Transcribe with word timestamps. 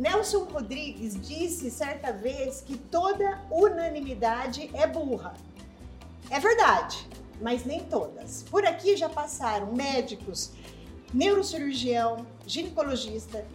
Nelson 0.00 0.44
Rodrigues 0.44 1.14
disse 1.20 1.70
certa 1.70 2.10
vez 2.10 2.62
que 2.62 2.78
toda 2.78 3.38
unanimidade 3.50 4.70
é 4.72 4.86
burra. 4.86 5.34
É 6.30 6.40
verdade, 6.40 7.06
mas 7.38 7.66
nem 7.66 7.80
todas. 7.80 8.42
Por 8.44 8.64
aqui 8.64 8.96
já 8.96 9.10
passaram 9.10 9.74
médicos, 9.74 10.52
neurocirurgião, 11.12 12.26
ginecologista, 12.46 13.46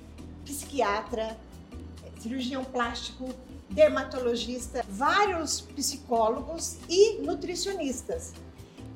psiquiatra, 0.44 1.36
cirurgião 2.20 2.64
plástico, 2.64 3.28
dermatologista, 3.68 4.86
vários 4.88 5.62
psicólogos 5.62 6.78
e 6.88 7.24
nutricionistas. 7.24 8.34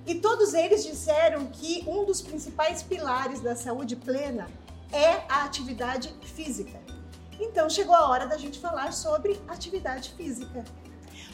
E 0.05 0.13
todos 0.13 0.53
eles 0.53 0.83
disseram 0.83 1.47
que 1.47 1.83
um 1.87 2.05
dos 2.05 2.21
principais 2.21 2.83
pilares 2.83 3.39
da 3.39 3.55
saúde 3.55 3.95
plena 3.95 4.47
é 4.91 5.23
a 5.27 5.45
atividade 5.45 6.13
física. 6.21 6.98
Então 7.39 7.69
chegou 7.69 7.95
a 7.95 8.09
hora 8.09 8.27
da 8.27 8.37
gente 8.37 8.59
falar 8.59 8.91
sobre 8.91 9.39
atividade 9.47 10.11
física. 10.11 10.63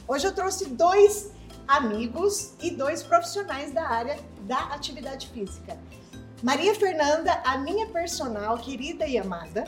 Hoje 0.07 0.27
eu 0.27 0.33
trouxe 0.33 0.65
dois 0.65 1.31
amigos 1.67 2.53
e 2.61 2.69
dois 2.69 3.01
profissionais 3.01 3.71
da 3.71 3.87
área 3.87 4.19
da 4.41 4.59
atividade 4.65 5.27
física. 5.29 5.77
Maria 6.43 6.75
Fernanda, 6.75 7.41
a 7.43 7.57
minha 7.57 7.87
personal 7.87 8.57
querida 8.59 9.07
e 9.07 9.17
amada, 9.17 9.63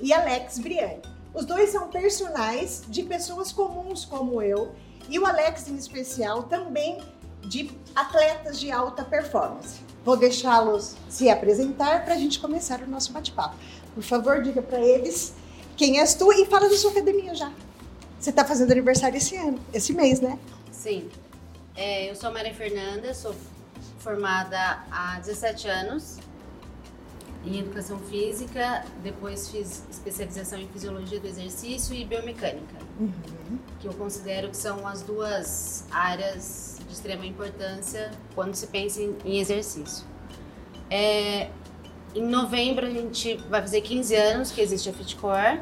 e 0.00 0.14
Alex 0.14 0.58
Briani. 0.58 1.02
Os 1.34 1.44
dois 1.44 1.70
são 1.70 1.90
personagens 1.90 2.84
de 2.88 3.02
pessoas 3.02 3.52
comuns 3.52 4.04
como 4.04 4.40
eu, 4.40 4.74
e 5.08 5.18
o 5.18 5.26
Alex 5.26 5.68
em 5.68 5.76
especial 5.76 6.44
também 6.44 7.02
de 7.42 7.70
atletas 7.94 8.58
de 8.58 8.70
alta 8.70 9.04
performance. 9.04 9.80
Vou 10.04 10.16
deixá-los 10.16 10.96
se 11.08 11.28
apresentar 11.28 12.04
para 12.04 12.14
a 12.14 12.18
gente 12.18 12.38
começar 12.38 12.80
o 12.80 12.86
nosso 12.86 13.12
bate-papo. 13.12 13.56
Por 13.94 14.02
favor, 14.02 14.42
diga 14.42 14.62
para 14.62 14.80
eles 14.80 15.34
quem 15.76 16.00
és 16.00 16.14
tu 16.14 16.32
e 16.32 16.46
fala 16.46 16.68
da 16.68 16.76
sua 16.76 16.90
academia 16.90 17.34
já. 17.34 17.52
Você 18.18 18.30
está 18.30 18.44
fazendo 18.44 18.72
aniversário 18.72 19.16
esse 19.16 19.36
ano, 19.36 19.58
esse 19.72 19.92
mês, 19.92 20.20
né? 20.20 20.38
Sim. 20.72 21.08
É, 21.76 22.10
eu 22.10 22.14
sou 22.14 22.32
Maria 22.32 22.54
Fernanda, 22.54 23.12
sou 23.12 23.34
formada 23.98 24.84
há 24.90 25.18
17 25.20 25.68
anos 25.68 26.18
em 27.46 27.58
Educação 27.58 27.98
Física, 27.98 28.84
depois 29.02 29.50
fiz 29.50 29.84
especialização 29.90 30.58
em 30.58 30.68
Fisiologia 30.68 31.20
do 31.20 31.26
Exercício 31.26 31.94
e 31.94 32.04
Biomecânica, 32.04 32.76
uhum. 32.98 33.58
que 33.80 33.86
eu 33.86 33.92
considero 33.92 34.48
que 34.48 34.56
são 34.56 34.86
as 34.86 35.02
duas 35.02 35.84
áreas 35.90 36.80
de 36.86 36.94
extrema 36.94 37.26
importância 37.26 38.10
quando 38.34 38.54
se 38.54 38.66
pensa 38.68 39.02
em, 39.02 39.14
em 39.24 39.40
exercício. 39.40 40.06
É, 40.90 41.50
em 42.14 42.22
novembro 42.22 42.86
a 42.86 42.90
gente 42.90 43.36
vai 43.48 43.60
fazer 43.60 43.82
15 43.82 44.14
anos 44.14 44.50
que 44.50 44.60
existe 44.60 44.88
a 44.88 44.92
Fitcore, 44.92 45.60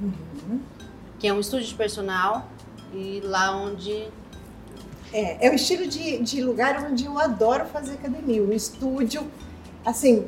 uhum. 0.00 0.60
que 1.18 1.26
é 1.26 1.32
um 1.32 1.40
estúdio 1.40 1.66
de 1.66 1.74
personal 1.74 2.48
e 2.92 3.20
lá 3.24 3.56
onde 3.56 4.08
é, 5.12 5.46
é 5.46 5.50
o 5.50 5.54
estilo 5.54 5.86
de, 5.86 6.18
de 6.18 6.42
lugar 6.42 6.84
onde 6.90 7.04
eu 7.04 7.18
adoro 7.18 7.66
fazer 7.66 7.94
academia, 7.94 8.42
um 8.42 8.52
estúdio 8.52 9.26
assim 9.84 10.26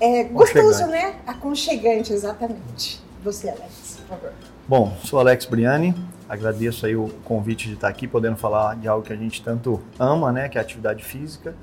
é 0.00 0.24
gostoso, 0.24 0.86
né? 0.86 1.16
Aconchegante, 1.26 2.12
exatamente. 2.12 3.02
Você, 3.24 3.48
Alex, 3.48 3.98
por 4.00 4.16
favor. 4.16 4.32
Bom, 4.66 4.96
sou 5.02 5.18
Alex 5.18 5.44
Briani, 5.46 5.94
agradeço 6.28 6.86
aí 6.86 6.94
o 6.94 7.08
convite 7.24 7.66
de 7.68 7.74
estar 7.74 7.88
aqui, 7.88 8.06
podendo 8.06 8.36
falar 8.36 8.76
de 8.76 8.86
algo 8.86 9.04
que 9.04 9.12
a 9.12 9.16
gente 9.16 9.42
tanto 9.42 9.80
ama, 9.98 10.30
né, 10.30 10.48
que 10.48 10.56
é 10.56 10.60
a 10.60 10.64
atividade 10.64 11.02
física. 11.02 11.54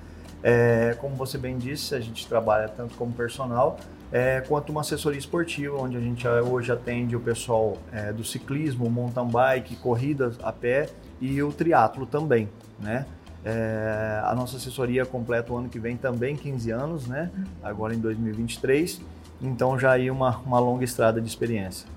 É, 0.44 0.98
como 1.00 1.16
você 1.16 1.38
bem 1.38 1.58
disse, 1.58 1.96
a 1.96 2.00
gente 2.00 2.28
trabalha 2.28 2.68
tanto 2.68 2.96
como 2.96 3.12
personal 3.14 3.80
é, 4.12 4.42
quanto 4.42 4.72
uma 4.72 4.82
assessoria 4.82 5.20
esportiva, 5.20 5.78
onde 5.78 5.98
a 5.98 6.00
gente 6.00 6.28
hoje 6.28 6.72
atende 6.72 7.16
o 7.16 7.20
pessoal 7.20 7.78
é, 7.92 8.14
do 8.14 8.24
ciclismo, 8.24 8.90
mountain 8.90 9.28
bike, 9.28 9.76
corridas 9.78 10.38
a 10.44 10.52
pé 10.52 10.90
e 11.20 11.42
o 11.42 11.52
triatlo 11.52 12.06
também, 12.06 12.50
né? 12.80 13.06
É, 13.44 14.22
a 14.24 14.34
nossa 14.34 14.58
assessoria 14.58 15.06
completa 15.06 15.54
o 15.54 15.58
ano 15.58 15.70
que 15.70 15.80
vem 15.80 15.96
também 15.96 16.36
15 16.36 16.72
anos, 16.72 17.08
né? 17.08 17.30
Agora 17.62 17.94
em 17.94 18.00
2023, 18.00 19.02
então 19.42 19.78
já 19.78 19.92
aí 19.92 20.10
uma, 20.10 20.38
uma 20.40 20.60
longa 20.60 20.84
estrada 20.84 21.22
de 21.22 21.28
experiência. 21.28 21.88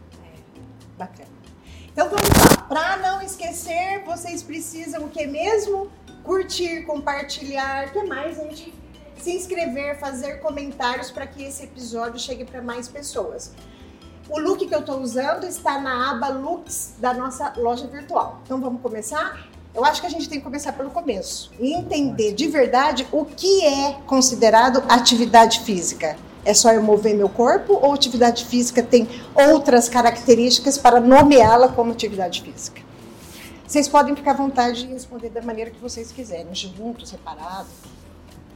Bacana. 0.99 1.29
Então 1.91 2.09
vamos 2.09 2.29
lá. 2.29 2.63
Para 2.69 2.97
não 2.99 3.23
esquecer, 3.23 4.03
vocês 4.05 4.43
precisam 4.43 5.07
o 5.07 5.09
que 5.09 5.27
mesmo? 5.27 5.89
Curtir, 6.23 6.83
compartilhar, 6.83 7.89
o 7.89 7.93
que 7.93 8.03
mais, 8.05 8.37
gente? 8.37 8.75
Se 9.19 9.33
inscrever, 9.33 9.99
fazer 9.99 10.41
comentários 10.41 11.11
para 11.11 11.27
que 11.27 11.43
esse 11.43 11.65
episódio 11.65 12.19
chegue 12.21 12.45
para 12.45 12.63
mais 12.63 12.89
pessoas. 12.89 13.51
O 14.31 14.39
look 14.39 14.67
que 14.67 14.75
eu 14.75 14.81
estou 14.81 15.01
usando 15.01 15.45
está 15.45 15.81
na 15.81 16.13
aba 16.13 16.29
Looks 16.29 16.95
da 16.99 17.13
nossa 17.13 17.53
loja 17.57 17.87
virtual. 17.87 18.41
Então 18.45 18.61
vamos 18.61 18.81
começar? 18.81 19.49
Eu 19.75 19.85
acho 19.85 20.01
que 20.01 20.07
a 20.07 20.11
gente 20.11 20.29
tem 20.29 20.39
que 20.39 20.45
começar 20.45 20.73
pelo 20.73 20.91
começo 20.91 21.51
e 21.59 21.73
entender 21.73 22.33
de 22.33 22.47
verdade 22.47 23.07
o 23.11 23.25
que 23.25 23.65
é 23.65 23.95
considerado 24.07 24.83
atividade 24.89 25.61
física. 25.61 26.17
É 26.45 26.55
só 26.55 26.73
eu 26.73 26.83
mover 26.83 27.15
meu 27.15 27.29
corpo 27.29 27.75
ou 27.75 27.93
atividade 27.93 28.45
física 28.45 28.83
tem 28.83 29.09
outras 29.35 29.89
características 29.89 30.79
para 30.79 31.01
nomeá-la 31.01 31.69
como 31.69 31.93
atividade 31.93 32.43
física? 32.43 32.83
Vocês 33.67 33.89
podem 33.89 34.17
ficar 34.17 34.31
à 34.31 34.35
vontade 34.35 34.87
de 34.87 34.93
responder 34.93 35.29
da 35.29 35.43
maneira 35.43 35.71
que 35.71 35.81
vocês 35.81 36.11
quiserem, 36.11 36.55
junto, 36.55 37.05
separado. 37.05 37.69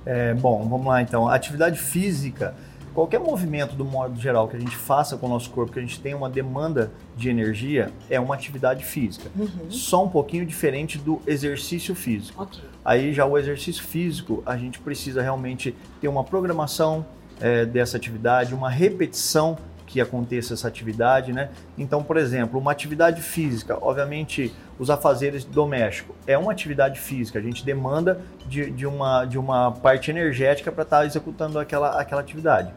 É, 0.04 0.34
bom, 0.34 0.66
vamos 0.68 0.86
lá 0.86 1.00
então. 1.02 1.28
Atividade 1.28 1.78
física, 1.78 2.54
qualquer 2.92 3.20
movimento 3.20 3.74
do 3.74 3.84
modo 3.84 4.20
geral 4.20 4.48
que 4.48 4.56
a 4.56 4.60
gente 4.60 4.76
faça 4.76 5.16
com 5.16 5.26
o 5.26 5.28
nosso 5.28 5.50
corpo, 5.50 5.72
que 5.72 5.78
a 5.78 5.82
gente 5.82 6.00
tenha 6.00 6.16
uma 6.16 6.28
demanda 6.28 6.90
de 7.16 7.28
energia, 7.28 7.90
é 8.10 8.18
uma 8.18 8.34
atividade 8.34 8.84
física. 8.84 9.30
Uhum. 9.36 9.70
Só 9.70 10.04
um 10.04 10.08
pouquinho 10.08 10.44
diferente 10.44 10.98
do 10.98 11.20
exercício 11.26 11.94
físico. 11.94 12.42
Okay. 12.42 12.62
Aí 12.84 13.12
já 13.12 13.24
o 13.24 13.38
exercício 13.38 13.82
físico, 13.82 14.42
a 14.44 14.56
gente 14.56 14.78
precisa 14.78 15.22
realmente 15.22 15.74
ter 16.00 16.08
uma 16.08 16.24
programação, 16.24 17.04
é, 17.41 17.66
dessa 17.66 17.96
atividade, 17.96 18.54
uma 18.54 18.70
repetição 18.70 19.58
que 19.92 20.00
aconteça 20.00 20.54
essa 20.54 20.66
atividade, 20.66 21.34
né? 21.34 21.50
Então, 21.76 22.03
por 22.03 22.16
exemplo, 22.16 22.58
uma 22.58 22.72
atividade 22.72 23.20
física, 23.20 23.76
obviamente, 23.78 24.50
os 24.78 24.88
afazeres 24.88 25.44
domésticos 25.44 26.16
é 26.26 26.36
uma 26.38 26.50
atividade 26.50 26.98
física, 26.98 27.38
a 27.38 27.42
gente 27.42 27.62
demanda 27.62 28.19
de, 28.47 28.70
de 28.70 28.86
uma, 28.86 29.26
de 29.26 29.36
uma 29.36 29.70
parte 29.70 30.10
energética 30.10 30.72
para 30.72 30.82
estar 30.82 31.00
tá 31.00 31.06
executando 31.06 31.58
aquela, 31.58 32.00
aquela 32.00 32.22
atividade. 32.22 32.72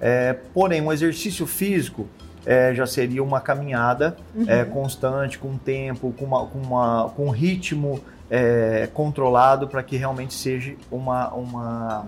É, 0.00 0.32
porém, 0.52 0.82
um 0.82 0.92
exercício 0.92 1.46
físico 1.46 2.08
é, 2.44 2.74
já 2.74 2.84
seria 2.84 3.22
uma 3.22 3.40
caminhada 3.40 4.16
uhum. 4.34 4.44
é, 4.48 4.64
constante, 4.64 5.38
com 5.38 5.56
tempo, 5.56 6.12
com, 6.18 6.24
uma, 6.24 6.46
com, 6.46 6.58
uma, 6.58 7.10
com 7.10 7.26
um 7.26 7.30
ritmo 7.30 8.00
é, 8.28 8.88
controlado 8.92 9.68
para 9.68 9.84
que 9.84 9.96
realmente 9.96 10.34
seja 10.34 10.74
uma, 10.90 11.32
uma 11.32 12.06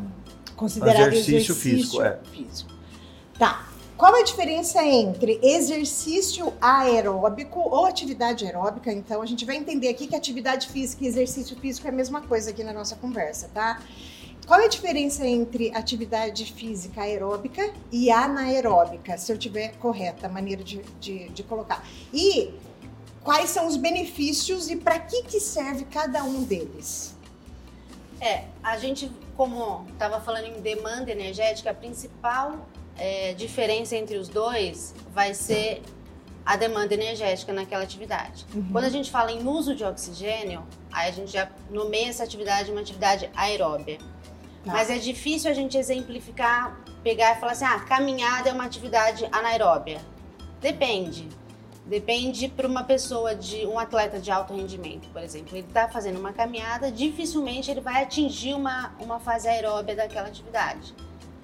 considerado 0.56 1.12
exercício, 1.12 1.36
exercício 1.36 1.54
físico, 1.54 2.02
é. 2.02 2.18
físico. 2.32 2.70
Tá. 3.38 3.68
Qual 3.98 4.14
a 4.14 4.22
diferença 4.22 4.80
entre 4.84 5.40
exercício 5.42 6.54
aeróbico 6.60 7.58
ou 7.58 7.84
atividade 7.84 8.46
aeróbica? 8.46 8.92
Então, 8.92 9.20
a 9.20 9.26
gente 9.26 9.44
vai 9.44 9.56
entender 9.56 9.88
aqui 9.88 10.06
que 10.06 10.14
atividade 10.14 10.68
física 10.68 11.02
e 11.04 11.08
exercício 11.08 11.58
físico 11.58 11.84
é 11.88 11.90
a 11.90 11.92
mesma 11.92 12.22
coisa 12.22 12.50
aqui 12.50 12.62
na 12.62 12.72
nossa 12.72 12.94
conversa, 12.94 13.50
tá? 13.52 13.82
Qual 14.46 14.60
é 14.60 14.66
a 14.66 14.68
diferença 14.68 15.26
entre 15.26 15.74
atividade 15.74 16.52
física 16.52 17.02
aeróbica 17.02 17.74
e 17.90 18.08
anaeróbica, 18.08 19.18
se 19.18 19.32
eu 19.32 19.36
tiver 19.36 19.72
correta 19.78 20.28
a 20.28 20.30
maneira 20.30 20.62
de, 20.62 20.80
de, 21.00 21.30
de 21.30 21.42
colocar? 21.42 21.84
E 22.14 22.54
quais 23.24 23.50
são 23.50 23.66
os 23.66 23.76
benefícios 23.76 24.70
e 24.70 24.76
para 24.76 25.00
que, 25.00 25.24
que 25.24 25.40
serve 25.40 25.84
cada 25.86 26.22
um 26.22 26.44
deles? 26.44 27.16
É, 28.20 28.44
a 28.62 28.78
gente, 28.78 29.10
como 29.36 29.86
estava 29.92 30.20
falando 30.20 30.46
em 30.46 30.60
demanda 30.60 31.10
energética, 31.10 31.72
a 31.72 31.74
principal 31.74 32.64
é, 32.98 33.32
diferença 33.34 33.96
entre 33.96 34.16
os 34.16 34.28
dois 34.28 34.94
vai 35.14 35.32
ser 35.34 35.82
a 36.44 36.56
demanda 36.56 36.94
energética 36.94 37.52
naquela 37.52 37.82
atividade. 37.82 38.46
Uhum. 38.54 38.68
Quando 38.72 38.84
a 38.84 38.88
gente 38.88 39.10
fala 39.10 39.30
em 39.30 39.46
uso 39.46 39.74
de 39.74 39.84
oxigênio, 39.84 40.66
aí 40.90 41.08
a 41.08 41.12
gente 41.12 41.30
já 41.30 41.48
nomeia 41.70 42.08
essa 42.08 42.24
atividade 42.24 42.70
uma 42.70 42.80
atividade 42.80 43.30
aeróbia. 43.36 43.98
Tá. 44.64 44.72
Mas 44.72 44.90
é 44.90 44.98
difícil 44.98 45.50
a 45.50 45.54
gente 45.54 45.76
exemplificar, 45.76 46.80
pegar 47.02 47.36
e 47.36 47.40
falar 47.40 47.52
assim, 47.52 47.64
ah, 47.64 47.80
caminhada 47.80 48.48
é 48.48 48.52
uma 48.52 48.64
atividade 48.64 49.28
anaeróbia. 49.30 50.00
Depende. 50.60 51.28
Depende 51.84 52.48
para 52.48 52.66
uma 52.66 52.84
pessoa 52.84 53.34
de 53.34 53.66
um 53.66 53.78
atleta 53.78 54.18
de 54.18 54.30
alto 54.30 54.54
rendimento, 54.54 55.08
por 55.08 55.22
exemplo, 55.22 55.56
ele 55.56 55.66
está 55.66 55.88
fazendo 55.88 56.18
uma 56.18 56.34
caminhada, 56.34 56.92
dificilmente 56.92 57.70
ele 57.70 57.80
vai 57.80 58.02
atingir 58.02 58.52
uma, 58.52 58.94
uma 59.00 59.18
fase 59.18 59.48
aeróbia 59.48 59.96
daquela 59.96 60.28
atividade. 60.28 60.94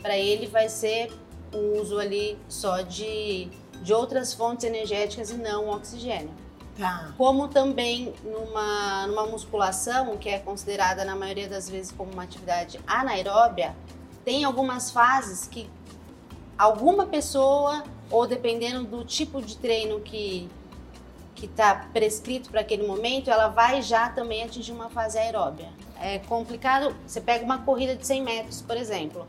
Para 0.03 0.19
ele 0.19 0.47
vai 0.47 0.69
ser 0.69 1.11
o 1.55 1.81
uso 1.81 1.99
ali 1.99 2.39
só 2.49 2.81
de, 2.83 3.49
de 3.83 3.93
outras 3.93 4.35
fontes 4.35 4.65
energéticas 4.65 5.31
e 5.31 5.35
não 5.35 5.71
oxigênio. 5.71 6.31
Tá. 6.77 7.15
Como 7.17 7.47
também 7.49 8.13
numa, 8.25 9.07
numa 9.07 9.27
musculação, 9.27 10.17
que 10.17 10.29
é 10.29 10.39
considerada 10.39 11.05
na 11.05 11.15
maioria 11.15 11.49
das 11.49 11.69
vezes 11.71 11.93
como 11.93 12.13
uma 12.13 12.25
atividade 12.25 12.81
anaeróbia, 12.87 13.77
tem 14.25 14.45
algumas 14.45 14.91
fases 14.91 15.47
que 15.47 15.71
alguma 16.59 17.07
pessoa 17.07 17.85
ou 18.11 18.27
dependendo 18.27 18.85
do 18.85 19.05
tipo 19.05 19.41
de 19.41 19.57
treino 19.57 20.01
que 20.01 20.49
que 21.35 21.47
está 21.47 21.89
prescrito 21.93 22.49
para 22.49 22.61
aquele 22.61 22.87
momento, 22.87 23.29
ela 23.29 23.49
vai 23.49 23.83
já 23.83 24.09
também 24.09 24.45
atingir 24.45 24.73
uma 24.73 24.89
fase 24.89 25.19
aeróbia. 25.19 25.69
É 26.01 26.21
complicado, 26.21 26.95
você 27.07 27.21
pega 27.21 27.45
uma 27.45 27.59
corrida 27.59 27.97
de 27.97 28.07
100 28.07 28.23
metros, 28.23 28.63
por 28.63 28.77
exemplo, 28.77 29.27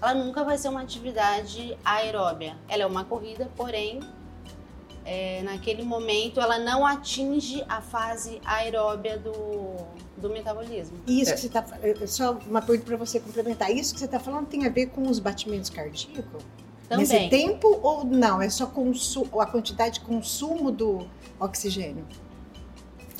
ela 0.00 0.14
nunca 0.14 0.42
vai 0.42 0.56
ser 0.56 0.68
uma 0.68 0.80
atividade 0.80 1.76
aeróbia. 1.84 2.56
Ela 2.68 2.84
é 2.84 2.86
uma 2.86 3.04
corrida, 3.04 3.50
porém, 3.56 4.00
é, 5.04 5.42
naquele 5.42 5.82
momento 5.82 6.40
ela 6.40 6.58
não 6.58 6.86
atinge 6.86 7.64
a 7.68 7.80
fase 7.80 8.40
aeróbia 8.44 9.18
do, 9.18 9.76
do 10.16 10.30
metabolismo. 10.30 10.98
Isso 11.06 11.30
é. 11.30 11.34
que 11.34 11.40
você 11.40 11.46
está 11.46 11.64
só 12.06 12.32
uma 12.46 12.62
pergunta 12.62 12.86
para 12.86 12.96
você 12.96 13.20
complementar. 13.20 13.70
Isso 13.70 13.92
que 13.92 13.98
você 13.98 14.06
está 14.06 14.18
falando 14.18 14.46
tem 14.46 14.66
a 14.66 14.70
ver 14.70 14.86
com 14.86 15.08
os 15.08 15.18
batimentos 15.18 15.68
cardíacos? 15.68 16.44
Também. 16.88 17.06
Nesse 17.06 17.28
tempo 17.28 17.78
ou 17.82 18.04
não? 18.04 18.42
É 18.42 18.48
só 18.48 18.64
a 19.38 19.46
quantidade 19.46 19.94
de 19.94 20.00
consumo 20.00 20.72
do 20.72 21.06
oxigênio? 21.38 22.04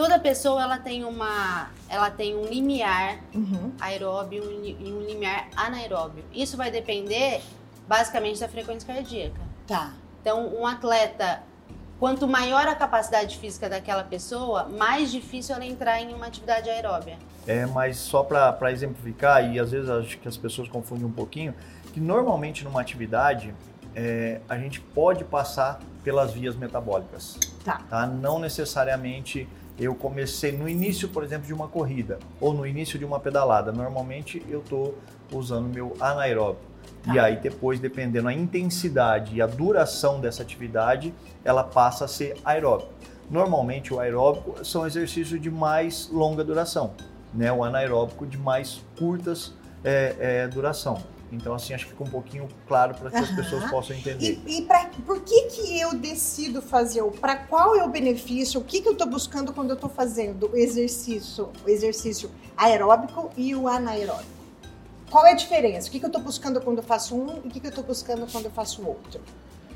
Toda 0.01 0.19
pessoa 0.19 0.63
ela 0.63 0.79
tem 0.79 1.05
uma 1.05 1.69
ela 1.87 2.11
tem 2.11 2.35
um 2.35 2.47
limiar 2.47 3.19
uhum. 3.35 3.71
aeróbio 3.79 4.43
e 4.51 4.91
um 4.91 5.03
limiar 5.03 5.49
anaeróbio. 5.55 6.25
Isso 6.33 6.57
vai 6.57 6.71
depender 6.71 7.43
basicamente 7.87 8.41
da 8.41 8.49
frequência 8.49 8.95
cardíaca. 8.95 9.39
Tá. 9.67 9.93
Então, 10.23 10.57
um 10.59 10.67
atleta 10.67 11.43
quanto 11.99 12.27
maior 12.27 12.67
a 12.67 12.75
capacidade 12.75 13.37
física 13.37 13.69
daquela 13.69 14.03
pessoa, 14.03 14.71
mais 14.71 15.13
difícil 15.13 15.55
ela 15.55 15.67
entrar 15.67 16.01
em 16.01 16.15
uma 16.15 16.29
atividade 16.29 16.71
aeróbia. 16.71 17.19
É, 17.47 17.67
mas 17.67 17.99
só 17.99 18.23
para 18.23 18.73
exemplificar, 18.73 19.53
e 19.53 19.61
às 19.61 19.71
vezes 19.71 19.91
acho 19.91 20.19
que 20.19 20.27
as 20.27 20.37
pessoas 20.39 20.67
confundem 20.67 21.05
um 21.05 21.13
pouquinho, 21.13 21.55
que 21.93 22.01
normalmente 22.01 22.65
numa 22.65 22.81
atividade 22.81 23.55
é, 23.95 24.41
a 24.49 24.57
gente 24.57 24.81
pode 24.81 25.25
passar 25.25 25.79
pelas 26.03 26.33
vias 26.33 26.57
metabólicas. 26.57 27.39
Tá. 27.63 27.83
tá. 27.91 28.07
Não 28.07 28.39
necessariamente 28.39 29.47
eu 29.81 29.95
comecei 29.95 30.53
no 30.53 30.69
início, 30.69 31.09
por 31.09 31.25
exemplo, 31.25 31.47
de 31.47 31.55
uma 31.55 31.67
corrida 31.67 32.19
ou 32.39 32.53
no 32.53 32.67
início 32.67 32.99
de 32.99 33.05
uma 33.05 33.19
pedalada. 33.19 33.73
Normalmente 33.73 34.45
eu 34.49 34.61
estou 34.61 34.99
usando 35.33 35.73
meu 35.73 35.97
anaeróbio. 35.99 36.61
Tá. 37.03 37.15
E 37.15 37.19
aí 37.19 37.37
depois, 37.37 37.81
dependendo 37.81 38.27
da 38.27 38.33
intensidade 38.33 39.35
e 39.35 39.41
a 39.41 39.47
duração 39.47 40.21
dessa 40.21 40.43
atividade, 40.43 41.15
ela 41.43 41.65
passa 41.65 42.05
a 42.05 42.09
ser 42.09 42.37
aeróbico. 42.45 42.91
Normalmente 43.31 43.95
o 43.95 44.01
aeróbico 44.01 44.63
são 44.65 44.87
exercícios 44.87 45.41
de 45.41 45.51
mais 45.51 46.11
longa 46.13 46.45
duração, 46.45 46.93
né? 47.33 47.51
O 47.51 47.65
anaeróbico 47.65 48.27
de 48.27 48.37
mais 48.37 48.83
curtas 48.99 49.55
é, 49.83 50.17
é, 50.19 50.49
duração. 50.49 51.03
Então, 51.33 51.55
assim, 51.55 51.73
acho 51.73 51.85
que 51.85 51.93
fica 51.93 52.03
um 52.03 52.11
pouquinho 52.11 52.49
claro 52.67 52.95
para 52.95 53.11
que 53.11 53.17
uhum. 53.17 53.23
as 53.23 53.31
pessoas 53.31 53.71
possam 53.71 53.97
entender. 53.97 54.41
E, 54.47 54.59
e 54.59 54.63
pra, 54.63 54.91
por 55.07 55.21
que, 55.23 55.43
que 55.43 55.81
eu 55.81 55.95
decido 55.95 56.61
fazer? 56.61 57.03
Para 57.21 57.37
qual 57.37 57.77
é 57.77 57.85
o 57.85 57.89
benefício? 57.89 58.61
O 58.61 58.65
que, 58.65 58.81
que 58.81 58.89
eu 58.89 58.93
estou 58.93 59.07
buscando 59.07 59.53
quando 59.53 59.71
eu 59.71 59.75
estou 59.75 59.91
fazendo 59.91 60.51
o 60.53 60.57
exercício, 60.57 61.51
o 61.65 61.69
exercício 61.69 62.31
aeróbico 62.57 63.31
e 63.37 63.55
o 63.55 63.69
anaeróbico? 63.69 64.41
Qual 65.11 65.27
é 65.27 65.33
a 65.33 65.35
diferença? 65.35 65.89
O 65.89 65.91
que, 65.91 65.99
que 65.99 66.05
eu 66.05 66.09
estou 66.09 66.23
buscando 66.23 66.61
quando 66.61 66.79
eu 66.79 66.85
faço 66.85 67.17
um 67.17 67.41
e 67.45 67.49
o 67.49 67.51
que, 67.51 67.61
que 67.61 67.67
eu 67.67 67.71
estou 67.71 67.85
buscando 67.85 68.31
quando 68.31 68.45
eu 68.45 68.51
faço 68.51 68.87
outro? 68.87 69.21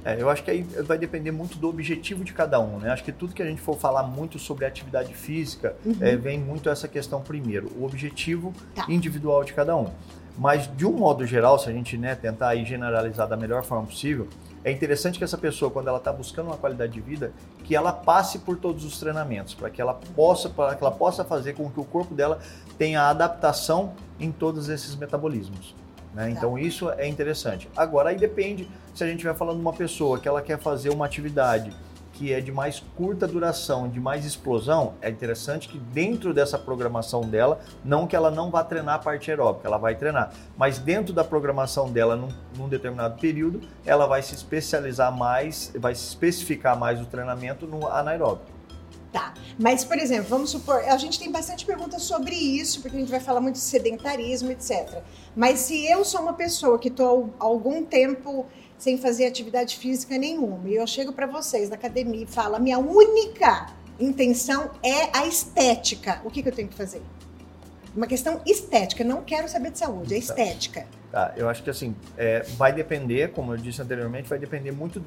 É, 0.05 0.21
eu 0.21 0.29
acho 0.29 0.45
que 0.45 0.51
aí 0.51 0.63
vai 0.63 0.99
depender 0.99 1.31
muito 1.31 1.57
do 1.57 1.67
objetivo 1.67 2.23
de 2.23 2.33
cada 2.35 2.61
um, 2.61 2.79
né? 2.79 2.91
Acho 2.91 3.03
que 3.03 3.11
tudo 3.11 3.33
que 3.33 3.43
a 3.43 3.47
gente 3.47 3.61
for 3.61 3.77
falar 3.77 4.03
muito 4.03 4.39
sobre 4.39 4.67
atividade 4.67 5.15
física, 5.15 5.75
uhum. 5.85 5.97
é, 6.01 6.15
vem 6.15 6.39
muito 6.39 6.69
essa 6.69 6.87
questão 6.87 7.23
primeiro, 7.23 7.73
o 7.79 7.85
objetivo 7.85 8.53
tá. 8.75 8.85
individual 8.89 9.43
de 9.45 9.55
cada 9.55 9.75
um. 9.75 9.91
Mas, 10.37 10.69
de 10.77 10.85
um 10.85 10.93
modo 10.93 11.25
geral, 11.25 11.59
se 11.59 11.69
a 11.69 11.73
gente 11.73 11.97
né, 11.97 12.15
tentar 12.15 12.57
generalizar 12.57 13.29
da 13.29 13.37
melhor 13.37 13.63
forma 13.63 13.87
possível, 13.87 14.29
é 14.65 14.73
interessante 14.73 15.19
que 15.19 15.25
essa 15.25 15.39
pessoa, 15.39 15.71
quando 15.71 15.89
ela 15.89 15.99
está 15.99 16.13
buscando 16.13 16.47
uma 16.47 16.57
qualidade 16.57 16.93
de 16.93 17.01
vida, 17.01 17.33
que 17.63 17.77
ela 17.77 17.93
passe 17.93 18.39
por 18.41 18.57
todos 18.57 18.85
os 18.85 18.99
treinamentos, 18.99 19.55
para 19.55 19.71
que 19.71 19.81
ela 19.81 19.95
possa, 19.95 20.49
para 20.49 20.75
que 20.75 20.83
ela 20.83 20.91
possa 20.91 21.25
fazer 21.25 21.53
com 21.53 21.71
que 21.71 21.79
o 21.79 21.85
corpo 21.85 22.15
dela 22.15 22.41
tenha 22.77 23.03
adaptação 23.03 23.93
em 24.19 24.33
todos 24.33 24.69
esses 24.69 24.97
metabolismos. 24.97 25.75
Né? 26.15 26.25
Tá. 26.25 26.31
Então 26.31 26.59
isso 26.59 26.91
é 26.91 27.07
interessante. 27.07 27.69
Agora 27.77 28.11
aí 28.11 28.17
depende 28.17 28.69
se 28.95 29.05
a 29.05 29.07
gente 29.07 29.25
vai 29.25 29.35
falando 29.35 29.57
de 29.57 29.63
uma 29.63 29.73
pessoa 29.73 30.19
que 30.19 30.27
ela 30.27 30.41
quer 30.41 30.59
fazer 30.59 30.91
uma 30.91 31.05
atividade 31.05 31.71
que 32.15 32.33
é 32.33 32.41
de 32.41 32.51
mais 32.51 32.81
curta 32.97 33.27
duração, 33.27 33.89
de 33.89 34.01
mais 34.01 34.25
explosão, 34.25 34.95
é 35.03 35.11
interessante 35.11 35.69
que 35.69 35.79
dentro 35.79 36.33
dessa 36.33 36.59
programação 36.59 37.23
dela, 37.23 37.61
não 37.85 38.07
que 38.07 38.17
ela 38.17 38.31
não 38.31 38.51
vá 38.51 38.65
treinar 38.65 38.95
a 38.95 38.99
parte 38.99 39.31
aeróbica, 39.31 39.69
ela 39.69 39.79
vai 39.79 39.95
treinar, 39.95 40.33
mas 40.57 40.79
dentro 40.79 41.13
da 41.13 41.25
programação 41.25 41.91
dela, 41.91 42.17
num, 42.17 42.29
num 42.57 42.69
determinado 42.69 43.21
período, 43.21 43.61
ela 43.85 44.07
vai 44.07 44.23
se 44.23 44.35
especializar 44.35 45.15
mais, 45.17 45.73
vai 45.77 45.95
se 45.95 46.07
especificar 46.07 46.79
mais 46.79 47.01
o 47.01 47.07
treinamento 47.07 47.67
no 47.67 47.89
anaeróbico. 47.89 48.55
Tá, 49.13 49.33
mas 49.57 49.85
por 49.85 49.97
exemplo, 49.97 50.27
vamos 50.29 50.51
supor, 50.51 50.81
a 50.81 50.97
gente 50.97 51.21
tem 51.21 51.31
bastante 51.31 51.65
perguntas 51.65 52.03
sobre 52.03 52.35
isso, 52.35 52.81
porque 52.81 52.97
a 52.97 53.01
gente 53.01 53.11
vai 53.11 53.21
falar 53.21 53.41
muito 53.41 53.55
de 53.55 53.61
sedentarismo, 53.61 54.51
etc. 54.51 55.03
Mas 55.37 55.61
se 55.61 55.87
eu 55.89 56.05
sou 56.05 56.21
uma 56.21 56.33
pessoa 56.33 56.81
que 56.81 56.89
estou 56.89 57.33
algum 57.39 57.85
tempo 57.85 58.47
sem 58.85 58.99
fazer 58.99 59.25
atividade 59.25 59.79
física 59.79 60.19
nenhuma. 60.19 60.69
E 60.69 60.75
eu 60.75 60.87
chego 60.87 61.11
para 61.11 61.27
vocês 61.27 61.71
na 61.71 61.75
academia 61.75 62.23
e 62.23 62.27
falo: 62.27 62.57
a 62.57 62.59
minha 62.59 62.79
única 62.79 63.73
intenção 63.99 64.71
é 64.83 65.09
a 65.17 65.27
estética. 65.27 66.21
O 66.23 66.31
que, 66.31 66.43
que 66.43 66.51
eu 66.51 66.53
tenho 66.53 66.69
que 66.69 66.75
fazer? 66.75 67.01
Uma 67.97 68.07
questão 68.07 68.43
estética, 68.45 69.03
não 69.03 69.23
quero 69.23 69.49
saber 69.49 69.71
de 69.71 69.79
saúde, 69.79 70.15
é 70.15 70.19
estética. 70.19 70.87
Tá, 71.11 71.33
eu 71.37 71.49
acho 71.49 71.63
que 71.63 71.71
assim, 71.71 71.97
é, 72.19 72.41
vai 72.59 72.73
depender, 72.73 73.31
como 73.31 73.55
eu 73.55 73.57
disse 73.57 73.81
anteriormente, 73.81 74.29
vai 74.29 74.39
depender 74.39 74.73
muito 74.73 75.03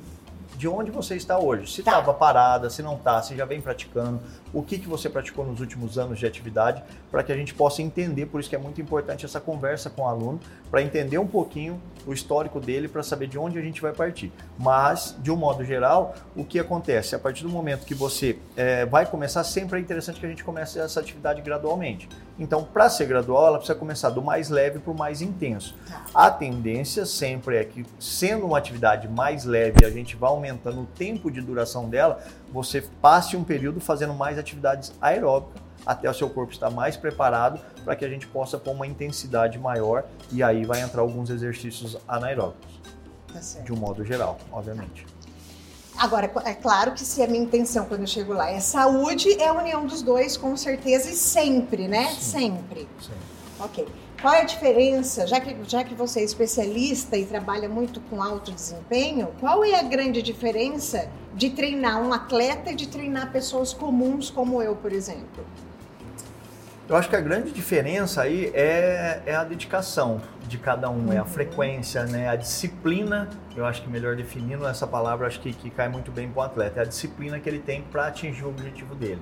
de 0.57 0.67
onde 0.67 0.89
você 0.89 1.15
está 1.15 1.37
hoje. 1.37 1.71
Se 1.71 1.81
estava 1.81 2.11
tá. 2.11 2.13
parada, 2.13 2.69
se 2.69 2.81
não 2.81 2.95
está, 2.95 3.21
se 3.21 3.35
já 3.35 3.45
vem 3.45 3.61
praticando, 3.61 4.19
o 4.51 4.63
que, 4.63 4.79
que 4.79 4.87
você 4.87 5.07
praticou 5.07 5.45
nos 5.45 5.59
últimos 5.59 5.99
anos 5.99 6.17
de 6.17 6.25
atividade, 6.25 6.83
para 7.11 7.23
que 7.23 7.31
a 7.31 7.35
gente 7.35 7.53
possa 7.53 7.81
entender, 7.81 8.25
por 8.25 8.39
isso 8.39 8.49
que 8.49 8.55
é 8.55 8.59
muito 8.59 8.81
importante 8.81 9.23
essa 9.23 9.39
conversa 9.39 9.89
com 9.89 10.01
o 10.01 10.07
aluno, 10.07 10.39
para 10.69 10.81
entender 10.81 11.17
um 11.17 11.27
pouquinho 11.27 11.81
o 12.07 12.13
histórico 12.13 12.59
dele, 12.59 12.87
para 12.87 13.03
saber 13.03 13.27
de 13.27 13.37
onde 13.37 13.59
a 13.59 13.61
gente 13.61 13.81
vai 13.81 13.91
partir. 13.91 14.31
Mas, 14.57 15.15
de 15.19 15.29
um 15.29 15.35
modo 15.35 15.63
geral, 15.65 16.15
o 16.35 16.45
que 16.45 16.57
acontece? 16.57 17.13
A 17.13 17.19
partir 17.19 17.43
do 17.43 17.49
momento 17.49 17.85
que 17.85 17.93
você 17.93 18.39
é, 18.55 18.85
vai 18.85 19.05
começar, 19.05 19.43
sempre 19.43 19.77
é 19.77 19.81
interessante 19.81 20.19
que 20.19 20.25
a 20.25 20.29
gente 20.29 20.43
comece 20.43 20.79
essa 20.79 21.01
atividade 21.01 21.41
gradualmente. 21.41 22.07
Então, 22.39 22.63
para 22.63 22.89
ser 22.89 23.07
gradual, 23.07 23.47
ela 23.47 23.57
precisa 23.57 23.77
começar 23.77 24.09
do 24.09 24.21
mais 24.21 24.49
leve 24.49 24.79
para 24.79 24.91
o 24.91 24.97
mais 24.97 25.21
intenso. 25.21 25.75
Tá. 25.85 26.05
A 26.13 26.31
tendência 26.31 27.05
sempre 27.05 27.57
é 27.57 27.65
que, 27.65 27.85
sendo 27.99 28.45
uma 28.45 28.57
atividade 28.57 29.07
mais 29.09 29.43
leve, 29.43 29.85
a 29.85 29.89
gente 29.89 30.15
vai 30.15 30.29
aumentando 30.29 30.81
o 30.81 30.85
tempo 30.85 31.29
de 31.29 31.41
duração 31.41 31.89
dela, 31.89 32.23
você 32.53 32.81
passe 33.01 33.35
um 33.35 33.43
período 33.43 33.81
fazendo 33.81 34.13
mais 34.13 34.39
atividades 34.39 34.93
aeróbicas 35.01 35.66
até 35.87 36.09
o 36.09 36.13
seu 36.13 36.29
corpo 36.29 36.51
estar 36.51 36.69
mais 36.69 36.97
preparado 36.97 37.59
para 37.85 37.95
que 37.95 38.03
a 38.03 38.09
gente 38.09 38.27
possa 38.27 38.57
pôr 38.57 38.71
uma 38.71 38.85
intensidade 38.85 39.57
maior 39.57 40.03
e 40.31 40.43
aí 40.43 40.65
vai 40.65 40.81
entrar 40.81 41.01
alguns 41.01 41.29
exercícios 41.29 41.97
anaeróbicos. 42.05 42.77
Tá 43.33 43.39
de 43.61 43.71
um 43.71 43.77
modo 43.77 44.03
geral, 44.03 44.37
obviamente. 44.51 45.05
Agora, 45.97 46.31
é 46.45 46.53
claro 46.53 46.91
que 46.91 47.03
se 47.03 47.23
a 47.23 47.27
minha 47.27 47.43
intenção 47.43 47.85
quando 47.85 48.01
eu 48.01 48.07
chego 48.07 48.33
lá 48.33 48.51
é 48.51 48.59
saúde, 48.59 49.33
é 49.41 49.47
a 49.47 49.53
união 49.53 49.85
dos 49.85 50.01
dois, 50.01 50.37
com 50.37 50.55
certeza, 50.55 51.09
e 51.09 51.15
sempre, 51.15 51.87
né? 51.87 52.07
Sim. 52.13 52.21
Sempre. 52.21 52.87
Ok. 53.59 53.87
Qual 54.21 54.33
é 54.33 54.41
a 54.41 54.43
diferença, 54.43 55.25
já 55.25 55.39
que, 55.39 55.55
já 55.67 55.83
que 55.83 55.95
você 55.95 56.19
é 56.19 56.23
especialista 56.23 57.17
e 57.17 57.25
trabalha 57.25 57.69
muito 57.69 57.99
com 58.01 58.21
alto 58.21 58.51
desempenho, 58.51 59.29
qual 59.39 59.63
é 59.63 59.75
a 59.75 59.83
grande 59.83 60.21
diferença 60.21 61.09
de 61.33 61.51
treinar 61.51 62.01
um 62.01 62.11
atleta 62.11 62.71
e 62.71 62.75
de 62.75 62.87
treinar 62.87 63.31
pessoas 63.31 63.73
comuns 63.73 64.29
como 64.29 64.61
eu, 64.61 64.75
por 64.75 64.91
exemplo? 64.91 65.45
Eu 66.89 66.95
acho 66.95 67.09
que 67.09 67.17
a 67.17 67.21
grande 67.21 67.51
diferença 67.51 68.21
aí 68.21 68.49
é, 68.53 69.21
é 69.25 69.35
a 69.35 69.43
dedicação 69.43 70.21
de 70.47 70.57
cada 70.57 70.89
um, 70.89 71.11
é 71.11 71.17
a 71.17 71.25
frequência, 71.25 72.05
né? 72.05 72.29
a 72.29 72.37
disciplina. 72.37 73.29
Eu 73.57 73.65
acho 73.65 73.81
que 73.81 73.89
melhor 73.89 74.15
definindo 74.15 74.65
essa 74.65 74.87
palavra, 74.87 75.27
acho 75.27 75.41
que, 75.41 75.51
que 75.51 75.69
cai 75.69 75.89
muito 75.89 76.13
bem 76.13 76.29
para 76.29 76.39
o 76.39 76.43
atleta. 76.43 76.79
É 76.79 76.83
a 76.83 76.85
disciplina 76.85 77.41
que 77.41 77.49
ele 77.49 77.59
tem 77.59 77.81
para 77.81 78.07
atingir 78.07 78.45
o 78.45 78.47
objetivo 78.47 78.95
dele. 78.95 79.21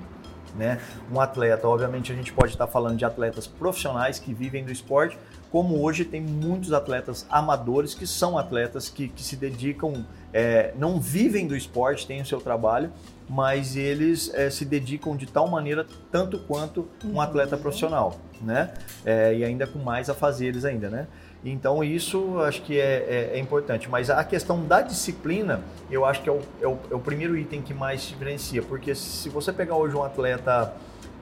Né? 0.57 0.79
Um 1.11 1.19
atleta, 1.19 1.67
obviamente 1.67 2.13
a 2.13 2.15
gente 2.15 2.31
pode 2.31 2.53
estar 2.53 2.65
falando 2.67 2.97
de 2.97 3.03
atletas 3.03 3.45
profissionais 3.45 4.19
que 4.19 4.33
vivem 4.33 4.63
do 4.63 4.71
esporte, 4.71 5.17
como 5.51 5.81
hoje 5.81 6.05
tem 6.05 6.21
muitos 6.21 6.71
atletas 6.73 7.25
amadores 7.29 7.93
que 7.93 8.07
são 8.07 8.37
atletas 8.37 8.89
que, 8.89 9.09
que 9.09 9.21
se 9.21 9.35
dedicam, 9.35 10.05
é, 10.33 10.73
não 10.77 10.99
vivem 10.99 11.47
do 11.47 11.55
esporte, 11.55 12.07
têm 12.07 12.21
o 12.21 12.25
seu 12.25 12.39
trabalho, 12.39 12.91
mas 13.29 13.75
eles 13.75 14.33
é, 14.33 14.49
se 14.49 14.65
dedicam 14.65 15.15
de 15.15 15.25
tal 15.25 15.47
maneira 15.47 15.85
tanto 16.11 16.39
quanto 16.39 16.87
um 17.03 17.19
atleta 17.19 17.57
profissional, 17.57 18.19
né? 18.41 18.73
É, 19.03 19.35
e 19.35 19.43
ainda 19.43 19.65
com 19.65 19.79
mais 19.79 20.09
a 20.09 20.13
fazeres 20.13 20.63
ainda, 20.65 20.89
né? 20.89 21.07
Então 21.45 21.83
isso 21.83 22.39
acho 22.39 22.61
que 22.63 22.79
é, 22.79 22.83
é, 22.83 23.31
é, 23.35 23.39
importante. 23.39 23.89
Mas 23.89 24.09
a 24.09 24.23
questão 24.23 24.65
da 24.65 24.81
disciplina, 24.81 25.61
eu 25.91 26.03
acho 26.03 26.21
que 26.21 26.29
é 26.29 26.31
o, 26.31 26.41
é 26.59 26.67
o, 26.67 26.77
é 26.91 26.95
o 26.95 26.99
primeiro 26.99 27.37
item 27.37 27.61
que 27.61 27.73
mais 27.73 28.01
diferencia, 28.01 28.61
porque 28.63 28.95
se 28.95 29.29
você 29.29 29.53
pegar 29.53 29.75
hoje 29.75 29.95
um 29.95 30.03
atleta 30.03 30.73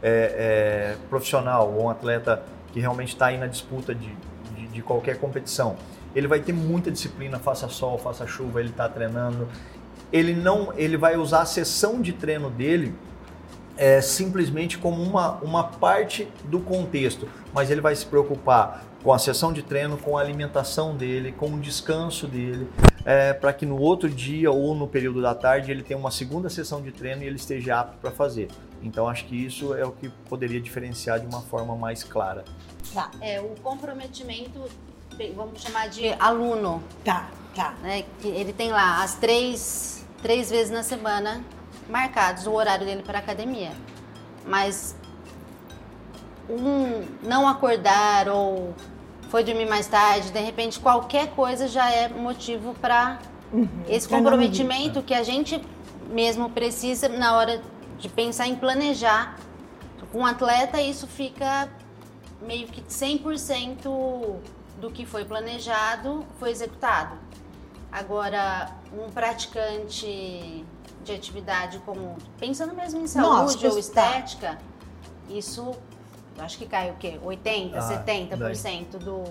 é, 0.01 0.95
é, 0.97 0.97
profissional 1.09 1.71
ou 1.73 1.83
um 1.83 1.89
atleta 1.89 2.41
que 2.71 2.79
realmente 2.79 3.09
está 3.09 3.27
aí 3.27 3.37
na 3.37 3.47
disputa 3.47 3.93
de, 3.93 4.09
de, 4.55 4.67
de 4.67 4.81
qualquer 4.81 5.19
competição 5.19 5.75
ele 6.15 6.27
vai 6.27 6.39
ter 6.39 6.53
muita 6.53 6.91
disciplina, 6.91 7.39
faça 7.39 7.67
sol, 7.67 7.97
faça 7.97 8.25
chuva, 8.27 8.59
ele 8.59 8.69
está 8.69 8.87
treinando. 8.87 9.47
Ele 10.11 10.33
não, 10.33 10.71
ele 10.75 10.95
vai 10.95 11.17
usar 11.17 11.41
a 11.41 11.45
sessão 11.45 12.01
de 12.01 12.13
treino 12.13 12.49
dele 12.49 12.93
é, 13.75 13.99
simplesmente 13.99 14.77
como 14.77 15.01
uma, 15.01 15.31
uma 15.41 15.63
parte 15.63 16.27
do 16.45 16.59
contexto, 16.59 17.27
mas 17.51 17.71
ele 17.71 17.81
vai 17.81 17.95
se 17.95 18.05
preocupar 18.05 18.85
com 19.03 19.11
a 19.11 19.19
sessão 19.19 19.51
de 19.51 19.61
treino, 19.61 19.97
com 19.97 20.17
a 20.17 20.21
alimentação 20.21 20.95
dele, 20.95 21.33
com 21.33 21.47
o 21.47 21.59
descanso 21.59 22.25
dele, 22.25 22.69
é, 23.05 23.33
para 23.33 23.51
que 23.51 23.65
no 23.65 23.77
outro 23.77 24.09
dia 24.09 24.49
ou 24.49 24.73
no 24.73 24.87
período 24.87 25.21
da 25.21 25.35
tarde 25.35 25.69
ele 25.69 25.83
tenha 25.83 25.99
uma 25.99 26.09
segunda 26.09 26.49
sessão 26.49 26.81
de 26.81 26.91
treino 26.91 27.21
e 27.21 27.27
ele 27.27 27.35
esteja 27.35 27.81
apto 27.81 27.97
para 27.97 28.11
fazer. 28.11 28.47
Então 28.81 29.07
acho 29.07 29.25
que 29.25 29.35
isso 29.35 29.75
é 29.75 29.85
o 29.85 29.91
que 29.91 30.09
poderia 30.29 30.61
diferenciar 30.61 31.19
de 31.19 31.25
uma 31.25 31.41
forma 31.41 31.75
mais 31.75 32.03
clara. 32.03 32.45
Tá. 32.93 33.11
É 33.19 33.41
o 33.41 33.49
comprometimento, 33.61 34.63
vamos 35.35 35.61
chamar 35.61 35.89
de 35.89 36.13
aluno. 36.13 36.81
Tá, 37.03 37.29
tá. 37.53 37.73
Né? 37.81 38.05
Ele 38.23 38.53
tem 38.53 38.71
lá 38.71 39.03
as 39.03 39.15
três, 39.15 40.05
três 40.21 40.49
vezes 40.49 40.71
na 40.71 40.83
semana 40.83 41.43
marcados 41.89 42.47
o 42.47 42.53
horário 42.53 42.85
dele 42.85 43.03
para 43.03 43.19
academia. 43.19 43.71
Mas 44.45 44.95
um 46.49 47.05
não 47.21 47.47
acordar 47.47 48.27
ou 48.27 48.73
foi 49.33 49.43
dormir 49.43 49.65
mais 49.65 49.87
tarde, 49.87 50.29
de 50.29 50.39
repente 50.39 50.79
qualquer 50.79 51.31
coisa 51.31 51.67
já 51.67 51.89
é 51.89 52.07
motivo 52.07 52.75
para 52.75 53.17
uhum, 53.51 53.67
esse 53.89 54.07
comprometimento 54.07 55.01
que 55.01 55.11
a 55.11 55.23
gente 55.23 55.59
mesmo 56.07 56.51
precisa 56.51 57.09
na 57.09 57.35
hora 57.35 57.59
de 57.97 58.07
pensar 58.09 58.45
em 58.45 58.55
planejar. 58.55 59.39
Com 60.11 60.19
um 60.19 60.25
atleta 60.27 60.79
isso 60.79 61.07
fica 61.07 61.67
meio 62.43 62.67
que 62.67 62.83
100% 62.83 64.37
do 64.79 64.91
que 64.91 65.03
foi 65.03 65.25
planejado 65.25 66.23
foi 66.39 66.51
executado. 66.51 67.17
Agora, 67.91 68.69
um 68.95 69.09
praticante 69.09 70.63
de 71.03 71.11
atividade 71.11 71.79
como 71.79 72.15
pensando 72.37 72.75
mesmo 72.75 73.01
em 73.01 73.07
saúde 73.07 73.55
Nossa, 73.55 73.67
ou 73.67 73.79
estética, 73.79 74.59
isso 75.27 75.71
acho 76.39 76.57
que 76.57 76.65
cai 76.65 76.91
o 76.91 76.95
quê? 76.95 77.19
80, 77.21 77.77
ah, 77.77 78.05
70% 78.05 78.97
do, 78.97 79.23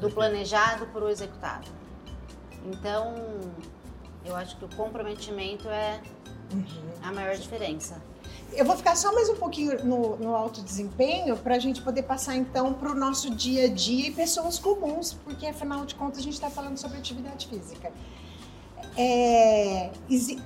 do 0.00 0.10
planejado 0.10 0.86
para 0.86 1.04
o 1.04 1.08
executado. 1.08 1.68
Então, 2.66 3.14
eu 4.24 4.36
acho 4.36 4.56
que 4.56 4.64
o 4.64 4.68
comprometimento 4.76 5.68
é 5.68 6.00
uhum. 6.52 6.64
a 7.02 7.12
maior 7.12 7.34
diferença. 7.36 8.00
Eu 8.52 8.64
vou 8.66 8.76
ficar 8.76 8.96
só 8.96 9.12
mais 9.14 9.28
um 9.30 9.36
pouquinho 9.36 9.82
no, 9.84 10.16
no 10.16 10.36
alto 10.36 10.60
desempenho 10.60 11.36
para 11.36 11.56
a 11.56 11.58
gente 11.58 11.80
poder 11.80 12.02
passar 12.02 12.36
então 12.36 12.74
para 12.74 12.92
o 12.92 12.94
nosso 12.94 13.34
dia 13.34 13.64
a 13.64 13.68
dia 13.68 14.08
e 14.08 14.10
pessoas 14.12 14.58
comuns, 14.58 15.14
porque 15.24 15.46
afinal 15.46 15.86
de 15.86 15.94
contas 15.94 16.18
a 16.18 16.22
gente 16.22 16.34
está 16.34 16.50
falando 16.50 16.76
sobre 16.76 16.98
atividade 16.98 17.48
física. 17.48 17.90
É, 18.96 19.90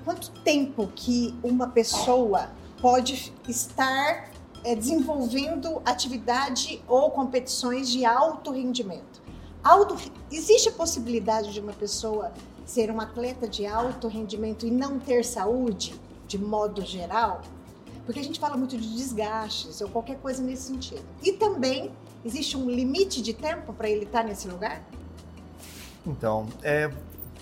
quanto 0.05 0.31
tempo 0.43 0.89
que 0.95 1.35
uma 1.43 1.69
pessoa 1.69 2.51
pode 2.81 3.33
estar 3.49 4.31
é, 4.67 4.75
desenvolvendo 4.75 5.81
atividade 5.85 6.83
ou 6.89 7.09
competições 7.13 7.89
de 7.89 8.05
alto 8.05 8.51
rendimento? 8.51 9.23
Alto, 9.63 9.97
existe 10.31 10.69
a 10.69 10.73
possibilidade 10.73 11.53
de 11.53 11.61
uma 11.61 11.73
pessoa 11.73 12.33
ser 12.65 12.91
um 12.91 13.01
atleta 13.01 13.47
de 13.47 13.65
alto 13.65 14.09
rendimento 14.09 14.67
e 14.67 14.71
não 14.73 14.99
ter 14.99 15.25
saúde, 15.25 15.95
de 16.27 16.37
modo 16.37 16.85
geral? 16.85 17.43
Porque 18.05 18.19
a 18.19 18.25
gente 18.25 18.41
fala 18.41 18.57
muito 18.57 18.77
de 18.77 18.93
desgastes 18.97 19.81
ou 19.81 19.89
qualquer 19.89 20.19
coisa 20.19 20.43
nesse 20.43 20.65
sentido. 20.65 21.05
E 21.23 21.33
também 21.33 21.93
existe 22.25 22.57
um 22.57 22.69
limite 22.69 23.23
de 23.23 23.35
tempo 23.35 23.73
para 23.73 23.89
ele 23.89 24.05
estar 24.05 24.25
nesse 24.25 24.49
lugar? 24.49 24.83
Então, 26.05 26.49
é, 26.65 26.91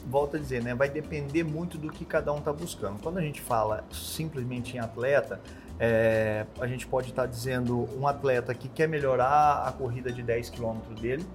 volto 0.06 0.36
a 0.36 0.38
dizer, 0.38 0.62
né, 0.62 0.74
vai 0.74 0.90
depender 0.90 1.42
muito 1.42 1.78
do 1.78 1.90
que 1.90 2.04
cada 2.04 2.30
um 2.34 2.38
está 2.38 2.52
buscando. 2.52 3.00
Quando 3.02 3.16
a 3.16 3.22
gente 3.22 3.40
fala 3.40 3.82
simplesmente 3.90 4.76
em 4.76 4.78
atleta, 4.78 5.40
é, 5.78 6.46
a 6.60 6.66
gente 6.66 6.86
pode 6.86 7.10
estar 7.10 7.22
tá 7.22 7.28
dizendo 7.28 7.88
um 7.98 8.06
atleta 8.06 8.54
que 8.54 8.68
quer 8.68 8.88
melhorar 8.88 9.66
a 9.66 9.72
corrida 9.72 10.12
de 10.12 10.22
10 10.22 10.50
km 10.50 10.78
dele 11.00 11.26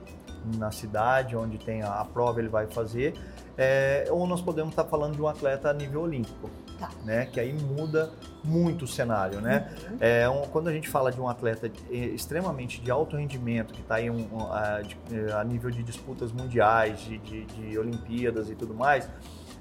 na 0.58 0.72
cidade, 0.72 1.36
onde 1.36 1.58
tem 1.58 1.82
a, 1.82 2.00
a 2.00 2.06
prova 2.06 2.40
ele 2.40 2.48
vai 2.48 2.66
fazer, 2.68 3.14
é, 3.58 4.06
ou 4.10 4.26
nós 4.26 4.42
podemos 4.42 4.72
estar 4.72 4.86
tá 4.86 4.90
falando 4.90 5.16
de 5.16 5.22
um 5.22 5.28
atleta 5.28 5.70
a 5.70 5.74
nível 5.74 6.02
olímpico. 6.02 6.50
Tá. 6.80 6.90
Né? 7.04 7.26
Que 7.26 7.42
aí 7.42 7.52
muda 7.52 8.10
muito 8.42 8.86
o 8.86 8.88
cenário, 8.88 9.42
né? 9.42 9.70
Uhum. 9.90 9.98
É, 10.00 10.30
um, 10.30 10.44
quando 10.44 10.70
a 10.70 10.72
gente 10.72 10.88
fala 10.88 11.12
de 11.12 11.20
um 11.20 11.28
atleta 11.28 11.70
extremamente 11.92 12.80
de 12.80 12.90
alto 12.90 13.18
rendimento, 13.18 13.74
que 13.74 13.82
está 13.82 13.96
aí 13.96 14.10
um, 14.10 14.30
um, 14.32 14.50
a, 14.50 14.82
de, 14.82 14.98
a, 15.34 15.44
nível 15.44 15.70
de 15.70 15.84
disputas 15.84 16.32
mundiais, 16.32 17.02
de, 17.02 17.18
de 17.18 17.78
Olimpíadas 17.78 18.50
e 18.50 18.56
tudo 18.56 18.74
mais, 18.74 19.10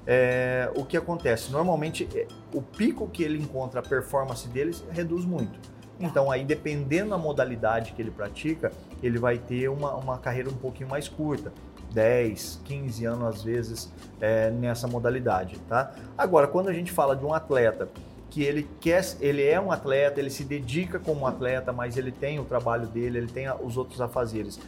é, 0.05 0.71
o 0.75 0.85
que 0.85 0.97
acontece? 0.97 1.51
Normalmente, 1.51 2.07
é, 2.15 2.27
o 2.53 2.61
pico 2.61 3.07
que 3.07 3.23
ele 3.23 3.37
encontra, 3.37 3.79
a 3.79 3.83
performance 3.83 4.47
deles, 4.47 4.83
reduz 4.91 5.25
muito. 5.25 5.59
Então, 5.99 6.31
aí, 6.31 6.45
dependendo 6.45 7.09
da 7.09 7.17
modalidade 7.17 7.91
que 7.91 8.01
ele 8.01 8.11
pratica, 8.11 8.71
ele 9.03 9.19
vai 9.19 9.37
ter 9.37 9.69
uma, 9.69 9.93
uma 9.95 10.17
carreira 10.17 10.49
um 10.49 10.55
pouquinho 10.55 10.89
mais 10.89 11.07
curta. 11.07 11.51
10, 11.91 12.61
15 12.65 13.05
anos 13.05 13.27
às 13.27 13.43
vezes 13.43 13.91
é, 14.21 14.51
nessa 14.51 14.87
modalidade, 14.87 15.57
tá? 15.67 15.91
Agora, 16.17 16.47
quando 16.47 16.69
a 16.69 16.73
gente 16.73 16.91
fala 16.91 17.15
de 17.15 17.25
um 17.25 17.33
atleta 17.33 17.89
que 18.29 18.43
ele 18.43 18.69
quer, 18.79 19.03
ele 19.19 19.43
é 19.43 19.59
um 19.59 19.71
atleta, 19.71 20.19
ele 20.19 20.29
se 20.29 20.43
dedica 20.43 20.99
como 20.99 21.25
atleta, 21.25 21.73
mas 21.73 21.97
ele 21.97 22.11
tem 22.11 22.39
o 22.39 22.45
trabalho 22.45 22.85
dele, 22.87 23.17
ele 23.17 23.27
tem 23.27 23.51
os 23.61 23.75
outros 23.75 23.99
afazeres. 23.99 24.59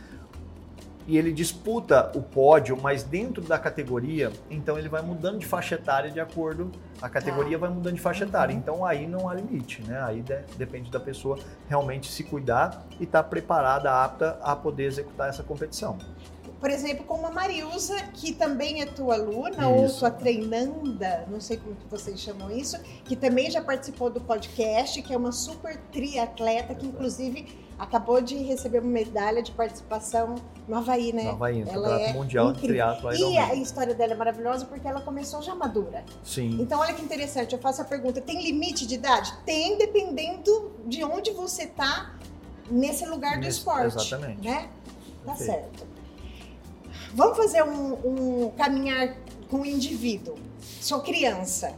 E 1.08 1.18
ele 1.18 1.32
disputa 1.32 2.12
o 2.16 2.22
pódio, 2.22 2.78
mas 2.82 3.04
dentro 3.04 3.42
da 3.42 3.58
categoria, 3.58 4.32
então 4.50 4.78
ele 4.78 4.90
vai 4.90 5.02
mudando 5.02 5.40
de 5.40 5.46
faixa 5.46 5.76
etária 5.76 6.12
de 6.12 6.20
acordo, 6.20 6.72
a 7.02 7.10
categoria 7.10 7.58
ah. 7.58 7.60
vai 7.60 7.70
mudando 7.70 7.96
de 7.96 8.02
faixa 8.02 8.24
etária. 8.24 8.54
Uhum. 8.54 8.60
Então 8.60 8.86
aí 8.86 9.08
não 9.08 9.28
há 9.28 9.34
limite, 9.34 9.82
né? 9.84 10.02
Aí 10.04 10.22
de, 10.22 10.38
depende 10.58 10.92
da 10.92 11.00
pessoa 11.00 11.38
realmente 11.68 12.12
se 12.12 12.24
cuidar 12.24 12.86
e 13.00 13.04
estar 13.04 13.24
tá 13.24 13.30
preparada, 13.30 13.92
apta 13.92 14.40
a 14.42 14.56
poder 14.56 14.86
executar 14.86 15.30
essa 15.30 15.44
competição 15.44 15.98
por 16.62 16.70
exemplo, 16.70 17.04
como 17.06 17.26
a 17.26 17.32
Mariusa, 17.32 18.00
que 18.14 18.34
também 18.34 18.84
é 18.84 18.86
tua 18.86 19.16
aluna 19.16 19.68
ou 19.68 19.90
tua 19.90 20.12
treinanda, 20.12 21.26
não 21.28 21.42
sei 21.42 21.58
como 21.58 21.76
vocês 21.90 22.20
chamam 22.20 22.52
isso, 22.52 22.78
que 23.04 23.16
também 23.16 23.50
já 23.50 23.64
participou 23.64 24.12
do 24.12 24.22
podcast, 24.22 25.02
que 25.02 25.12
é 25.12 25.18
uma 25.18 25.32
super 25.32 25.76
triatleta, 25.92 26.76
que 26.76 26.86
inclusive 26.86 27.48
acabou 27.82 28.22
de 28.22 28.38
receber 28.38 28.78
uma 28.78 28.92
medalha 28.92 29.42
de 29.42 29.52
participação 29.52 30.36
no 30.68 30.78
Havaí, 30.78 31.12
né? 31.12 31.24
No 31.24 31.30
Havaí, 31.32 31.66
no 31.66 31.72
ela 31.72 32.00
é 32.00 32.14
Mundial 32.14 32.54
de 32.54 32.62
Triatlo. 32.62 33.12
E 33.12 33.38
a 33.40 33.56
história 33.56 33.96
dela 33.96 34.14
é 34.14 34.16
maravilhosa 34.16 34.66
porque 34.66 34.88
ela 34.88 35.02
começou 35.02 35.42
já 35.42 35.56
madura. 35.56 36.06
Sim. 36.24 36.62
Então, 36.62 36.80
olha 36.80 36.94
que 36.94 37.02
interessante, 37.02 37.54
eu 37.54 37.60
faço 37.60 37.82
a 37.82 37.86
pergunta, 37.86 38.22
tem 38.22 38.44
limite 38.44 38.86
de 38.86 38.94
idade? 38.94 39.34
Tem, 39.48 39.80
dependendo 39.80 40.72
de 40.86 41.04
onde 41.04 41.32
você 41.32 41.64
está 41.64 42.14
nesse 42.70 43.04
lugar 43.08 43.40
do 43.40 43.48
esporte. 43.48 43.98
Exatamente. 43.98 44.48
Né? 44.48 44.70
Tá 45.26 45.34
Perfeito. 45.34 45.52
certo. 45.52 45.88
Vamos 47.16 47.36
fazer 47.36 47.64
um, 47.64 48.46
um 48.46 48.52
caminhar 48.52 49.18
com 49.50 49.62
o 49.62 49.66
indivíduo. 49.66 50.36
Sou 50.80 51.02
criança 51.02 51.74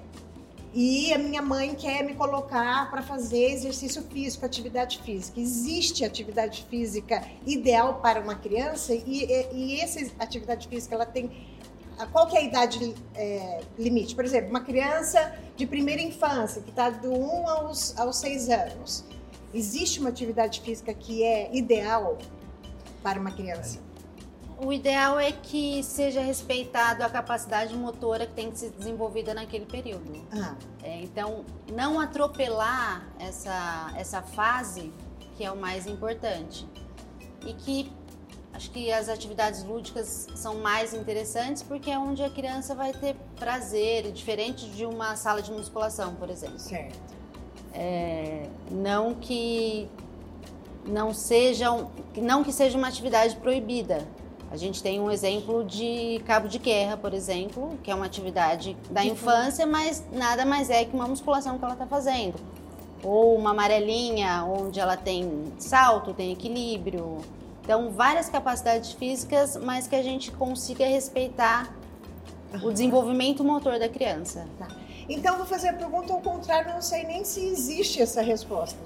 e 0.73 1.13
a 1.13 1.17
minha 1.19 1.41
mãe 1.41 1.75
quer 1.75 2.03
me 2.03 2.15
colocar 2.15 2.89
para 2.89 3.03
fazer 3.03 3.51
exercício 3.51 4.01
físico, 4.03 4.45
atividade 4.45 4.99
física. 5.03 5.39
Existe 5.39 6.03
atividade 6.03 6.65
física 6.69 7.23
ideal 7.45 7.99
para 8.01 8.19
uma 8.19 8.35
criança 8.35 8.93
e, 8.93 9.03
e, 9.05 9.47
e 9.53 9.81
essa 9.81 9.99
atividade 10.19 10.67
física 10.67 10.95
ela 10.95 11.05
tem 11.05 11.29
qual 12.11 12.27
que 12.27 12.35
é 12.35 12.39
a 12.39 12.43
idade 12.43 12.95
é, 13.13 13.61
limite? 13.77 14.15
Por 14.15 14.25
exemplo, 14.25 14.49
uma 14.49 14.61
criança 14.61 15.35
de 15.55 15.65
primeira 15.65 16.01
infância 16.01 16.61
que 16.61 16.71
está 16.71 16.89
do 16.89 17.13
1 17.13 17.47
aos, 17.47 17.97
aos 17.97 18.17
6 18.17 18.49
anos. 18.49 19.05
Existe 19.53 19.99
uma 19.99 20.09
atividade 20.09 20.59
física 20.61 20.93
que 20.93 21.23
é 21.23 21.55
ideal 21.55 22.17
para 23.03 23.19
uma 23.19 23.31
criança? 23.31 23.79
O 24.63 24.71
ideal 24.71 25.19
é 25.19 25.31
que 25.31 25.83
seja 25.83 26.21
respeitado 26.21 27.03
a 27.03 27.09
capacidade 27.09 27.75
motora 27.75 28.25
que 28.25 28.33
tem 28.33 28.49
que 28.49 28.57
ser 28.57 28.69
desenvolvida 28.71 29.33
naquele 29.33 29.65
período. 29.65 30.25
Ah. 30.31 30.55
É, 30.81 31.01
então, 31.01 31.43
não 31.71 31.99
atropelar 31.99 33.07
essa, 33.19 33.93
essa 33.97 34.21
fase, 34.21 34.91
que 35.35 35.43
é 35.43 35.51
o 35.51 35.57
mais 35.57 35.85
importante. 35.85 36.65
E 37.45 37.53
que 37.53 37.91
acho 38.53 38.71
que 38.71 38.91
as 38.91 39.09
atividades 39.09 39.63
lúdicas 39.63 40.27
são 40.35 40.55
mais 40.59 40.93
interessantes 40.93 41.63
porque 41.63 41.89
é 41.89 41.97
onde 41.97 42.23
a 42.23 42.29
criança 42.29 42.73
vai 42.73 42.93
ter 42.93 43.15
prazer, 43.35 44.11
diferente 44.11 44.69
de 44.69 44.85
uma 44.85 45.15
sala 45.15 45.41
de 45.41 45.51
musculação, 45.51 46.15
por 46.15 46.29
exemplo. 46.29 46.59
Certo. 46.59 47.13
É, 47.73 48.47
não 48.69 49.15
que 49.15 49.89
não 50.85 51.13
seja 51.13 51.69
não 52.15 52.43
que 52.43 52.51
seja 52.51 52.77
uma 52.77 52.87
atividade 52.87 53.35
proibida, 53.37 54.07
a 54.53 54.55
gente 54.55 54.83
tem 54.83 54.99
um 54.99 55.09
exemplo 55.09 55.63
de 55.63 56.21
cabo 56.27 56.47
de 56.47 56.59
guerra, 56.59 56.95
por 56.95 57.11
exemplo, 57.11 57.75
que 57.81 57.89
é 57.89 57.95
uma 57.95 58.05
atividade 58.05 58.77
da 58.91 59.03
infância, 59.03 59.65
mas 59.65 60.03
nada 60.11 60.45
mais 60.45 60.69
é 60.69 60.85
que 60.85 60.95
uma 60.95 61.07
musculação 61.07 61.57
que 61.57 61.65
ela 61.65 61.73
está 61.73 61.87
fazendo. 61.87 62.35
Ou 63.03 63.35
uma 63.35 63.49
amarelinha, 63.49 64.45
onde 64.45 64.79
ela 64.79 64.95
tem 64.95 65.51
salto, 65.57 66.13
tem 66.13 66.31
equilíbrio. 66.31 67.17
Então, 67.63 67.89
várias 67.89 68.29
capacidades 68.29 68.91
físicas, 68.91 69.57
mas 69.57 69.87
que 69.87 69.95
a 69.95 70.03
gente 70.03 70.31
consiga 70.31 70.85
respeitar 70.85 71.73
o 72.61 72.71
desenvolvimento 72.71 73.43
motor 73.43 73.79
da 73.79 73.89
criança. 73.89 74.47
Tá. 74.59 74.67
Então, 75.09 75.35
vou 75.37 75.47
fazer 75.47 75.69
a 75.69 75.73
pergunta 75.73 76.13
ao 76.13 76.21
contrário, 76.21 76.71
não 76.71 76.81
sei 76.81 77.05
nem 77.05 77.25
se 77.25 77.43
existe 77.43 78.03
essa 78.03 78.21
resposta. 78.21 78.77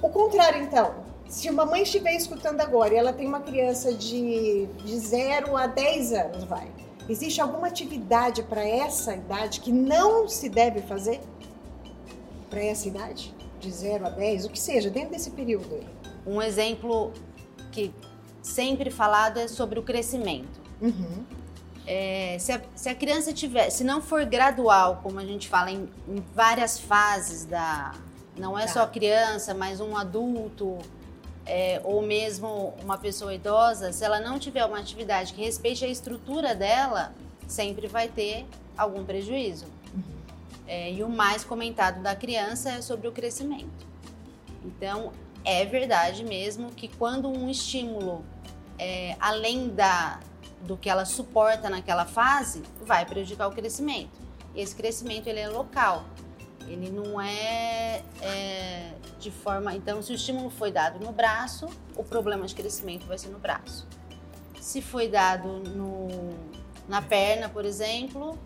O 0.00 0.08
contrário, 0.10 0.62
então, 0.62 1.09
se 1.30 1.48
uma 1.48 1.64
mãe 1.64 1.84
estiver 1.84 2.14
escutando 2.16 2.60
agora 2.60 2.92
e 2.92 2.96
ela 2.96 3.12
tem 3.12 3.26
uma 3.26 3.40
criança 3.40 3.94
de, 3.94 4.66
de 4.84 4.98
0 4.98 5.56
a 5.56 5.68
10 5.68 6.12
anos, 6.12 6.44
vai. 6.44 6.68
Existe 7.08 7.40
alguma 7.40 7.68
atividade 7.68 8.42
para 8.42 8.66
essa 8.66 9.14
idade 9.14 9.60
que 9.60 9.70
não 9.70 10.28
se 10.28 10.48
deve 10.48 10.82
fazer? 10.82 11.20
Para 12.50 12.64
essa 12.64 12.88
idade? 12.88 13.32
De 13.60 13.70
0 13.70 14.06
a 14.06 14.10
10, 14.10 14.46
o 14.46 14.50
que 14.50 14.58
seja, 14.58 14.90
dentro 14.90 15.12
desse 15.12 15.30
período 15.30 15.72
aí. 15.72 15.86
Um 16.26 16.42
exemplo 16.42 17.12
que 17.70 17.94
sempre 18.42 18.90
falado 18.90 19.38
é 19.38 19.46
sobre 19.46 19.78
o 19.78 19.84
crescimento. 19.84 20.60
Uhum. 20.80 21.24
É, 21.86 22.36
se, 22.40 22.50
a, 22.50 22.60
se, 22.74 22.88
a, 22.88 22.94
criança 22.94 23.32
tiver, 23.32 23.70
se 23.70 23.84
não 23.84 24.02
for 24.02 24.24
gradual, 24.24 24.98
como 25.00 25.20
a 25.20 25.24
gente 25.24 25.48
fala, 25.48 25.70
em, 25.70 25.88
em 26.08 26.24
várias 26.34 26.80
fases 26.80 27.44
da. 27.44 27.92
Não 28.36 28.58
é 28.58 28.66
tá. 28.66 28.72
só 28.72 28.86
criança, 28.86 29.54
mas 29.54 29.80
um 29.80 29.96
adulto, 29.96 30.78
é, 31.46 31.80
ou 31.84 32.02
mesmo 32.02 32.74
uma 32.82 32.98
pessoa 32.98 33.34
idosa, 33.34 33.92
se 33.92 34.04
ela 34.04 34.20
não 34.20 34.38
tiver 34.38 34.64
uma 34.64 34.78
atividade 34.78 35.32
que 35.32 35.42
respeite 35.42 35.84
a 35.84 35.88
estrutura 35.88 36.54
dela, 36.54 37.12
sempre 37.46 37.86
vai 37.86 38.08
ter 38.08 38.46
algum 38.76 39.04
prejuízo. 39.04 39.66
É, 40.66 40.92
e 40.92 41.02
o 41.02 41.08
mais 41.08 41.42
comentado 41.42 42.00
da 42.00 42.14
criança 42.14 42.70
é 42.70 42.82
sobre 42.82 43.08
o 43.08 43.12
crescimento. 43.12 43.86
Então, 44.64 45.12
é 45.44 45.64
verdade 45.64 46.24
mesmo 46.24 46.70
que 46.70 46.86
quando 46.86 47.28
um 47.28 47.48
estímulo, 47.50 48.24
é, 48.78 49.16
além 49.18 49.68
da, 49.68 50.20
do 50.62 50.76
que 50.76 50.88
ela 50.88 51.04
suporta 51.04 51.68
naquela 51.68 52.04
fase, 52.04 52.62
vai 52.82 53.04
prejudicar 53.04 53.48
o 53.48 53.52
crescimento. 53.52 54.20
E 54.54 54.60
esse 54.60 54.74
crescimento 54.74 55.26
ele 55.26 55.40
é 55.40 55.48
local. 55.48 56.04
Ele 56.70 56.88
não 56.88 57.20
é, 57.20 58.00
é, 58.22 58.92
de 59.18 59.28
forma. 59.28 59.74
Então, 59.74 60.00
se 60.00 60.12
o 60.12 60.14
estímulo 60.14 60.50
foi 60.50 60.70
dado 60.70 61.04
no 61.04 61.10
braço, 61.10 61.68
o 61.96 62.04
problema 62.04 62.46
de 62.46 62.54
crescimento 62.54 63.06
vai 63.06 63.18
ser 63.18 63.28
no 63.28 63.40
braço. 63.40 63.88
Se 64.60 64.80
foi 64.80 65.08
dado 65.08 65.48
no, 65.48 66.08
na 66.88 67.02
perna, 67.02 67.48
por 67.48 67.64
exemplo, 67.64 68.38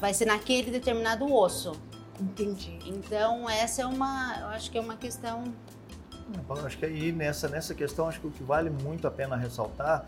vai 0.00 0.12
ser 0.12 0.24
naquele 0.24 0.72
determinado 0.72 1.32
osso. 1.32 1.80
Entendi. 2.20 2.80
Então, 2.84 3.48
essa 3.48 3.82
é 3.82 3.86
uma. 3.86 4.38
Eu 4.40 4.46
acho 4.48 4.68
que 4.68 4.76
é 4.76 4.80
uma 4.80 4.96
questão. 4.96 5.44
Acho 6.64 6.76
que 6.76 6.84
aí 6.84 7.12
nessa, 7.12 7.46
nessa 7.48 7.76
questão, 7.76 8.08
acho 8.08 8.20
que 8.20 8.26
o 8.26 8.30
que 8.32 8.42
vale 8.42 8.70
muito 8.70 9.06
a 9.06 9.10
pena 9.12 9.36
ressaltar 9.36 10.04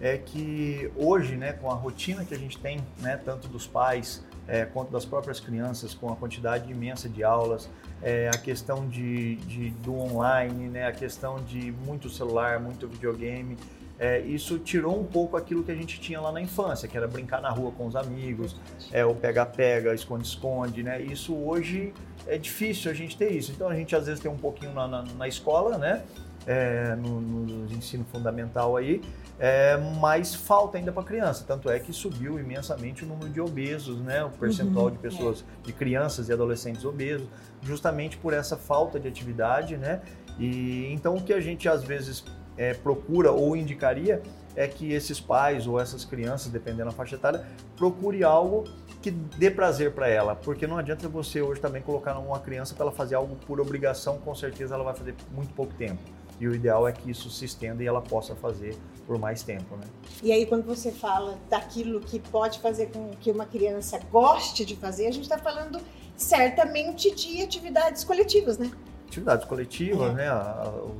é 0.00 0.18
que 0.18 0.92
hoje, 0.96 1.34
né, 1.36 1.54
com 1.54 1.70
a 1.70 1.74
rotina 1.74 2.26
que 2.26 2.34
a 2.34 2.38
gente 2.38 2.58
tem, 2.58 2.84
né, 2.98 3.16
tanto 3.16 3.48
dos 3.48 3.66
pais 3.66 4.22
é, 4.46 4.64
quanto 4.64 4.90
das 4.90 5.04
próprias 5.04 5.40
crianças, 5.40 5.94
com 5.94 6.12
a 6.12 6.16
quantidade 6.16 6.70
imensa 6.70 7.08
de 7.08 7.24
aulas, 7.24 7.68
é, 8.02 8.28
a 8.28 8.38
questão 8.38 8.86
de, 8.88 9.36
de, 9.36 9.70
do 9.70 9.94
online, 9.94 10.68
né, 10.68 10.86
a 10.86 10.92
questão 10.92 11.42
de 11.42 11.72
muito 11.72 12.10
celular, 12.10 12.60
muito 12.60 12.86
videogame, 12.86 13.56
é, 13.98 14.18
isso 14.20 14.58
tirou 14.58 15.00
um 15.00 15.04
pouco 15.04 15.36
aquilo 15.36 15.62
que 15.62 15.70
a 15.70 15.74
gente 15.74 16.00
tinha 16.00 16.20
lá 16.20 16.32
na 16.32 16.40
infância, 16.40 16.88
que 16.88 16.96
era 16.96 17.06
brincar 17.06 17.40
na 17.40 17.50
rua 17.50 17.70
com 17.72 17.86
os 17.86 17.94
amigos, 17.94 18.56
é, 18.92 19.04
o 19.04 19.14
pega-pega, 19.14 19.94
esconde-esconde, 19.94 20.82
né? 20.82 21.00
Isso 21.00 21.34
hoje 21.34 21.94
é 22.26 22.36
difícil 22.36 22.90
a 22.90 22.94
gente 22.94 23.16
ter 23.16 23.30
isso. 23.30 23.52
Então 23.52 23.68
a 23.68 23.74
gente 23.74 23.94
às 23.94 24.06
vezes 24.06 24.20
tem 24.20 24.30
um 24.30 24.36
pouquinho 24.36 24.74
na, 24.74 24.88
na, 24.88 25.02
na 25.02 25.28
escola, 25.28 25.78
né? 25.78 26.02
É, 26.46 26.94
no, 26.96 27.20
no 27.22 27.72
ensino 27.72 28.04
fundamental 28.12 28.76
aí, 28.76 29.00
é, 29.38 29.76
mas 29.98 30.34
falta 30.34 30.76
ainda 30.76 30.92
para 30.92 31.02
criança. 31.02 31.44
Tanto 31.46 31.70
é 31.70 31.78
que 31.78 31.92
subiu 31.92 32.38
imensamente 32.38 33.04
o 33.04 33.06
número 33.06 33.30
de 33.30 33.40
obesos, 33.40 33.98
né? 34.00 34.22
o 34.24 34.30
percentual 34.30 34.86
uhum, 34.86 34.92
de 34.92 34.98
pessoas, 34.98 35.42
é. 35.42 35.66
de 35.66 35.72
crianças 35.72 36.28
e 36.28 36.32
adolescentes 36.32 36.84
obesos, 36.84 37.26
justamente 37.62 38.16
por 38.18 38.34
essa 38.34 38.56
falta 38.56 39.00
de 39.00 39.08
atividade. 39.08 39.76
Né? 39.76 40.02
E 40.38 40.92
então 40.92 41.16
o 41.16 41.22
que 41.22 41.32
a 41.32 41.40
gente 41.40 41.68
às 41.68 41.82
vezes 41.82 42.24
é, 42.56 42.74
procura 42.74 43.32
ou 43.32 43.56
indicaria 43.56 44.22
é 44.56 44.68
que 44.68 44.92
esses 44.92 45.20
pais 45.20 45.66
ou 45.66 45.80
essas 45.80 46.04
crianças, 46.04 46.50
dependendo 46.50 46.90
da 46.90 46.92
faixa 46.92 47.16
etária, 47.16 47.44
procure 47.76 48.22
algo 48.22 48.64
que 49.02 49.10
dê 49.10 49.50
prazer 49.50 49.92
para 49.92 50.08
ela, 50.08 50.34
porque 50.34 50.66
não 50.66 50.78
adianta 50.78 51.08
você 51.08 51.42
hoje 51.42 51.60
também 51.60 51.82
colocar 51.82 52.16
uma 52.18 52.38
criança 52.38 52.74
para 52.74 52.84
ela 52.84 52.92
fazer 52.92 53.16
algo 53.16 53.36
por 53.36 53.60
obrigação, 53.60 54.18
com 54.18 54.34
certeza 54.34 54.74
ela 54.74 54.84
vai 54.84 54.94
fazer 54.94 55.14
muito 55.32 55.52
pouco 55.54 55.74
tempo. 55.74 56.00
E 56.44 56.46
o 56.46 56.54
ideal 56.54 56.86
é 56.86 56.92
que 56.92 57.10
isso 57.10 57.30
se 57.30 57.46
estenda 57.46 57.82
e 57.82 57.86
ela 57.86 58.02
possa 58.02 58.36
fazer 58.36 58.76
por 59.06 59.18
mais 59.18 59.42
tempo, 59.42 59.76
né? 59.76 59.86
E 60.22 60.30
aí 60.30 60.44
quando 60.44 60.66
você 60.66 60.92
fala 60.92 61.38
daquilo 61.48 62.00
que 62.00 62.20
pode 62.20 62.58
fazer 62.58 62.90
com 62.92 63.12
que 63.18 63.30
uma 63.30 63.46
criança 63.46 63.98
goste 64.12 64.62
de 64.62 64.76
fazer, 64.76 65.06
a 65.06 65.10
gente 65.10 65.22
está 65.22 65.38
falando 65.38 65.80
certamente 66.14 67.14
de 67.14 67.40
atividades 67.40 68.04
coletivas, 68.04 68.58
né? 68.58 68.70
Atividades 69.14 69.46
coletivas, 69.46 70.10
é. 70.10 70.14
né, 70.14 70.30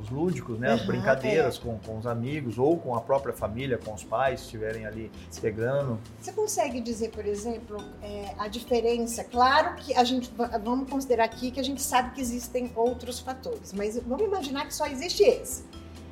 os 0.01 0.09
lúdicos, 0.11 0.59
né, 0.59 0.69
uhum, 0.69 0.75
as 0.75 0.87
brincadeiras 0.87 1.57
é. 1.57 1.61
com, 1.61 1.79
com 1.79 1.99
os 1.99 2.07
amigos 2.07 2.59
ou 2.59 2.79
com 2.79 2.95
a 2.95 3.01
própria 3.01 3.35
família, 3.35 3.79
com 3.79 3.93
os 3.93 4.05
pais, 4.05 4.43
estiverem 4.43 4.87
ali 4.87 5.11
pegando. 5.41 5.99
Você 6.21 6.33
consegue 6.33 6.81
dizer, 6.81 7.11
por 7.11 7.27
exemplo, 7.27 7.77
é, 8.03 8.35
a 8.39 8.49
diferença? 8.49 9.25
Claro 9.25 9.75
que 9.77 9.95
a 9.95 10.05
gente, 10.05 10.31
vamos 10.63 10.89
considerar 10.89 11.25
aqui 11.25 11.51
que 11.51 11.61
a 11.61 11.65
gente 11.65 11.83
sabe 11.83 12.15
que 12.15 12.21
existem 12.21 12.71
outros 12.75 13.21
fatores, 13.21 13.73
mas 13.73 13.99
vamos 13.99 14.25
imaginar 14.25 14.67
que 14.67 14.75
só 14.75 14.87
existe 14.87 15.23
esse. 15.23 15.65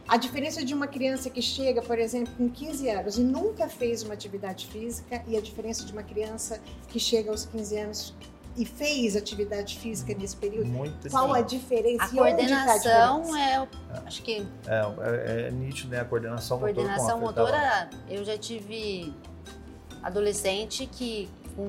A 0.08 0.16
diferença 0.16 0.64
de 0.64 0.74
uma 0.74 0.86
criança 0.86 1.30
que 1.30 1.40
chega, 1.40 1.80
por 1.80 1.98
exemplo, 1.98 2.34
com 2.36 2.50
15 2.50 2.90
anos 2.90 3.18
e 3.18 3.22
nunca 3.22 3.68
fez 3.68 4.02
uma 4.02 4.12
atividade 4.12 4.66
física 4.66 5.22
e 5.28 5.36
a 5.36 5.40
diferença 5.40 5.84
de 5.86 5.92
uma 5.92 6.02
criança 6.02 6.60
que 6.88 6.98
chega 6.98 7.30
aos 7.30 7.46
15 7.46 7.78
anos 7.78 8.14
e 8.56 8.64
fez 8.64 9.16
atividade 9.16 9.78
física 9.78 10.14
nesse 10.14 10.36
período? 10.36 10.66
Muito 10.66 11.10
Qual 11.10 11.32
sim. 11.32 11.40
a 11.40 11.42
diferença? 11.42 12.04
A 12.04 12.08
tá 12.08 12.14
coordenação 12.14 13.22
tá 13.22 13.30
a 13.34 13.40
é, 13.40 13.68
acho 14.06 14.22
que 14.22 14.46
é, 14.66 14.80
é, 15.00 15.48
é, 15.48 15.50
nítido, 15.50 15.90
né? 15.90 16.00
A 16.00 16.04
coordenação, 16.04 16.58
coordenação 16.58 17.20
motor 17.20 17.46
motora. 17.46 17.88
Eu 18.08 18.24
já 18.24 18.36
tive 18.36 19.12
adolescente 20.02 20.86
que 20.86 21.28
com 21.56 21.68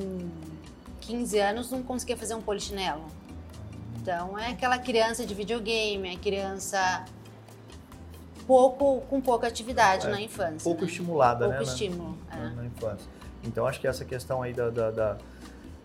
15 1.01 1.39
anos 1.39 1.71
não 1.71 1.83
conseguia 1.83 2.17
fazer 2.17 2.33
um 2.35 2.41
polichinelo. 2.41 3.05
Então 4.01 4.37
é 4.37 4.49
aquela 4.49 4.77
criança 4.77 5.25
de 5.25 5.33
videogame, 5.33 6.13
é 6.13 6.17
criança 6.17 7.05
pouco 8.45 9.01
com 9.09 9.21
pouca 9.21 9.47
atividade 9.47 10.07
é, 10.07 10.09
na 10.09 10.19
infância. 10.19 10.63
Pouco 10.63 10.81
né? 10.81 10.87
estimulada, 10.87 11.45
pouco 11.45 11.51
né? 11.51 11.57
Pouco 11.57 11.71
estímulo. 11.71 12.17
Na, 12.29 12.35
é. 12.35 12.49
na, 12.49 12.65
infância. 12.65 13.07
Então 13.43 13.65
acho 13.65 13.79
que 13.79 13.87
essa 13.87 14.03
questão 14.03 14.41
aí 14.41 14.53
da, 14.53 14.69
da, 14.69 14.91
da 14.91 15.17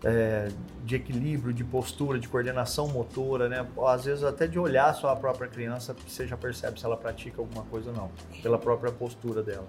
é, 0.03 0.49
de 0.83 0.95
equilíbrio, 0.95 1.53
de 1.53 1.63
postura, 1.63 2.19
de 2.19 2.27
coordenação 2.27 2.87
motora, 2.87 3.49
né? 3.49 3.65
Às 3.85 4.05
vezes 4.05 4.23
até 4.23 4.47
de 4.47 4.57
olhar 4.57 4.93
só 4.95 5.09
a 5.09 5.15
própria 5.15 5.47
criança, 5.47 5.95
você 6.07 6.27
já 6.27 6.37
percebe 6.37 6.79
se 6.79 6.85
ela 6.85 6.97
pratica 6.97 7.41
alguma 7.41 7.63
coisa 7.65 7.89
ou 7.89 7.95
não, 7.95 8.11
pela 8.41 8.57
própria 8.57 8.91
postura 8.91 9.43
dela. 9.43 9.67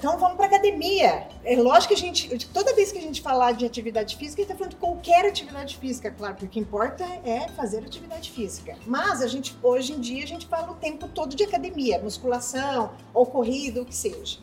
Então 0.00 0.18
vamos 0.18 0.38
para 0.38 0.46
academia. 0.46 1.28
É 1.44 1.56
lógico 1.56 1.88
que 1.88 1.94
a 1.94 2.02
gente, 2.02 2.48
toda 2.48 2.74
vez 2.74 2.90
que 2.90 2.96
a 2.96 3.02
gente 3.02 3.20
falar 3.20 3.52
de 3.52 3.66
atividade 3.66 4.16
física, 4.16 4.40
a 4.40 4.44
gente 4.44 4.52
está 4.52 4.54
falando 4.54 4.70
de 4.70 4.76
qualquer 4.76 5.26
atividade 5.26 5.76
física, 5.76 6.10
claro, 6.10 6.34
porque 6.34 6.46
o 6.46 6.48
que 6.48 6.58
importa 6.58 7.04
é 7.22 7.46
fazer 7.48 7.84
atividade 7.84 8.30
física. 8.30 8.78
Mas 8.86 9.20
a 9.20 9.26
gente, 9.26 9.54
hoje 9.62 9.92
em 9.92 10.00
dia, 10.00 10.24
a 10.24 10.26
gente 10.26 10.46
fala 10.46 10.70
o 10.70 10.74
tempo 10.76 11.06
todo 11.06 11.36
de 11.36 11.44
academia, 11.44 11.98
musculação 11.98 12.92
ou 13.12 13.26
corrida, 13.26 13.82
o 13.82 13.84
que 13.84 13.94
seja. 13.94 14.38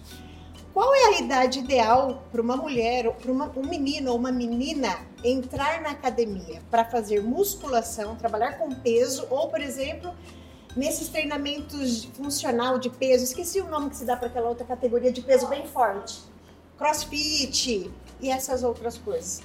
Qual 0.78 0.94
é 0.94 1.06
a 1.06 1.20
idade 1.22 1.58
ideal 1.58 2.22
para 2.32 2.40
uma 2.40 2.56
mulher, 2.56 3.12
para 3.12 3.32
um 3.32 3.68
menino 3.68 4.12
ou 4.12 4.18
uma 4.20 4.32
menina 4.32 4.96
entrar 5.24 5.82
na 5.82 5.90
academia 5.90 6.62
para 6.70 6.86
fazer 6.86 7.20
musculação, 7.24 8.16
trabalhar 8.16 8.60
com 8.60 8.70
peso 8.70 9.26
ou, 9.32 9.50
por 9.50 9.60
exemplo, 9.60 10.14
nesses 10.76 11.10
treinamentos 11.10 12.04
funcional 12.14 12.78
de 12.78 12.92
peso, 12.92 13.24
esqueci 13.24 13.60
o 13.60 13.68
nome 13.68 13.90
que 13.90 13.98
se 13.98 14.06
dá 14.06 14.16
para 14.16 14.28
aquela 14.28 14.50
outra 14.50 14.68
categoria 14.68 15.12
de 15.12 15.20
peso 15.20 15.48
bem 15.48 15.66
forte, 15.66 16.20
crossfit 16.78 17.92
e 18.22 18.30
essas 18.30 18.62
outras 18.62 19.00
coisas. 19.00 19.42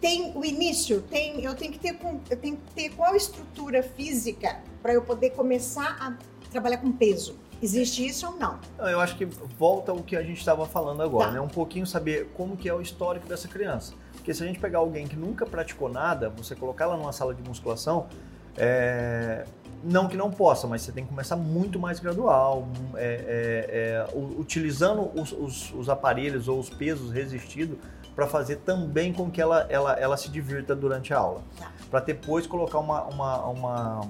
Tem 0.00 0.32
o 0.34 0.44
início, 0.44 1.02
tem, 1.02 1.40
eu 1.40 1.54
tenho 1.54 1.70
que 1.70 1.78
ter, 1.78 1.96
eu 2.28 2.36
tenho 2.36 2.56
que 2.56 2.74
ter 2.74 2.88
qual 2.96 3.14
estrutura 3.14 3.80
física 3.80 4.60
para 4.82 4.92
eu 4.92 5.02
poder 5.02 5.30
começar 5.30 5.96
a 6.00 6.18
trabalhar 6.50 6.78
com 6.78 6.90
peso. 6.90 7.43
Existe 7.64 8.06
isso 8.06 8.26
ou 8.26 8.36
não? 8.36 8.58
Eu 8.78 9.00
acho 9.00 9.16
que 9.16 9.24
volta 9.24 9.90
ao 9.90 10.02
que 10.02 10.14
a 10.14 10.22
gente 10.22 10.36
estava 10.36 10.66
falando 10.66 11.02
agora, 11.02 11.28
tá. 11.28 11.32
né? 11.32 11.40
Um 11.40 11.48
pouquinho 11.48 11.86
saber 11.86 12.30
como 12.34 12.58
que 12.58 12.68
é 12.68 12.74
o 12.74 12.82
histórico 12.82 13.26
dessa 13.26 13.48
criança. 13.48 13.94
Porque 14.12 14.34
se 14.34 14.42
a 14.42 14.46
gente 14.46 14.58
pegar 14.58 14.80
alguém 14.80 15.06
que 15.06 15.16
nunca 15.16 15.46
praticou 15.46 15.88
nada, 15.88 16.28
você 16.28 16.54
colocar 16.54 16.84
ela 16.84 16.98
numa 16.98 17.10
sala 17.10 17.34
de 17.34 17.42
musculação, 17.42 18.06
é... 18.54 19.46
não 19.82 20.08
que 20.08 20.14
não 20.14 20.30
possa, 20.30 20.66
mas 20.66 20.82
você 20.82 20.92
tem 20.92 21.04
que 21.04 21.08
começar 21.08 21.36
muito 21.36 21.78
mais 21.78 21.98
gradual, 22.00 22.68
é, 22.96 24.04
é, 24.06 24.14
é 24.14 24.18
utilizando 24.38 25.10
os, 25.18 25.32
os, 25.32 25.72
os, 25.72 25.88
aparelhos 25.88 26.48
ou 26.48 26.60
os 26.60 26.68
pesos 26.68 27.10
resistidos 27.10 27.78
para 28.14 28.26
fazer 28.26 28.56
também 28.56 29.10
com 29.10 29.30
que 29.30 29.40
ela, 29.40 29.66
ela, 29.70 29.94
ela 29.94 30.18
se 30.18 30.30
divirta 30.30 30.76
durante 30.76 31.14
a 31.14 31.18
aula. 31.18 31.42
Tá. 31.58 31.72
Para 31.90 32.00
depois 32.00 32.46
colocar 32.46 32.78
uma, 32.78 33.04
uma, 33.04 33.44
uma 33.46 34.00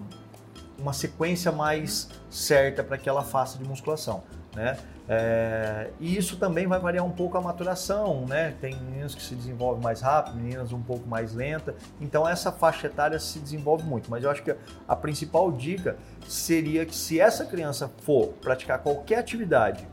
uma 0.78 0.92
sequência 0.92 1.52
mais 1.52 2.08
certa 2.30 2.82
para 2.82 2.98
que 2.98 3.08
ela 3.08 3.22
faça 3.22 3.58
de 3.58 3.64
musculação. 3.64 4.22
né? 4.54 4.76
É, 5.06 5.90
e 6.00 6.16
isso 6.16 6.38
também 6.38 6.66
vai 6.66 6.78
variar 6.78 7.04
um 7.04 7.10
pouco 7.10 7.36
a 7.36 7.40
maturação, 7.40 8.24
né? 8.26 8.54
Tem 8.60 8.74
meninos 8.74 9.14
que 9.14 9.22
se 9.22 9.34
desenvolvem 9.34 9.82
mais 9.82 10.00
rápido, 10.00 10.36
meninas 10.36 10.72
um 10.72 10.80
pouco 10.80 11.06
mais 11.06 11.34
lenta. 11.34 11.74
Então 12.00 12.26
essa 12.26 12.50
faixa 12.50 12.86
etária 12.86 13.18
se 13.18 13.38
desenvolve 13.38 13.84
muito. 13.84 14.10
Mas 14.10 14.24
eu 14.24 14.30
acho 14.30 14.42
que 14.42 14.54
a 14.88 14.96
principal 14.96 15.52
dica 15.52 15.98
seria 16.26 16.86
que 16.86 16.96
se 16.96 17.20
essa 17.20 17.44
criança 17.44 17.90
for 18.02 18.28
praticar 18.40 18.78
qualquer 18.78 19.18
atividade 19.18 19.86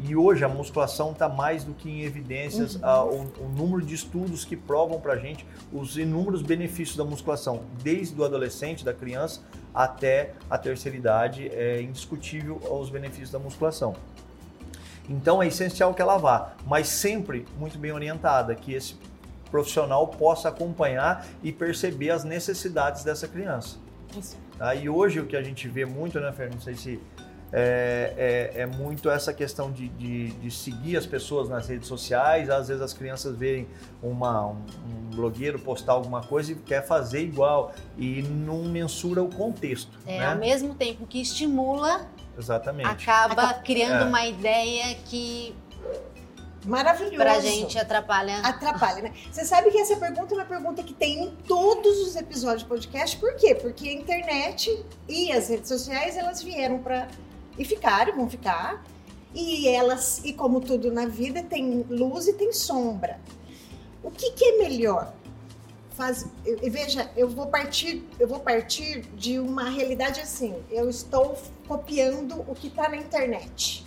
e 0.00 0.14
hoje 0.14 0.44
a 0.44 0.48
musculação 0.48 1.10
está 1.10 1.28
mais 1.28 1.64
do 1.64 1.74
que 1.74 1.90
em 1.90 2.02
evidências 2.02 2.76
uhum. 2.76 2.84
a, 2.84 3.04
o, 3.04 3.22
o, 3.40 3.48
número 3.48 3.84
de 3.84 3.94
estudos 3.94 4.44
que 4.44 4.56
provam 4.56 5.00
para 5.00 5.14
a 5.14 5.16
gente 5.16 5.44
os 5.72 5.96
inúmeros 5.96 6.40
benefícios 6.40 6.96
da 6.96 7.04
musculação, 7.04 7.62
desde 7.82 8.18
o 8.20 8.24
adolescente, 8.24 8.84
da 8.84 8.94
criança, 8.94 9.40
até 9.74 10.32
a 10.50 10.58
terceira 10.58 10.96
idade, 10.96 11.48
é 11.48 11.80
indiscutível 11.80 12.56
os 12.56 12.90
benefícios 12.90 13.30
da 13.30 13.38
musculação. 13.38 13.94
Então 15.08 15.42
é 15.42 15.46
essencial 15.46 15.94
que 15.94 16.02
ela 16.02 16.18
vá, 16.18 16.52
mas 16.66 16.88
sempre 16.88 17.46
muito 17.58 17.78
bem 17.78 17.92
orientada, 17.92 18.54
que 18.54 18.74
esse 18.74 18.96
profissional 19.50 20.06
possa 20.08 20.50
acompanhar 20.50 21.26
e 21.42 21.50
perceber 21.50 22.10
as 22.10 22.24
necessidades 22.24 23.02
dessa 23.02 23.26
criança. 23.26 23.78
Isso. 24.16 24.36
Tá? 24.58 24.74
E 24.74 24.88
hoje 24.88 25.20
o 25.20 25.26
que 25.26 25.36
a 25.36 25.42
gente 25.42 25.68
vê 25.68 25.86
muito, 25.86 26.20
né, 26.20 26.32
Fer? 26.32 26.50
Não 26.52 26.60
sei 26.60 26.74
se 26.74 27.00
é, 27.52 28.52
é, 28.54 28.62
é, 28.62 28.66
muito 28.66 29.08
essa 29.08 29.32
questão 29.32 29.72
de, 29.72 29.88
de, 29.88 30.28
de, 30.32 30.50
seguir 30.50 30.96
as 30.96 31.06
pessoas 31.06 31.48
nas 31.48 31.66
redes 31.66 31.88
sociais. 31.88 32.50
Às 32.50 32.68
vezes 32.68 32.82
as 32.82 32.92
crianças 32.92 33.36
veem 33.36 33.66
uma, 34.02 34.48
um, 34.48 34.50
um, 34.52 35.16
blogueiro 35.16 35.58
postar 35.58 35.92
alguma 35.92 36.22
coisa 36.22 36.52
e 36.52 36.54
quer 36.54 36.86
fazer 36.86 37.20
igual 37.20 37.72
e 37.96 38.22
não 38.22 38.64
mensura 38.64 39.22
o 39.22 39.30
contexto. 39.30 39.98
É, 40.06 40.18
né? 40.18 40.26
Ao 40.26 40.36
mesmo 40.36 40.74
tempo 40.74 41.06
que 41.06 41.20
estimula, 41.20 42.06
Exatamente. 42.38 42.88
acaba 42.88 43.54
criando 43.54 44.04
é. 44.04 44.08
uma 44.08 44.26
ideia 44.26 44.94
que 45.06 45.54
Maravilhoso. 46.64 47.16
Pra 47.16 47.40
gente 47.40 47.78
atrapalha. 47.78 48.40
Atrapalha, 48.40 49.02
né? 49.02 49.12
Você 49.30 49.44
sabe 49.44 49.70
que 49.70 49.78
essa 49.78 49.96
pergunta 49.96 50.34
é 50.34 50.36
uma 50.36 50.44
pergunta 50.44 50.82
que 50.82 50.92
tem 50.92 51.24
em 51.24 51.30
todos 51.46 51.98
os 52.00 52.14
episódios 52.14 52.62
do 52.62 52.68
podcast. 52.68 53.16
Por 53.16 53.34
quê? 53.36 53.54
Porque 53.54 53.88
a 53.88 53.92
internet 53.92 54.84
e 55.08 55.32
as 55.32 55.48
redes 55.48 55.68
sociais, 55.68 56.16
elas 56.16 56.42
vieram 56.42 56.78
para 56.78 57.08
e 57.58 57.64
ficaram, 57.64 58.16
vão 58.16 58.30
ficar. 58.30 58.84
E 59.34 59.68
elas, 59.68 60.22
e 60.24 60.32
como 60.32 60.60
tudo 60.60 60.90
na 60.92 61.06
vida, 61.06 61.42
tem 61.42 61.84
luz 61.88 62.28
e 62.28 62.32
tem 62.32 62.52
sombra. 62.52 63.20
O 64.02 64.10
que, 64.10 64.30
que 64.30 64.44
é 64.44 64.58
melhor? 64.58 65.12
Faz, 65.90 66.26
veja, 66.62 67.10
eu 67.16 67.28
vou 67.28 67.48
partir, 67.48 68.04
eu 68.18 68.28
vou 68.28 68.40
partir 68.40 69.02
de 69.16 69.38
uma 69.38 69.68
realidade 69.68 70.20
assim. 70.20 70.54
Eu 70.70 70.88
estou 70.88 71.36
copiando 71.66 72.44
o 72.48 72.54
que 72.54 72.68
está 72.68 72.88
na 72.88 72.96
internet. 72.96 73.84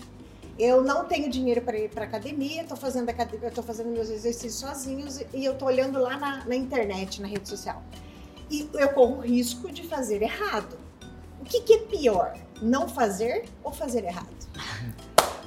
Eu 0.60 0.84
não 0.84 1.06
tenho 1.06 1.30
dinheiro 1.30 1.62
para 1.62 1.80
ir 1.80 1.90
para 1.90 2.04
academia, 2.04 2.62
estou 2.62 2.78
fazendo 2.78 3.10
academia, 3.10 3.48
estou 3.48 3.64
fazendo 3.64 3.90
meus 3.90 4.10
exercícios 4.10 4.56
sozinhos 4.56 5.20
e 5.34 5.46
eu 5.46 5.54
estou 5.54 5.68
olhando 5.68 5.98
lá 5.98 6.18
na, 6.18 6.46
na 6.46 6.56
internet, 6.56 7.22
na 7.22 7.28
rede 7.28 7.48
social. 7.48 7.82
E 8.50 8.70
eu 8.74 8.90
corro 8.90 9.18
o 9.18 9.22
risco 9.22 9.72
de 9.72 9.88
fazer 9.88 10.22
errado. 10.22 10.78
O 11.42 11.46
que, 11.46 11.62
que 11.62 11.74
é 11.74 11.80
pior? 11.80 12.34
Não 12.62 12.88
fazer 12.88 13.46
ou 13.64 13.72
fazer 13.72 14.04
errado? 14.06 14.30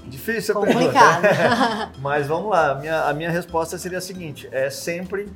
Difícil 0.06 0.58
a 0.58 0.66
pergunta. 0.66 1.92
Mas 1.98 2.26
vamos 2.26 2.50
lá, 2.50 2.72
a 2.72 2.74
minha, 2.74 3.04
a 3.04 3.14
minha 3.14 3.30
resposta 3.30 3.78
seria 3.78 3.98
a 3.98 4.00
seguinte: 4.00 4.48
é 4.52 4.68
sempre 4.68 5.28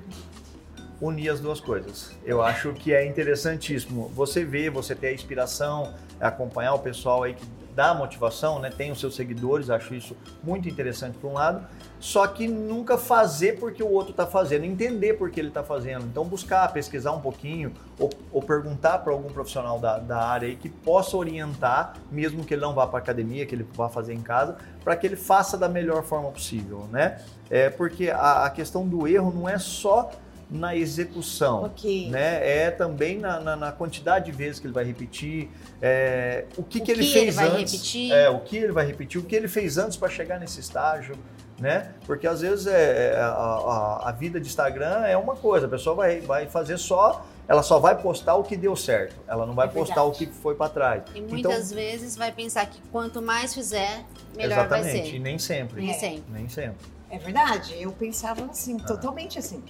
unir 1.00 1.30
as 1.30 1.40
duas 1.40 1.60
coisas. 1.60 2.10
Eu 2.24 2.42
acho 2.42 2.72
que 2.74 2.92
é 2.92 3.06
interessantíssimo 3.06 4.10
você 4.14 4.44
ver, 4.44 4.70
você 4.70 4.94
ter 4.94 5.08
a 5.08 5.14
inspiração, 5.14 5.94
acompanhar 6.20 6.74
o 6.74 6.80
pessoal 6.80 7.22
aí 7.22 7.34
que 7.34 7.46
dá 7.78 7.94
motivação, 7.94 8.58
né? 8.58 8.70
Tem 8.70 8.90
os 8.90 8.98
seus 8.98 9.14
seguidores, 9.14 9.70
acho 9.70 9.94
isso 9.94 10.16
muito 10.42 10.68
interessante 10.68 11.16
por 11.16 11.30
um 11.30 11.34
lado. 11.34 11.64
Só 12.00 12.26
que 12.26 12.48
nunca 12.48 12.98
fazer 12.98 13.60
porque 13.60 13.84
o 13.84 13.88
outro 13.88 14.10
está 14.10 14.26
fazendo, 14.26 14.64
entender 14.64 15.14
por 15.14 15.30
que 15.30 15.38
ele 15.38 15.46
está 15.46 15.62
fazendo. 15.62 16.04
Então 16.04 16.24
buscar, 16.24 16.72
pesquisar 16.72 17.12
um 17.12 17.20
pouquinho 17.20 17.72
ou, 17.96 18.10
ou 18.32 18.42
perguntar 18.42 18.98
para 18.98 19.12
algum 19.12 19.28
profissional 19.28 19.78
da, 19.78 19.96
da 19.96 20.18
área 20.18 20.48
aí 20.48 20.56
que 20.56 20.68
possa 20.68 21.16
orientar, 21.16 21.94
mesmo 22.10 22.44
que 22.44 22.52
ele 22.52 22.62
não 22.62 22.74
vá 22.74 22.84
para 22.84 22.98
academia, 22.98 23.46
que 23.46 23.54
ele 23.54 23.66
vá 23.74 23.88
fazer 23.88 24.12
em 24.12 24.22
casa, 24.22 24.56
para 24.82 24.96
que 24.96 25.06
ele 25.06 25.16
faça 25.16 25.56
da 25.56 25.68
melhor 25.68 26.02
forma 26.02 26.32
possível, 26.32 26.88
né? 26.90 27.20
É 27.48 27.70
porque 27.70 28.10
a, 28.10 28.46
a 28.46 28.50
questão 28.50 28.88
do 28.88 29.06
erro 29.06 29.32
não 29.32 29.48
é 29.48 29.56
só 29.56 30.10
na 30.50 30.74
execução, 30.74 31.64
okay. 31.64 32.08
né? 32.08 32.64
É 32.64 32.70
também 32.70 33.18
na, 33.18 33.38
na, 33.38 33.56
na, 33.56 33.72
quantidade 33.72 34.26
de 34.26 34.32
vezes 34.32 34.58
que 34.58 34.66
ele 34.66 34.72
vai 34.72 34.84
repetir, 34.84 35.50
é, 35.80 36.46
o 36.56 36.62
que, 36.62 36.78
o 36.78 36.82
que 36.82 36.90
ele 36.90 37.04
que 37.04 37.12
fez 37.12 37.38
ele 37.38 37.48
antes, 37.48 38.10
é, 38.10 38.30
o 38.30 38.40
que 38.40 38.56
ele 38.56 38.72
vai 38.72 38.86
repetir, 38.86 39.20
o 39.20 39.24
que 39.24 39.36
ele 39.36 39.48
fez 39.48 39.76
antes 39.76 39.96
para 39.96 40.08
chegar 40.08 40.40
nesse 40.40 40.58
estágio, 40.58 41.16
né? 41.58 41.92
Porque 42.06 42.26
às 42.26 42.40
vezes 42.40 42.66
é, 42.66 43.12
é, 43.14 43.20
a, 43.20 43.28
a, 43.28 44.08
a, 44.08 44.12
vida 44.12 44.40
de 44.40 44.46
Instagram 44.46 45.04
é 45.04 45.16
uma 45.16 45.36
coisa, 45.36 45.66
a 45.66 45.68
pessoa 45.68 45.94
vai, 45.94 46.20
vai 46.20 46.46
fazer 46.46 46.78
só, 46.78 47.26
ela 47.46 47.62
só 47.62 47.78
vai 47.78 48.00
postar 48.00 48.36
o 48.36 48.42
que 48.42 48.56
deu 48.56 48.74
certo, 48.74 49.16
ela 49.26 49.44
não 49.44 49.54
vai 49.54 49.66
é 49.66 49.70
postar 49.70 50.04
o 50.04 50.12
que 50.12 50.26
foi 50.26 50.54
para 50.54 50.70
trás. 50.70 51.02
E 51.14 51.20
muitas 51.20 51.66
então, 51.66 51.76
vezes 51.76 52.16
vai 52.16 52.32
pensar 52.32 52.64
que 52.66 52.80
quanto 52.90 53.20
mais 53.20 53.52
fizer, 53.52 54.02
melhor 54.34 54.60
exatamente, 54.60 54.92
vai 54.92 55.04
ser. 55.04 55.14
e 55.14 55.18
nem 55.18 55.38
sempre. 55.38 55.82
Nem 55.82 55.94
sempre. 55.94 56.24
Nem 56.30 56.48
sempre. 56.48 56.86
É 57.10 57.18
verdade, 57.18 57.74
eu 57.78 57.90
pensava 57.92 58.44
assim, 58.46 58.78
ah. 58.82 58.86
totalmente 58.86 59.38
assim. 59.38 59.62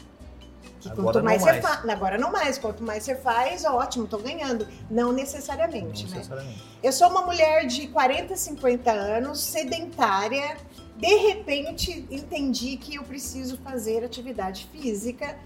Que 0.80 0.88
agora 0.88 1.12
quanto 1.12 1.24
mais, 1.24 1.42
mais. 1.42 1.56
você 1.56 1.62
faz. 1.62 1.88
Agora 1.88 2.18
não 2.18 2.30
mais. 2.30 2.58
Quanto 2.58 2.82
mais 2.82 3.02
você 3.02 3.14
faz, 3.14 3.64
ótimo, 3.64 4.04
estou 4.04 4.20
ganhando. 4.20 4.66
Não 4.90 5.12
necessariamente, 5.12 6.04
não 6.04 6.10
né? 6.10 6.16
Necessariamente. 6.16 6.64
Eu 6.82 6.92
sou 6.92 7.08
uma 7.08 7.22
mulher 7.22 7.66
de 7.66 7.88
40, 7.88 8.36
50 8.36 8.90
anos, 8.90 9.40
sedentária. 9.40 10.56
De 10.96 11.14
repente, 11.14 12.06
entendi 12.10 12.76
que 12.76 12.96
eu 12.96 13.04
preciso 13.04 13.56
fazer 13.58 14.04
atividade 14.04 14.68
física 14.72 15.36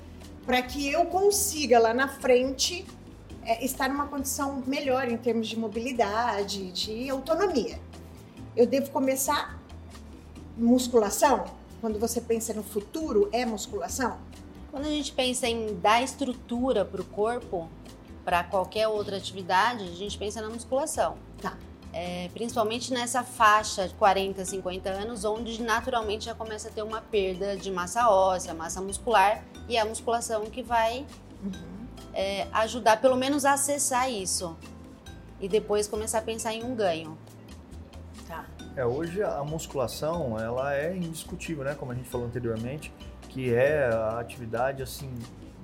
para 0.45 0.61
que 0.63 0.91
eu 0.91 1.07
consiga 1.07 1.79
lá 1.79 1.95
na 1.95 2.09
frente 2.09 2.85
é, 3.45 3.65
estar 3.65 3.89
numa 3.89 4.07
condição 4.07 4.63
melhor 4.67 5.09
em 5.09 5.17
termos 5.17 5.49
de 5.49 5.59
mobilidade, 5.59 6.73
de 6.73 7.09
autonomia. 7.11 7.79
Eu 8.57 8.67
devo 8.67 8.91
começar 8.91 9.59
musculação? 10.57 11.45
Quando 11.81 11.99
você 11.99 12.21
pensa 12.21 12.55
no 12.55 12.63
futuro, 12.63 13.29
é 13.33 13.45
musculação? 13.45 14.19
Quando 14.73 14.87
a 14.87 14.89
gente 14.89 15.13
pensa 15.13 15.47
em 15.47 15.79
dar 15.79 16.03
estrutura 16.03 16.83
para 16.83 17.03
o 17.03 17.05
corpo, 17.05 17.69
para 18.25 18.43
qualquer 18.43 18.89
outra 18.89 19.19
atividade, 19.19 19.85
a 19.85 19.95
gente 19.95 20.17
pensa 20.17 20.41
na 20.41 20.49
musculação. 20.49 21.19
Tá. 21.43 21.59
É, 21.93 22.31
principalmente 22.33 22.91
nessa 22.91 23.23
faixa 23.23 23.87
de 23.87 23.93
40, 23.97 24.43
50 24.43 24.89
anos, 24.89 25.27
onde 25.27 25.63
naturalmente 25.63 26.25
já 26.25 26.35
começa 26.35 26.71
a 26.71 26.73
ter 26.73 26.83
uma 26.83 27.03
perda 27.03 27.55
de 27.55 27.71
massa 27.71 28.09
óssea, 28.09 28.55
massa 28.55 28.81
muscular, 28.81 29.45
e 29.69 29.77
é 29.77 29.81
a 29.81 29.85
musculação 29.85 30.47
que 30.47 30.63
vai 30.63 31.05
uhum. 31.45 31.87
é, 32.15 32.49
ajudar, 32.53 32.99
pelo 32.99 33.15
menos, 33.15 33.45
a 33.45 33.53
acessar 33.53 34.11
isso. 34.11 34.57
E 35.39 35.51
depois 35.51 35.87
começar 35.87 36.21
a 36.21 36.23
pensar 36.23 36.55
em 36.55 36.65
um 36.65 36.75
ganho. 36.75 37.19
Tá. 38.27 38.47
É, 38.75 38.87
hoje 38.87 39.23
a 39.23 39.45
musculação, 39.45 40.39
ela 40.41 40.75
é 40.75 40.97
indiscutível, 40.97 41.63
né? 41.63 41.75
Como 41.75 41.93
a 41.93 41.95
gente 41.95 42.09
falou 42.09 42.27
anteriormente 42.27 42.91
que 43.33 43.53
é 43.55 43.87
a 43.87 44.21
atividade 44.21 44.83
assim 44.83 45.11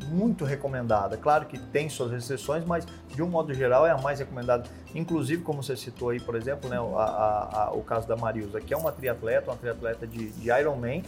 muito 0.07 0.44
recomendada. 0.44 1.16
Claro 1.16 1.46
que 1.46 1.59
tem 1.59 1.88
suas 1.88 2.12
exceções, 2.12 2.64
mas 2.64 2.87
de 3.14 3.22
um 3.22 3.28
modo 3.28 3.52
geral 3.52 3.87
é 3.87 3.90
a 3.90 3.98
mais 3.98 4.18
recomendada. 4.18 4.68
Inclusive, 4.94 5.42
como 5.42 5.62
você 5.62 5.76
citou 5.76 6.11
aí, 6.11 6.20
por 6.20 6.35
exemplo, 6.35 6.70
né, 6.70 6.78
a, 6.78 7.02
a, 7.02 7.64
a, 7.64 7.72
o 7.72 7.83
caso 7.83 8.07
da 8.09 8.16
Marilza, 8.16 8.61
que 8.61 8.72
é 8.72 8.76
uma 8.76 8.92
triatleta, 8.92 9.50
uma 9.50 9.57
triatleta 9.57 10.07
de, 10.07 10.31
de 10.31 10.50
Ironman, 10.50 11.02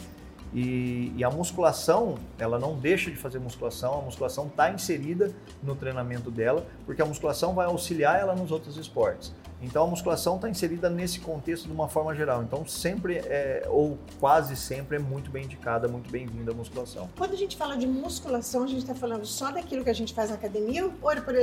e, 0.52 1.12
e, 1.16 1.22
a 1.22 1.30
musculação, 1.30 2.16
ela 2.36 2.58
não 2.58 2.76
deixa 2.76 3.08
de 3.08 3.16
fazer 3.16 3.38
musculação, 3.38 4.00
a 4.00 4.02
musculação 4.02 4.48
está 4.48 4.68
inserida 4.68 5.32
no 5.62 5.76
treinamento 5.76 6.28
dela, 6.28 6.66
porque 6.84 7.00
a 7.00 7.06
musculação 7.06 7.54
vai 7.54 7.66
auxiliar 7.66 8.18
ela 8.18 8.34
nos 8.34 8.50
outros 8.50 8.76
esportes. 8.76 9.32
Então 9.62 9.84
a 9.84 9.86
musculação 9.86 10.36
está 10.36 10.48
inserida 10.48 10.88
nesse 10.88 11.20
contexto 11.20 11.66
de 11.66 11.72
uma 11.72 11.88
forma 11.88 12.14
geral. 12.14 12.42
Então 12.42 12.66
sempre 12.66 13.16
é, 13.16 13.66
ou 13.68 13.98
quase 14.18 14.56
sempre 14.56 14.96
é 14.96 14.98
muito 14.98 15.30
bem 15.30 15.44
indicada, 15.44 15.86
muito 15.86 16.10
bem-vinda 16.10 16.52
a 16.52 16.54
musculação. 16.54 17.10
Quando 17.16 17.34
a 17.34 17.36
gente 17.36 17.56
fala 17.56 17.76
de 17.76 17.86
musculação, 17.86 18.64
a 18.64 18.66
gente 18.66 18.80
está 18.80 18.94
falando 18.94 19.26
só 19.26 19.50
daquilo 19.50 19.84
que 19.84 19.90
a 19.90 19.94
gente 19.94 20.14
faz 20.14 20.30
na 20.30 20.36
academia 20.36 20.84
ou, 20.84 20.92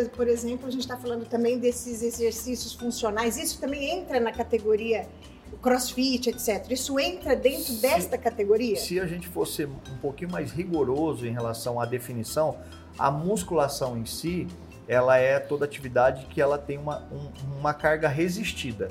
por 0.09 0.27
exemplo, 0.27 0.67
a 0.67 0.71
gente 0.71 0.81
está 0.81 0.97
falando 0.97 1.25
também 1.25 1.59
desses 1.59 2.01
exercícios 2.01 2.73
funcionais? 2.73 3.37
Isso 3.37 3.59
também 3.59 3.91
entra 3.91 4.19
na 4.19 4.31
categoria 4.31 5.07
crossfit, 5.61 6.29
etc. 6.29 6.71
Isso 6.71 6.99
entra 6.99 7.35
dentro 7.35 7.73
se, 7.73 7.81
desta 7.81 8.17
categoria? 8.17 8.75
Se 8.77 8.99
a 8.99 9.05
gente 9.05 9.27
fosse 9.27 9.65
um 9.65 9.97
pouquinho 10.01 10.31
mais 10.31 10.51
rigoroso 10.51 11.25
em 11.25 11.31
relação 11.31 11.79
à 11.79 11.85
definição, 11.85 12.57
a 12.97 13.11
musculação 13.11 13.97
em 13.97 14.05
si 14.05 14.47
ela 14.87 15.17
é 15.17 15.39
toda 15.39 15.65
atividade 15.65 16.25
que 16.27 16.41
ela 16.41 16.57
tem 16.57 16.77
uma, 16.77 17.03
um, 17.11 17.57
uma 17.59 17.73
carga 17.73 18.07
resistida, 18.07 18.89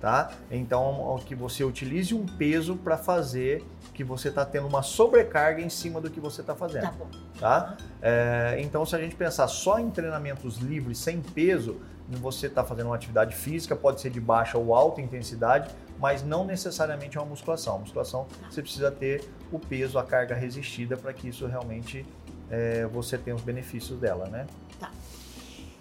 tá? 0.00 0.30
Então, 0.50 1.18
que 1.24 1.34
você 1.34 1.64
utilize 1.64 2.14
um 2.14 2.26
peso 2.26 2.76
para 2.76 2.98
fazer 2.98 3.64
que 3.94 4.04
você 4.04 4.28
está 4.28 4.44
tendo 4.44 4.68
uma 4.68 4.82
sobrecarga 4.82 5.62
em 5.62 5.70
cima 5.70 6.02
do 6.02 6.10
que 6.10 6.20
você 6.20 6.42
está 6.42 6.54
fazendo, 6.54 6.92
tá? 7.40 7.60
tá? 7.62 7.76
É, 8.02 8.56
então, 8.60 8.84
se 8.84 8.94
a 8.94 8.98
gente 8.98 9.16
pensar 9.16 9.48
só 9.48 9.78
em 9.78 9.90
treinamentos 9.90 10.58
livres, 10.58 10.98
sem 10.98 11.22
peso, 11.22 11.80
você 12.08 12.46
está 12.46 12.62
fazendo 12.62 12.86
uma 12.86 12.94
atividade 12.94 13.34
física, 13.34 13.74
pode 13.74 14.00
ser 14.00 14.10
de 14.10 14.20
baixa 14.20 14.58
ou 14.58 14.74
alta 14.74 15.00
intensidade, 15.00 15.74
mas 15.98 16.22
não 16.22 16.44
necessariamente 16.44 17.16
é 17.16 17.20
uma 17.20 17.30
musculação. 17.30 17.76
A 17.76 17.78
musculação 17.78 18.26
você 18.50 18.62
precisa 18.62 18.90
ter 18.90 19.24
o 19.50 19.58
peso, 19.58 19.98
a 19.98 20.04
carga 20.04 20.34
resistida 20.34 20.96
para 20.96 21.12
que 21.12 21.28
isso 21.28 21.46
realmente 21.46 22.06
é, 22.50 22.86
você 22.86 23.18
tenha 23.18 23.34
os 23.34 23.42
benefícios 23.42 23.98
dela, 23.98 24.26
né? 24.28 24.46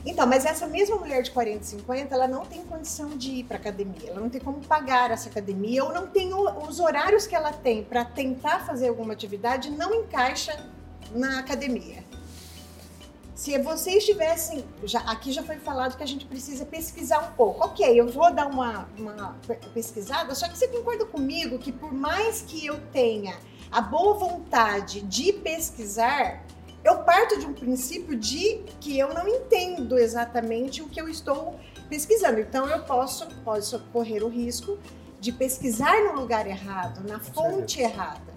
Então, 0.06 0.28
mas 0.28 0.46
essa 0.46 0.68
mesma 0.68 0.98
mulher 0.98 1.24
de 1.24 1.32
40, 1.32 1.64
50, 1.64 2.14
ela 2.14 2.28
não 2.28 2.46
tem 2.46 2.64
condição 2.64 3.18
de 3.18 3.32
ir 3.32 3.44
para 3.46 3.58
academia, 3.58 4.12
ela 4.12 4.20
não 4.20 4.30
tem 4.30 4.40
como 4.40 4.60
pagar 4.60 5.10
essa 5.10 5.30
academia, 5.30 5.84
ou 5.84 5.92
não 5.92 6.06
tem 6.06 6.32
o, 6.32 6.68
os 6.68 6.80
horários 6.80 7.26
que 7.26 7.34
ela 7.34 7.52
tem 7.52 7.84
para 7.84 8.06
tentar 8.06 8.66
fazer 8.66 8.90
alguma 8.90 9.14
atividade, 9.14 9.72
não 9.72 9.96
encaixa 9.96 10.70
na 11.12 11.40
academia. 11.40 12.04
Se 13.34 13.58
vocês 13.58 14.06
tivessem, 14.06 14.64
já, 14.84 15.00
aqui 15.02 15.32
já 15.32 15.44
foi 15.44 15.58
falado 15.58 15.98
que 15.98 16.04
a 16.04 16.08
gente 16.08 16.26
precisa 16.26 16.66
pesquisar 16.66 17.20
um 17.20 17.32
pouco. 17.34 17.66
Ok, 17.66 18.00
eu 18.00 18.08
vou 18.08 18.32
dar 18.32 18.48
uma, 18.48 18.88
uma 18.98 19.36
pesquisada, 19.74 20.34
só 20.36 20.48
que 20.48 20.58
você 20.58 20.68
concorda 20.68 21.06
comigo 21.06 21.58
que 21.58 21.72
por 21.72 21.92
mais 21.92 22.42
que 22.42 22.66
eu 22.66 22.80
tenha 22.94 23.36
a 23.72 23.82
boa 23.82 24.14
vontade 24.14 25.02
de 25.02 25.34
pesquisar, 25.34 26.46
eu 26.86 27.00
parto 27.00 27.40
de 27.40 27.48
um 27.48 27.54
princípio 27.54 28.16
de 28.16 28.62
que 28.80 28.98
eu 28.98 29.12
não 29.12 29.28
entendo 29.28 29.98
exatamente 29.98 30.84
o 30.84 30.88
que 30.88 31.02
eu 31.02 31.10
estou 31.10 31.60
pesquisando. 31.90 32.40
Então 32.40 32.70
eu 32.70 32.84
posso, 32.84 33.28
posso 33.44 33.80
correr 33.92 34.24
o 34.24 34.30
risco 34.30 34.78
de 35.20 35.32
pesquisar 35.32 36.04
no 36.04 36.14
lugar 36.14 36.46
errado, 36.46 37.02
na 37.08 37.20
fonte 37.20 37.82
errada. 37.82 38.36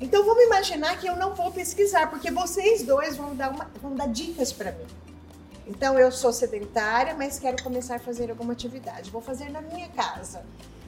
Então 0.00 0.24
vamos 0.24 0.42
imaginar 0.44 0.98
que 0.98 1.06
eu 1.06 1.14
não 1.16 1.34
vou 1.34 1.52
pesquisar, 1.52 2.08
porque 2.08 2.30
vocês 2.30 2.82
dois 2.82 3.18
vão 3.18 3.36
dar, 3.36 3.50
uma, 3.50 3.70
vão 3.82 3.94
dar 3.94 4.08
dicas 4.08 4.50
para 4.50 4.72
mim. 4.72 4.86
Então 5.66 5.98
eu 5.98 6.10
sou 6.10 6.32
sedentária, 6.32 7.14
mas 7.14 7.38
quero 7.38 7.62
começar 7.62 7.96
a 7.96 7.98
fazer 7.98 8.30
alguma 8.30 8.54
atividade. 8.54 9.10
Vou 9.10 9.20
fazer 9.20 9.50
na 9.50 9.60
minha 9.60 9.90
casa. 9.90 10.42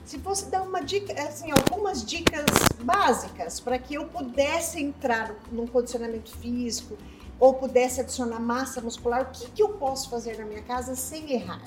Se 0.04 0.18
fosse 0.18 0.50
dar 0.50 0.62
uma 0.62 0.80
dica, 0.80 1.12
assim, 1.22 1.50
algumas 1.50 2.04
dicas 2.04 2.44
básicas 2.82 3.60
para 3.60 3.78
que 3.78 3.94
eu 3.94 4.06
pudesse 4.06 4.82
entrar 4.82 5.34
num 5.50 5.66
condicionamento 5.66 6.36
físico 6.36 6.98
ou 7.38 7.54
pudesse 7.54 8.00
adicionar 8.00 8.40
massa 8.40 8.80
muscular, 8.80 9.22
o 9.22 9.26
que, 9.26 9.50
que 9.50 9.62
eu 9.62 9.70
posso 9.70 10.10
fazer 10.10 10.38
na 10.38 10.44
minha 10.44 10.62
casa 10.62 10.94
sem 10.94 11.32
errar? 11.32 11.62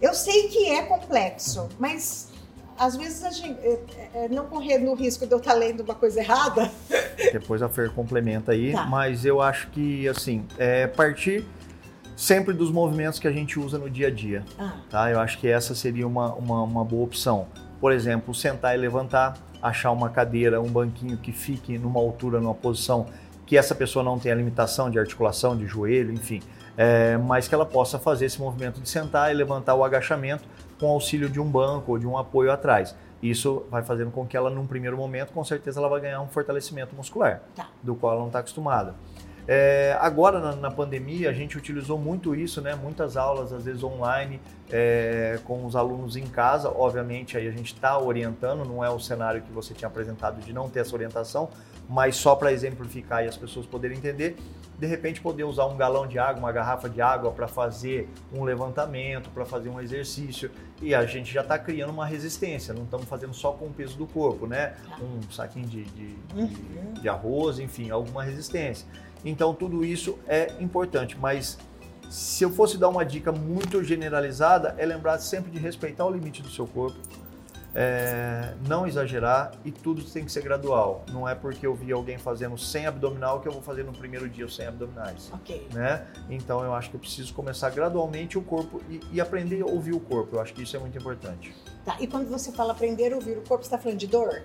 Eu 0.00 0.14
sei 0.14 0.48
que 0.48 0.70
é 0.70 0.82
complexo, 0.82 1.68
mas 1.78 2.28
às 2.78 2.96
vezes 2.96 3.24
a 3.24 3.30
gente 3.30 3.58
é, 3.60 4.10
é, 4.14 4.28
não 4.28 4.46
correndo 4.46 4.90
o 4.90 4.94
risco 4.94 5.26
de 5.26 5.32
eu 5.32 5.38
estar 5.38 5.54
lendo 5.54 5.82
uma 5.82 5.94
coisa 5.94 6.20
errada. 6.20 6.70
Depois 7.32 7.62
a 7.62 7.68
Fer 7.68 7.90
complementa 7.92 8.52
aí, 8.52 8.72
tá. 8.72 8.84
mas 8.86 9.24
eu 9.24 9.40
acho 9.40 9.68
que 9.70 10.08
assim, 10.08 10.44
é 10.58 10.86
partir 10.86 11.46
sempre 12.16 12.54
dos 12.54 12.70
movimentos 12.70 13.18
que 13.18 13.26
a 13.26 13.32
gente 13.32 13.58
usa 13.58 13.78
no 13.78 13.90
dia 13.90 14.08
a 14.08 14.10
dia. 14.10 14.44
Ah. 14.58 14.74
Tá? 14.90 15.10
Eu 15.10 15.20
acho 15.20 15.38
que 15.38 15.48
essa 15.48 15.74
seria 15.74 16.06
uma, 16.06 16.32
uma, 16.34 16.62
uma, 16.62 16.84
boa 16.84 17.04
opção. 17.04 17.46
Por 17.80 17.92
exemplo, 17.92 18.34
sentar 18.34 18.74
e 18.74 18.78
levantar, 18.78 19.36
achar 19.60 19.90
uma 19.90 20.08
cadeira, 20.08 20.60
um 20.60 20.70
banquinho 20.70 21.16
que 21.16 21.32
fique 21.32 21.76
numa 21.78 22.00
altura, 22.00 22.40
numa 22.40 22.54
posição 22.54 23.06
que 23.46 23.56
essa 23.58 23.74
pessoa 23.74 24.02
não 24.02 24.18
tenha 24.18 24.34
limitação 24.34 24.90
de 24.90 24.98
articulação, 24.98 25.56
de 25.56 25.66
joelho, 25.66 26.12
enfim, 26.12 26.40
é, 26.76 27.16
mas 27.18 27.46
que 27.46 27.54
ela 27.54 27.66
possa 27.66 27.98
fazer 27.98 28.24
esse 28.26 28.40
movimento 28.40 28.80
de 28.80 28.88
sentar 28.88 29.30
e 29.30 29.34
levantar 29.34 29.74
o 29.74 29.84
agachamento 29.84 30.44
com 30.80 30.88
auxílio 30.88 31.28
de 31.28 31.38
um 31.38 31.44
banco 31.44 31.92
ou 31.92 31.98
de 31.98 32.06
um 32.06 32.16
apoio 32.16 32.50
atrás. 32.50 32.96
Isso 33.22 33.64
vai 33.70 33.82
fazendo 33.82 34.10
com 34.10 34.26
que 34.26 34.36
ela, 34.36 34.50
num 34.50 34.66
primeiro 34.66 34.96
momento, 34.96 35.32
com 35.32 35.42
certeza, 35.44 35.80
ela 35.80 35.88
vai 35.88 36.00
ganhar 36.00 36.20
um 36.20 36.28
fortalecimento 36.28 36.94
muscular, 36.94 37.42
tá. 37.54 37.68
do 37.82 37.94
qual 37.94 38.12
ela 38.12 38.20
não 38.20 38.26
está 38.28 38.40
acostumada. 38.40 38.94
É, 39.46 39.96
agora, 40.00 40.40
na, 40.40 40.56
na, 40.56 40.70
pandemia, 40.70 41.28
a 41.28 41.32
gente 41.32 41.58
utilizou 41.58 41.98
muito 41.98 42.34
isso, 42.34 42.62
né? 42.62 42.74
Muitas 42.74 43.16
aulas, 43.16 43.52
às 43.52 43.64
vezes 43.64 43.82
online, 43.82 44.40
é, 44.70 45.38
com 45.44 45.66
os 45.66 45.76
alunos 45.76 46.16
em 46.16 46.26
casa. 46.26 46.70
Obviamente, 46.70 47.36
aí 47.36 47.46
a 47.46 47.50
gente 47.50 47.74
está 47.74 47.98
orientando, 47.98 48.64
não 48.64 48.82
é 48.82 48.88
o 48.88 48.98
cenário 48.98 49.42
que 49.42 49.52
você 49.52 49.74
tinha 49.74 49.88
apresentado 49.88 50.40
de 50.40 50.52
não 50.52 50.70
ter 50.70 50.80
essa 50.80 50.94
orientação, 50.94 51.50
mas 51.88 52.16
só 52.16 52.34
para 52.34 52.52
exemplificar 52.52 53.22
e 53.24 53.28
as 53.28 53.36
pessoas 53.36 53.66
poderem 53.66 53.98
entender. 53.98 54.36
De 54.78 54.86
repente, 54.86 55.20
poder 55.20 55.44
usar 55.44 55.66
um 55.66 55.76
galão 55.76 56.06
de 56.06 56.18
água, 56.18 56.40
uma 56.40 56.50
garrafa 56.50 56.88
de 56.88 57.00
água 57.00 57.30
para 57.30 57.46
fazer 57.46 58.08
um 58.32 58.42
levantamento, 58.42 59.30
para 59.30 59.44
fazer 59.44 59.68
um 59.68 59.80
exercício. 59.80 60.50
E 60.82 60.94
a 60.94 61.06
gente 61.06 61.32
já 61.32 61.42
está 61.42 61.58
criando 61.58 61.90
uma 61.90 62.06
resistência, 62.06 62.74
não 62.74 62.82
estamos 62.82 63.06
fazendo 63.06 63.32
só 63.32 63.52
com 63.52 63.66
o 63.66 63.70
peso 63.70 63.96
do 63.96 64.06
corpo, 64.06 64.46
né? 64.46 64.74
Tá. 64.88 64.98
Um 65.00 65.30
saquinho 65.30 65.66
de, 65.66 65.84
de, 65.84 66.08
de, 66.08 66.34
uhum. 66.34 66.92
de 66.94 67.08
arroz, 67.08 67.58
enfim, 67.58 67.90
alguma 67.90 68.24
resistência. 68.24 68.86
Então 69.24 69.54
tudo 69.54 69.84
isso 69.84 70.18
é 70.26 70.52
importante, 70.60 71.16
mas 71.18 71.58
se 72.10 72.44
eu 72.44 72.50
fosse 72.50 72.78
dar 72.78 72.88
uma 72.88 73.04
dica 73.04 73.32
muito 73.32 73.82
generalizada, 73.82 74.74
é 74.78 74.84
lembrar 74.86 75.18
sempre 75.18 75.50
de 75.50 75.58
respeitar 75.58 76.04
o 76.06 76.10
limite 76.10 76.42
do 76.42 76.50
seu 76.50 76.66
corpo, 76.66 76.98
é, 77.74 78.54
não 78.68 78.86
exagerar 78.86 79.52
e 79.64 79.72
tudo 79.72 80.02
tem 80.04 80.24
que 80.24 80.30
ser 80.30 80.42
gradual. 80.42 81.04
Não 81.10 81.28
é 81.28 81.34
porque 81.34 81.66
eu 81.66 81.74
vi 81.74 81.90
alguém 81.90 82.16
fazendo 82.16 82.56
sem 82.56 82.86
abdominal 82.86 83.40
que 83.40 83.48
eu 83.48 83.52
vou 83.52 83.62
fazer 83.62 83.82
no 83.82 83.92
primeiro 83.92 84.28
dia 84.28 84.48
100 84.48 84.66
abdominais. 84.66 85.30
Ok. 85.32 85.66
Né? 85.72 86.06
Então 86.30 86.62
eu 86.62 86.72
acho 86.72 86.90
que 86.90 86.96
eu 86.96 87.00
preciso 87.00 87.34
começar 87.34 87.70
gradualmente 87.70 88.38
o 88.38 88.42
corpo 88.42 88.80
e, 88.88 89.00
e, 89.12 89.20
aprender 89.20 89.62
a 89.62 89.66
ouvir 89.66 89.92
o 89.92 90.00
corpo. 90.00 90.36
Eu 90.36 90.40
acho 90.40 90.54
que 90.54 90.62
isso 90.62 90.76
é 90.76 90.78
muito 90.78 90.96
importante. 90.96 91.52
Tá. 91.84 91.96
E 91.98 92.06
quando 92.06 92.28
você 92.28 92.52
fala 92.52 92.72
aprender 92.72 93.12
a 93.12 93.16
ouvir 93.16 93.38
o 93.38 93.42
corpo, 93.42 93.64
você 93.64 93.68
está 93.68 93.78
falando 93.78 93.98
de 93.98 94.06
dor? 94.06 94.42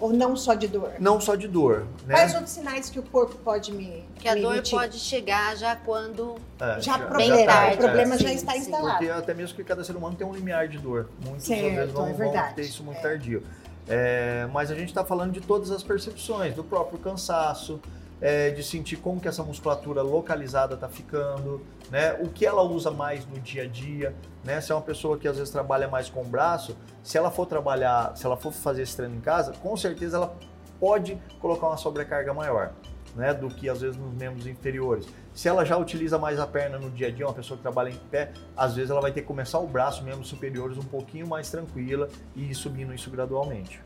Ou 0.00 0.12
não 0.12 0.36
só 0.36 0.54
de 0.54 0.66
dor? 0.66 0.92
Não 0.98 1.20
só 1.20 1.34
de 1.34 1.46
dor. 1.46 1.86
Né? 2.06 2.14
Quais 2.14 2.34
outros 2.34 2.50
sinais 2.50 2.90
que 2.90 2.98
o 2.98 3.02
corpo 3.02 3.36
pode 3.36 3.72
me. 3.72 4.04
Que 4.18 4.28
a 4.28 4.34
me 4.34 4.42
dor 4.42 4.54
emitir? 4.54 4.78
pode 4.78 4.98
chegar 4.98 5.56
já 5.56 5.76
quando. 5.76 6.36
É, 6.60 6.80
já, 6.80 6.98
já 6.98 6.98
bem 6.98 7.46
tarde. 7.46 7.76
O 7.76 7.78
problema 7.78 8.14
é. 8.14 8.18
já 8.18 8.28
sim, 8.28 8.34
está 8.34 8.56
instalado. 8.56 8.98
Porque 8.98 9.10
até 9.10 9.34
mesmo 9.34 9.56
que 9.56 9.64
cada 9.64 9.84
ser 9.84 9.96
humano 9.96 10.16
tem 10.16 10.26
um 10.26 10.34
limiar 10.34 10.68
de 10.68 10.78
dor. 10.78 11.08
Muitos 11.24 11.44
certo, 11.46 11.74
vezes 11.74 11.92
vão, 11.92 12.08
é 12.08 12.12
vão 12.12 12.32
ter 12.54 12.62
isso 12.62 12.82
muito 12.82 12.98
é. 12.98 13.02
tardio. 13.02 13.42
É, 13.88 14.48
mas 14.52 14.70
a 14.70 14.74
gente 14.74 14.88
está 14.88 15.04
falando 15.04 15.32
de 15.32 15.40
todas 15.40 15.70
as 15.70 15.82
percepções, 15.82 16.54
do 16.54 16.64
próprio 16.64 16.98
cansaço, 16.98 17.80
é, 18.20 18.50
de 18.50 18.62
sentir 18.62 18.96
como 18.96 19.20
que 19.20 19.28
essa 19.28 19.42
musculatura 19.42 20.02
localizada 20.02 20.74
está 20.74 20.88
ficando, 20.88 21.60
né? 21.90 22.14
O 22.14 22.28
que 22.28 22.46
ela 22.46 22.62
usa 22.62 22.90
mais 22.90 23.26
no 23.26 23.38
dia 23.40 23.64
a 23.64 23.66
dia, 23.66 24.14
né? 24.42 24.60
Se 24.60 24.72
é 24.72 24.74
uma 24.74 24.82
pessoa 24.82 25.18
que 25.18 25.28
às 25.28 25.36
vezes 25.36 25.52
trabalha 25.52 25.88
mais 25.88 26.08
com 26.08 26.22
o 26.22 26.24
braço, 26.24 26.76
se 27.02 27.18
ela 27.18 27.30
for 27.30 27.46
trabalhar, 27.46 28.16
se 28.16 28.24
ela 28.24 28.36
for 28.36 28.52
fazer 28.52 28.82
esse 28.82 28.96
treino 28.96 29.16
em 29.16 29.20
casa, 29.20 29.52
com 29.52 29.76
certeza 29.76 30.16
ela 30.16 30.36
pode 30.80 31.18
colocar 31.40 31.66
uma 31.68 31.76
sobrecarga 31.76 32.32
maior, 32.32 32.72
né? 33.14 33.34
Do 33.34 33.48
que 33.48 33.68
às 33.68 33.80
vezes 33.80 33.96
nos 33.96 34.12
membros 34.14 34.46
inferiores. 34.46 35.06
Se 35.32 35.48
ela 35.48 35.64
já 35.64 35.76
utiliza 35.76 36.16
mais 36.16 36.38
a 36.38 36.46
perna 36.46 36.78
no 36.78 36.90
dia 36.90 37.08
a 37.08 37.10
dia, 37.10 37.26
uma 37.26 37.34
pessoa 37.34 37.56
que 37.56 37.62
trabalha 37.62 37.90
em 37.90 37.98
pé, 38.10 38.32
às 38.56 38.74
vezes 38.74 38.90
ela 38.90 39.00
vai 39.00 39.10
ter 39.10 39.22
que 39.22 39.26
começar 39.26 39.58
o 39.58 39.66
braço, 39.66 40.04
membros 40.04 40.28
superiores, 40.28 40.78
um 40.78 40.84
pouquinho 40.84 41.26
mais 41.26 41.50
tranquila 41.50 42.08
e 42.36 42.50
ir 42.50 42.54
subindo 42.54 42.94
isso 42.94 43.10
gradualmente. 43.10 43.82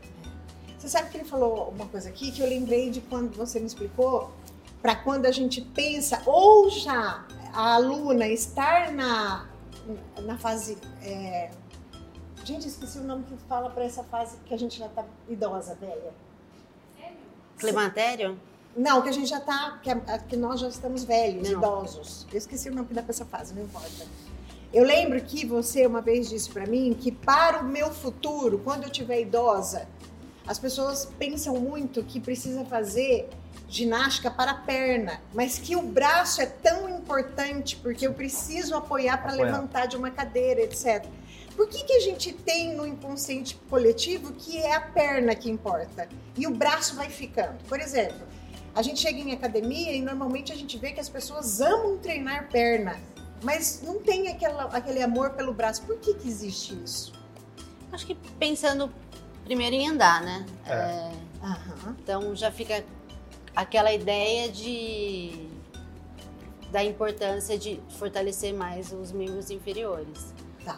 Você 0.79 0.87
sabe 0.87 1.09
que 1.09 1.17
ele 1.17 1.25
falou 1.25 1.73
uma 1.75 1.85
coisa 1.87 2.07
aqui 2.07 2.31
que 2.31 2.41
eu 2.41 2.47
lembrei 2.47 2.89
de 2.89 3.01
quando 3.01 3.35
você 3.35 3.59
me 3.59 3.65
explicou, 3.65 4.31
para 4.81 4.95
quando 4.95 5.25
a 5.25 5.31
gente 5.31 5.59
pensa, 5.61 6.21
ou 6.25 6.69
já 6.69 7.25
a 7.53 7.73
aluna 7.73 8.25
estar 8.29 8.89
na, 8.93 9.49
na 10.23 10.37
fase. 10.37 10.77
É... 11.03 11.51
Gente, 12.45 12.69
esqueci 12.69 12.97
o 12.97 13.03
nome 13.03 13.25
que 13.25 13.35
fala 13.49 13.69
para 13.69 13.83
essa 13.83 14.05
fase 14.05 14.37
que 14.45 14.53
a 14.53 14.57
gente 14.57 14.79
já 14.79 14.85
está 14.85 15.03
idosa, 15.27 15.75
velha. 15.75 16.13
Climatério? 17.57 18.39
Não, 18.73 19.01
que 19.01 19.09
a 19.09 19.11
gente 19.11 19.27
já 19.27 19.39
está, 19.39 19.77
que, 19.83 19.93
que, 20.29 20.37
nós 20.37 20.61
já 20.61 20.69
estamos 20.69 21.03
velhos, 21.03 21.49
não. 21.49 21.59
idosos. 21.59 22.25
Eu 22.31 22.37
esqueci 22.37 22.69
o 22.69 22.73
nome 22.73 22.87
dessa 22.93 23.25
fase, 23.25 23.53
não 23.53 23.63
importa. 23.63 24.05
Eu 24.71 24.85
lembro 24.85 25.19
que 25.21 25.45
você 25.45 25.85
uma 25.85 25.99
vez 25.99 26.29
disse 26.29 26.49
para 26.49 26.65
mim 26.65 26.95
que 26.97 27.11
para 27.11 27.59
o 27.59 27.65
meu 27.65 27.91
futuro, 27.91 28.59
quando 28.59 28.83
eu 28.83 28.89
tiver 28.89 29.19
idosa, 29.19 29.85
as 30.49 30.57
pessoas 30.57 31.05
pensam 31.19 31.59
muito 31.59 32.03
que 32.03 32.19
precisa 32.19 32.65
fazer 32.65 33.29
ginástica 33.67 34.31
para 34.31 34.49
a 34.49 34.55
perna, 34.55 35.21
mas 35.31 35.59
que 35.59 35.75
o 35.75 35.81
braço 35.83 36.41
é 36.41 36.47
tão 36.47 36.89
importante 36.89 37.75
porque 37.75 38.07
eu 38.07 38.15
preciso 38.15 38.75
apoiar 38.75 39.21
para 39.21 39.33
levantar 39.33 39.85
de 39.85 39.95
uma 39.95 40.09
cadeira, 40.09 40.61
etc. 40.61 41.05
Por 41.55 41.69
que, 41.69 41.83
que 41.83 41.93
a 41.93 41.99
gente 41.99 42.33
tem 42.33 42.73
no 42.73 42.87
inconsciente 42.87 43.59
coletivo 43.69 44.33
que 44.33 44.57
é 44.57 44.73
a 44.73 44.81
perna 44.81 45.35
que 45.35 45.51
importa 45.51 46.09
e 46.35 46.47
o 46.47 46.51
braço 46.51 46.95
vai 46.95 47.11
ficando? 47.11 47.63
Por 47.65 47.79
exemplo, 47.79 48.25
a 48.73 48.81
gente 48.81 48.99
chega 49.01 49.19
em 49.19 49.31
academia 49.31 49.93
e 49.93 50.01
normalmente 50.01 50.51
a 50.51 50.55
gente 50.55 50.79
vê 50.79 50.91
que 50.93 50.99
as 50.99 51.09
pessoas 51.09 51.61
amam 51.61 51.99
treinar 51.99 52.49
perna, 52.49 52.99
mas 53.43 53.83
não 53.83 53.99
tem 53.99 54.29
aquela, 54.29 54.63
aquele 54.75 55.03
amor 55.03 55.29
pelo 55.29 55.53
braço. 55.53 55.83
Por 55.83 55.99
que, 55.99 56.15
que 56.15 56.27
existe 56.27 56.73
isso? 56.83 57.13
Acho 57.91 58.07
que 58.07 58.15
pensando 58.39 58.91
primeiro 59.49 59.75
em 59.75 59.89
andar, 59.89 60.21
né? 60.21 60.45
É. 60.63 60.73
É, 60.73 61.11
uhum. 61.43 61.95
Então 62.03 62.35
já 62.35 62.51
fica 62.51 62.83
aquela 63.55 63.91
ideia 63.91 64.51
de 64.51 65.49
da 66.71 66.83
importância 66.83 67.57
de 67.57 67.81
fortalecer 67.97 68.53
mais 68.53 68.93
os 68.93 69.11
membros 69.11 69.49
inferiores. 69.49 70.35
Tá. 70.63 70.77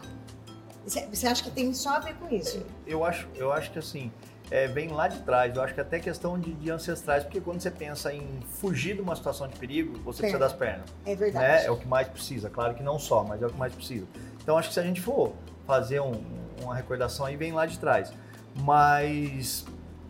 Você 0.88 1.27
acha 1.27 1.43
que 1.43 1.51
tem 1.51 1.73
só 1.73 1.97
a 1.97 1.99
ver 1.99 2.15
com 2.15 2.34
isso? 2.34 2.65
Eu 2.88 3.03
acho, 3.03 3.27
eu 3.36 3.51
acho 3.51 3.71
que 3.71 3.79
assim, 3.79 4.10
é, 4.49 4.67
vem 4.67 4.88
lá 4.88 5.10
de 5.10 5.19
trás. 5.19 5.53
Eu 5.53 5.62
acho 5.62 5.73
que 5.73 5.81
até 5.81 5.99
questão 5.99 6.39
de, 6.39 6.53
de, 6.53 6.71
ancestrais, 6.71 7.25
porque 7.25 7.41
quando 7.41 7.60
você 7.60 7.69
pensa 7.69 8.13
em 8.13 8.39
fugir 8.53 8.95
de 8.95 9.01
uma 9.01 9.17
situação 9.17 9.49
de 9.49 9.60
perigo, 9.60 9.99
você 9.99 10.21
Perna. 10.21 10.38
precisa 10.38 10.39
das 10.39 10.53
pernas. 10.53 10.89
É 11.05 11.13
verdade. 11.13 11.45
Né? 11.45 11.65
É 11.65 11.71
o 11.71 11.75
que 11.75 11.88
mais 11.89 12.07
precisa. 12.07 12.49
Claro 12.49 12.73
que 12.73 12.81
não 12.81 12.97
só, 12.97 13.21
mas 13.25 13.41
é 13.41 13.45
o 13.45 13.49
que 13.49 13.57
mais 13.57 13.75
precisa. 13.75 14.07
Então 14.41 14.57
acho 14.57 14.69
que 14.69 14.73
se 14.73 14.79
a 14.79 14.84
gente 14.84 15.01
for 15.01 15.34
fazer 15.67 15.99
um, 15.99 16.23
uma 16.63 16.73
recordação 16.73 17.25
aí 17.25 17.36
vem 17.36 17.51
lá 17.51 17.65
de 17.65 17.77
trás. 17.77 18.13
Mas 18.55 19.65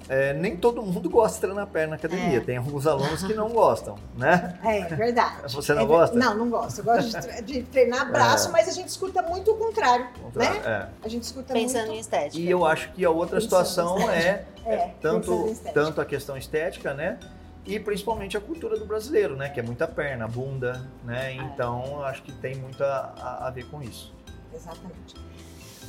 é, 0.09 0.33
nem 0.33 0.57
todo 0.57 0.81
mundo 0.81 1.09
gosta 1.09 1.35
de 1.35 1.41
treinar 1.41 1.67
perna 1.67 1.91
na 1.91 1.95
academia. 1.95 2.37
É. 2.37 2.41
Tem 2.41 2.57
alguns 2.57 2.85
alunos 2.87 3.23
que 3.23 3.33
não 3.33 3.49
gostam, 3.49 3.95
né? 4.17 4.59
É 4.63 4.83
verdade. 4.95 5.41
Você 5.53 5.73
não 5.73 5.83
É 5.83 5.85
gosta? 5.85 6.15
Não, 6.17 6.35
não 6.37 6.49
gosto. 6.49 6.79
Eu 6.79 6.83
gosto 6.83 7.09
de, 7.09 7.21
tre- 7.21 7.41
de 7.41 7.63
treinar 7.63 8.09
braço, 8.11 8.49
É. 8.49 8.51
mas 8.51 8.67
a 8.67 8.71
gente 8.71 8.87
escuta 8.89 9.21
muito 9.21 9.51
o 9.51 9.57
contrário, 9.57 10.07
né? 10.35 10.47
É. 10.65 10.87
A 11.03 11.07
gente 11.07 11.23
escuta 11.23 11.53
Pensando 11.53 11.85
em 11.85 11.87
muito... 11.89 12.01
estética. 12.01 12.37
E 12.39 12.49
eu 12.49 12.65
acho 12.65 12.91
que 12.91 13.05
a 13.05 13.09
outra 13.09 13.39
Pensando 13.39 13.61
em 13.61 13.65
situação 13.65 14.09
é, 14.09 14.45
É, 14.65 14.73
é 14.73 14.95
tanto, 15.01 15.47
em 15.47 15.55
tanto 15.73 16.01
a 16.01 16.05
questão 16.05 16.35
estética, 16.37 16.93
né? 16.93 17.17
E 17.65 17.79
principalmente 17.79 18.35
a 18.35 18.41
cultura 18.41 18.77
do 18.77 18.85
brasileiro, 18.85 19.35
né? 19.35 19.47
Que 19.49 19.59
é 19.59 19.63
muita 19.63 19.87
perna, 19.87 20.27
bunda, 20.27 20.89
né? 21.05 21.33
Então 21.33 21.83
eu 21.85 22.03
acho 22.03 22.23
que 22.23 22.31
tem 22.31 22.55
muito 22.55 22.83
a, 22.83 23.13
a- 23.17 23.47
a 23.47 23.49
ver 23.51 23.65
com 23.67 23.81
isso. 23.83 24.11
Exatamente. 24.53 25.15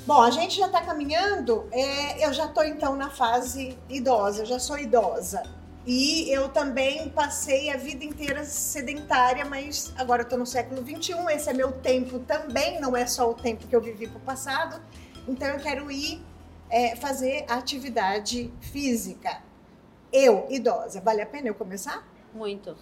Bom, 0.04 0.20
a 0.20 0.30
gente 0.32 0.58
já 0.58 0.66
está 0.66 0.80
caminhando. 0.80 1.68
é, 1.70 2.26
eu 2.26 2.32
já 2.32 2.46
estou 2.46 2.64
então 2.64 2.96
na 2.96 3.08
fase 3.08 3.78
idosa, 3.88 4.42
eu 4.42 4.46
já 4.46 4.58
sou 4.58 4.76
idosa. 4.76 5.42
E 5.86 6.28
eu 6.30 6.48
também 6.48 7.08
passei 7.08 7.70
a 7.70 7.76
vida 7.76 8.04
inteira 8.04 8.44
sedentária, 8.44 9.44
mas 9.44 9.92
agora 9.96 10.22
eu 10.22 10.24
estou 10.24 10.38
no 10.38 10.46
século 10.46 10.80
XXI, 10.80 11.14
esse 11.30 11.50
é 11.50 11.52
meu 11.52 11.72
tempo 11.72 12.18
também, 12.20 12.80
não 12.80 12.96
é 12.96 13.06
só 13.06 13.30
o 13.30 13.34
tempo 13.34 13.66
que 13.66 13.74
eu 13.74 13.80
vivi 13.80 14.08
para 14.08 14.18
o 14.18 14.20
passado. 14.20 14.80
Então 15.26 15.46
eu 15.48 15.60
quero 15.60 15.90
ir 15.90 16.20
é, 16.68 16.96
fazer 16.96 17.44
atividade 17.48 18.52
física. 18.60 19.40
Eu, 20.12 20.46
idosa, 20.50 21.00
vale 21.00 21.22
a 21.22 21.26
pena 21.26 21.48
eu 21.48 21.54
começar? 21.54 22.06
Muito. 22.34 22.76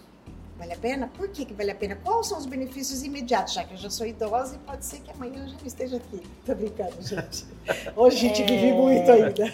Vale 0.61 0.73
a 0.73 0.77
pena? 0.77 1.07
Por 1.17 1.27
que, 1.29 1.43
que 1.43 1.55
vale 1.55 1.71
a 1.71 1.75
pena? 1.75 1.95
Quais 1.95 2.27
são 2.27 2.37
os 2.37 2.45
benefícios 2.45 3.01
imediatos? 3.01 3.55
Já 3.55 3.63
que 3.63 3.73
eu 3.73 3.77
já 3.77 3.89
sou 3.89 4.05
idosa 4.05 4.53
e 4.53 4.59
pode 4.59 4.85
ser 4.85 4.99
que 5.01 5.09
amanhã 5.09 5.41
eu 5.43 5.47
já 5.47 5.57
não 5.57 5.65
esteja 5.65 5.97
aqui. 5.97 6.21
Tô 6.45 6.53
brincando, 6.53 7.01
gente. 7.01 7.45
Hoje 7.97 8.17
a 8.17 8.19
gente 8.19 8.43
É. 8.43 8.45
vive 8.45 8.71
muito 8.73 9.11
ainda. 9.11 9.51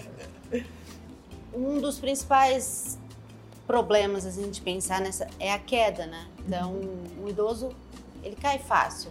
Um 1.53 1.79
dos 1.79 1.97
principais 1.97 2.99
problemas 3.65 4.25
assim, 4.25 4.51
de 4.51 4.59
pensar 4.59 4.99
nessa 4.99 5.29
é 5.39 5.53
a 5.53 5.57
queda, 5.57 6.05
né? 6.07 6.27
Então, 6.45 6.73
um 7.23 7.29
idoso, 7.29 7.69
ele 8.21 8.35
cai 8.35 8.59
fácil. 8.59 9.09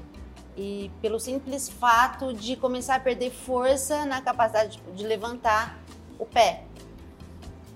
E 0.55 0.91
pelo 1.01 1.19
simples 1.19 1.71
fato 1.71 2.35
de 2.35 2.57
começar 2.57 2.97
a 2.97 3.01
perder 3.01 3.31
força 3.31 4.05
na 4.05 4.21
capacidade 4.21 4.77
de- 4.77 4.93
de 4.99 5.07
levantar 5.07 5.79
o 6.19 6.27
pé. 6.27 6.65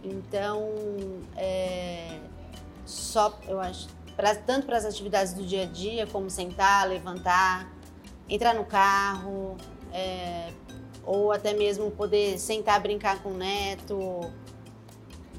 Então, 0.05 0.69
é, 1.37 2.19
só, 2.87 3.39
eu 3.47 3.61
acho, 3.61 3.89
pra, 4.21 4.35
tanto 4.35 4.67
para 4.67 4.77
as 4.77 4.85
atividades 4.85 5.33
do 5.33 5.43
dia 5.43 5.63
a 5.63 5.67
dia, 5.67 6.07
como 6.07 6.29
sentar, 6.29 6.87
levantar, 6.87 7.73
entrar 8.29 8.55
no 8.55 8.67
carro, 8.67 9.57
é, 9.93 10.53
ou 11.07 11.33
até 11.33 11.55
mesmo 11.55 11.91
poder 11.91 12.39
sentar, 12.39 12.79
brincar 12.81 13.23
com 13.23 13.31
o 13.31 13.37
neto, 13.37 14.31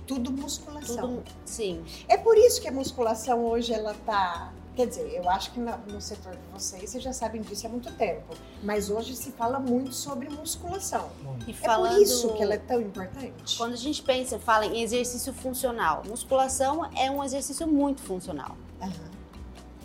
Tudo 0.08 0.32
musculação. 0.32 1.18
tudo, 1.18 1.24
sim. 1.46 1.84
É 2.08 2.18
por 2.18 2.36
isso 2.36 2.60
que 2.60 2.68
a 2.68 2.72
musculação 2.72 3.46
hoje 3.46 3.72
ela 3.72 3.94
tá. 4.06 4.52
Quer 4.76 4.88
dizer, 4.88 5.14
eu 5.14 5.30
acho 5.30 5.52
que 5.52 5.60
no 5.60 6.00
setor 6.00 6.32
de 6.32 6.48
vocês, 6.54 6.90
vocês 6.90 7.04
já 7.04 7.12
sabem 7.12 7.42
disso 7.42 7.68
há 7.68 7.70
muito 7.70 7.92
tempo. 7.98 8.34
Mas 8.64 8.90
hoje 8.90 9.16
se 9.18 9.32
fala 9.34 9.60
muito 9.60 9.94
sobre 9.94 10.30
musculação. 10.30 11.10
E 11.46 11.52
É 11.52 11.54
falando, 11.54 11.96
por 11.96 12.02
isso 12.02 12.34
que 12.34 12.42
ela 12.42 12.54
é 12.54 12.58
tão 12.58 12.80
importante. 12.80 13.58
Quando 13.58 13.74
a 13.74 13.78
gente 13.78 14.02
pensa, 14.02 14.40
fala 14.40 14.66
em 14.66 14.82
exercício 14.82 15.34
funcional, 15.34 16.04
musculação 16.08 16.90
é 16.96 17.12
um 17.12 17.22
exercício 17.22 17.68
muito 17.68 18.02
funcional. 18.02 18.56
Aham. 18.82 19.12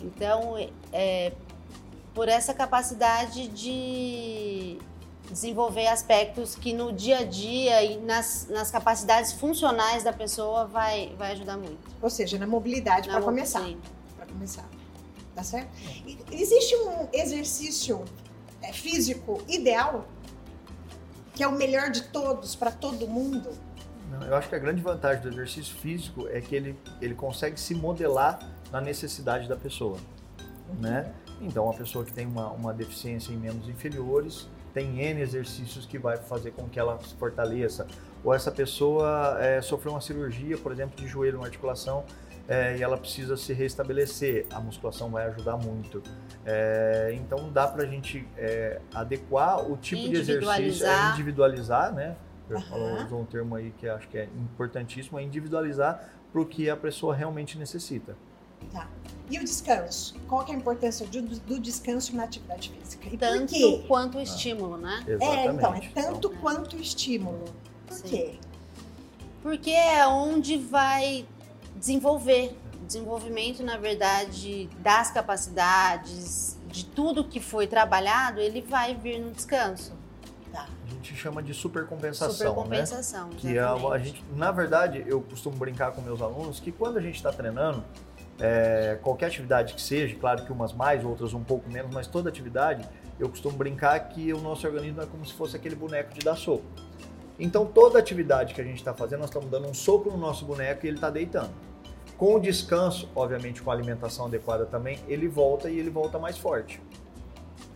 Então, 0.01 0.57
é, 0.91 1.33
por 2.13 2.27
essa 2.27 2.53
capacidade 2.53 3.47
de 3.47 4.77
desenvolver 5.29 5.87
aspectos 5.87 6.55
que 6.55 6.73
no 6.73 6.91
dia 6.93 7.19
a 7.19 7.23
dia 7.23 7.83
e 7.83 7.97
nas, 7.97 8.47
nas 8.49 8.71
capacidades 8.71 9.33
funcionais 9.33 10.03
da 10.03 10.13
pessoa 10.13 10.65
vai, 10.65 11.13
vai 11.17 11.33
ajudar 11.33 11.57
muito. 11.57 11.77
Ou 12.01 12.09
seja, 12.09 12.37
na 12.37 12.47
mobilidade, 12.47 13.09
para 13.09 13.21
começar. 13.21 13.67
Para 14.15 14.25
começar. 14.25 14.67
Tá 15.35 15.43
certo? 15.43 15.69
E 16.05 16.17
existe 16.31 16.75
um 16.75 17.07
exercício 17.13 18.03
é, 18.61 18.73
físico 18.73 19.43
ideal? 19.47 20.07
Que 21.35 21.43
é 21.43 21.47
o 21.47 21.51
melhor 21.51 21.91
de 21.91 22.01
todos, 22.03 22.55
para 22.55 22.71
todo 22.71 23.07
mundo? 23.07 23.51
Não, 24.09 24.23
Eu 24.23 24.35
acho 24.35 24.49
que 24.49 24.55
a 24.55 24.59
grande 24.59 24.81
vantagem 24.81 25.21
do 25.21 25.29
exercício 25.29 25.75
físico 25.75 26.27
é 26.29 26.41
que 26.41 26.55
ele, 26.55 26.79
ele 26.99 27.13
consegue 27.13 27.59
se 27.59 27.75
modelar 27.75 28.39
na 28.71 28.81
necessidade 28.81 29.47
da 29.47 29.55
pessoa, 29.55 29.97
né? 30.79 31.11
Então, 31.41 31.69
a 31.69 31.73
pessoa 31.73 32.03
que 32.03 32.11
tem 32.11 32.25
uma, 32.25 32.47
uma 32.51 32.73
deficiência 32.73 33.31
em 33.31 33.37
membros 33.37 33.69
inferiores 33.69 34.47
tem 34.73 34.99
N 35.01 35.21
exercícios 35.21 35.85
que 35.85 35.97
vai 35.97 36.17
fazer 36.17 36.51
com 36.51 36.67
que 36.67 36.79
ela 36.79 36.99
se 36.99 37.15
fortaleça. 37.15 37.87
Ou 38.23 38.33
essa 38.33 38.51
pessoa 38.51 39.37
é, 39.39 39.61
sofreu 39.61 39.93
uma 39.93 40.01
cirurgia, 40.01 40.57
por 40.57 40.71
exemplo, 40.71 40.95
de 40.95 41.07
joelho, 41.07 41.37
uma 41.37 41.45
articulação, 41.45 42.03
é, 42.47 42.77
e 42.77 42.83
ela 42.83 42.97
precisa 42.97 43.35
se 43.37 43.53
restabelecer. 43.53 44.45
A 44.51 44.59
musculação 44.59 45.09
vai 45.09 45.25
ajudar 45.27 45.57
muito. 45.57 46.01
É, 46.45 47.11
então, 47.15 47.49
dá 47.51 47.67
pra 47.67 47.85
gente 47.85 48.27
é, 48.37 48.79
adequar 48.93 49.59
o 49.69 49.77
tipo 49.77 50.01
de 50.09 50.15
exercício, 50.15 50.85
é, 50.87 51.11
Individualizar. 51.13 51.93
né? 51.93 52.15
Eu 52.49 52.59
falo- 52.61 53.03
usou 53.05 53.21
um 53.21 53.25
termo 53.25 53.55
aí 53.55 53.71
que 53.77 53.87
acho 53.87 54.07
que 54.07 54.17
é 54.17 54.25
importantíssimo, 54.37 55.19
é 55.19 55.23
individualizar 55.23 56.09
para 56.31 56.41
o 56.41 56.45
que 56.45 56.69
a 56.69 56.77
pessoa 56.77 57.13
realmente 57.15 57.57
necessita. 57.57 58.15
Tá. 58.71 58.87
E 59.29 59.37
o 59.37 59.43
descanso? 59.43 60.15
Qual 60.27 60.45
que 60.45 60.51
é 60.51 60.55
a 60.55 60.57
importância 60.57 61.05
do, 61.05 61.21
do 61.21 61.59
descanso 61.59 62.15
na 62.15 62.23
atividade 62.23 62.69
física? 62.69 63.07
E 63.07 63.11
por 63.11 63.19
Tanto 63.19 63.53
quê? 63.53 63.85
quanto 63.87 64.17
o 64.17 64.21
estímulo, 64.21 64.77
né? 64.77 65.03
É, 65.07 65.13
então, 65.13 65.27
é 65.33 65.45
Exatamente. 65.47 65.91
tanto 65.93 66.27
Então, 66.29 66.41
quanto 66.41 66.77
estímulo. 66.77 67.43
Por 67.87 67.97
Sim. 67.97 68.07
quê? 68.07 68.39
Porque 69.43 69.71
é 69.71 70.07
onde 70.07 70.57
vai 70.57 71.25
desenvolver. 71.75 72.55
Desenvolvimento, 72.85 73.61
na 73.63 73.75
verdade, 73.75 74.69
das 74.79 75.11
capacidades, 75.11 76.57
de 76.67 76.85
tudo 76.85 77.25
que 77.25 77.41
foi 77.41 77.67
trabalhado, 77.67 78.39
ele 78.39 78.61
vai 78.61 78.95
vir 78.95 79.19
no 79.19 79.31
descanso. 79.31 79.96
A 80.97 81.03
gente 81.03 81.15
chama 81.15 81.43
de 81.43 81.53
supercompensação, 81.53 82.27
né? 82.29 82.33
Supercompensação. 82.33 83.29
Que 83.29 83.55
é 83.55 83.61
a, 83.61 83.73
a 83.73 83.99
gente, 83.99 84.23
na 84.35 84.51
verdade, 84.51 85.05
eu 85.07 85.21
costumo 85.21 85.55
brincar 85.55 85.91
com 85.91 86.01
meus 86.01 86.21
alunos 86.21 86.59
que 86.59 86.71
quando 86.71 86.97
a 86.97 87.01
gente 87.01 87.15
está 87.15 87.31
treinando, 87.31 87.83
é, 88.39 88.97
qualquer 89.03 89.27
atividade 89.27 89.75
que 89.75 89.81
seja, 89.81 90.15
claro 90.15 90.43
que 90.43 90.51
umas 90.51 90.73
mais, 90.73 91.05
outras 91.05 91.33
um 91.33 91.43
pouco 91.43 91.69
menos, 91.69 91.93
mas 91.93 92.07
toda 92.07 92.29
atividade, 92.29 92.87
eu 93.19 93.29
costumo 93.29 93.55
brincar 93.55 93.99
que 94.09 94.33
o 94.33 94.39
nosso 94.41 94.65
organismo 94.65 95.01
é 95.01 95.05
como 95.05 95.23
se 95.23 95.33
fosse 95.33 95.55
aquele 95.55 95.75
boneco 95.75 96.13
de 96.13 96.19
dar 96.19 96.35
soco. 96.35 96.65
Então, 97.39 97.67
toda 97.67 97.99
atividade 97.99 98.55
que 98.55 98.61
a 98.61 98.63
gente 98.63 98.77
está 98.77 98.93
fazendo, 98.93 99.19
nós 99.19 99.29
estamos 99.29 99.49
dando 99.51 99.67
um 99.67 99.73
soco 99.73 100.09
no 100.09 100.17
nosso 100.17 100.45
boneco 100.45 100.85
e 100.85 100.89
ele 100.89 100.97
está 100.97 101.11
deitando. 101.11 101.51
Com 102.17 102.35
o 102.35 102.39
descanso, 102.39 103.07
obviamente 103.15 103.61
com 103.61 103.69
a 103.69 103.73
alimentação 103.75 104.25
adequada 104.25 104.65
também, 104.65 104.99
ele 105.07 105.27
volta 105.27 105.69
e 105.69 105.77
ele 105.77 105.91
volta 105.91 106.17
mais 106.17 106.35
forte. 106.35 106.81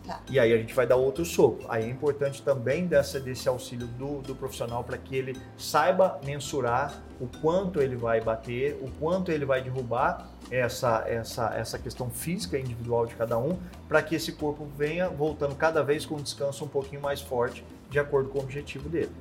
Tá. 0.06 0.20
E 0.28 0.38
aí 0.38 0.52
a 0.52 0.56
gente 0.56 0.74
vai 0.74 0.86
dar 0.86 0.96
outro 0.96 1.24
soco. 1.24 1.64
Aí 1.68 1.84
é 1.84 1.88
importante 1.88 2.42
também 2.42 2.86
dessa, 2.86 3.20
desse 3.20 3.48
auxílio 3.48 3.86
do, 3.86 4.20
do 4.22 4.34
profissional 4.34 4.82
para 4.82 4.98
que 4.98 5.14
ele 5.14 5.36
saiba 5.56 6.20
mensurar 6.24 7.00
o 7.20 7.28
quanto 7.40 7.80
ele 7.80 7.94
vai 7.94 8.20
bater, 8.20 8.76
o 8.82 8.90
quanto 8.98 9.30
ele 9.30 9.44
vai 9.44 9.62
derrubar 9.62 10.28
essa, 10.50 11.04
essa, 11.06 11.54
essa 11.54 11.78
questão 11.78 12.10
física 12.10 12.58
individual 12.58 13.06
de 13.06 13.14
cada 13.14 13.38
um, 13.38 13.56
para 13.88 14.02
que 14.02 14.16
esse 14.16 14.32
corpo 14.32 14.66
venha 14.76 15.08
voltando 15.08 15.54
cada 15.54 15.82
vez 15.84 16.04
com 16.04 16.16
um 16.16 16.22
descanso 16.22 16.64
um 16.64 16.68
pouquinho 16.68 17.00
mais 17.00 17.20
forte, 17.20 17.64
de 17.88 17.98
acordo 17.98 18.28
com 18.28 18.38
o 18.38 18.42
objetivo 18.42 18.88
dele. 18.88 19.12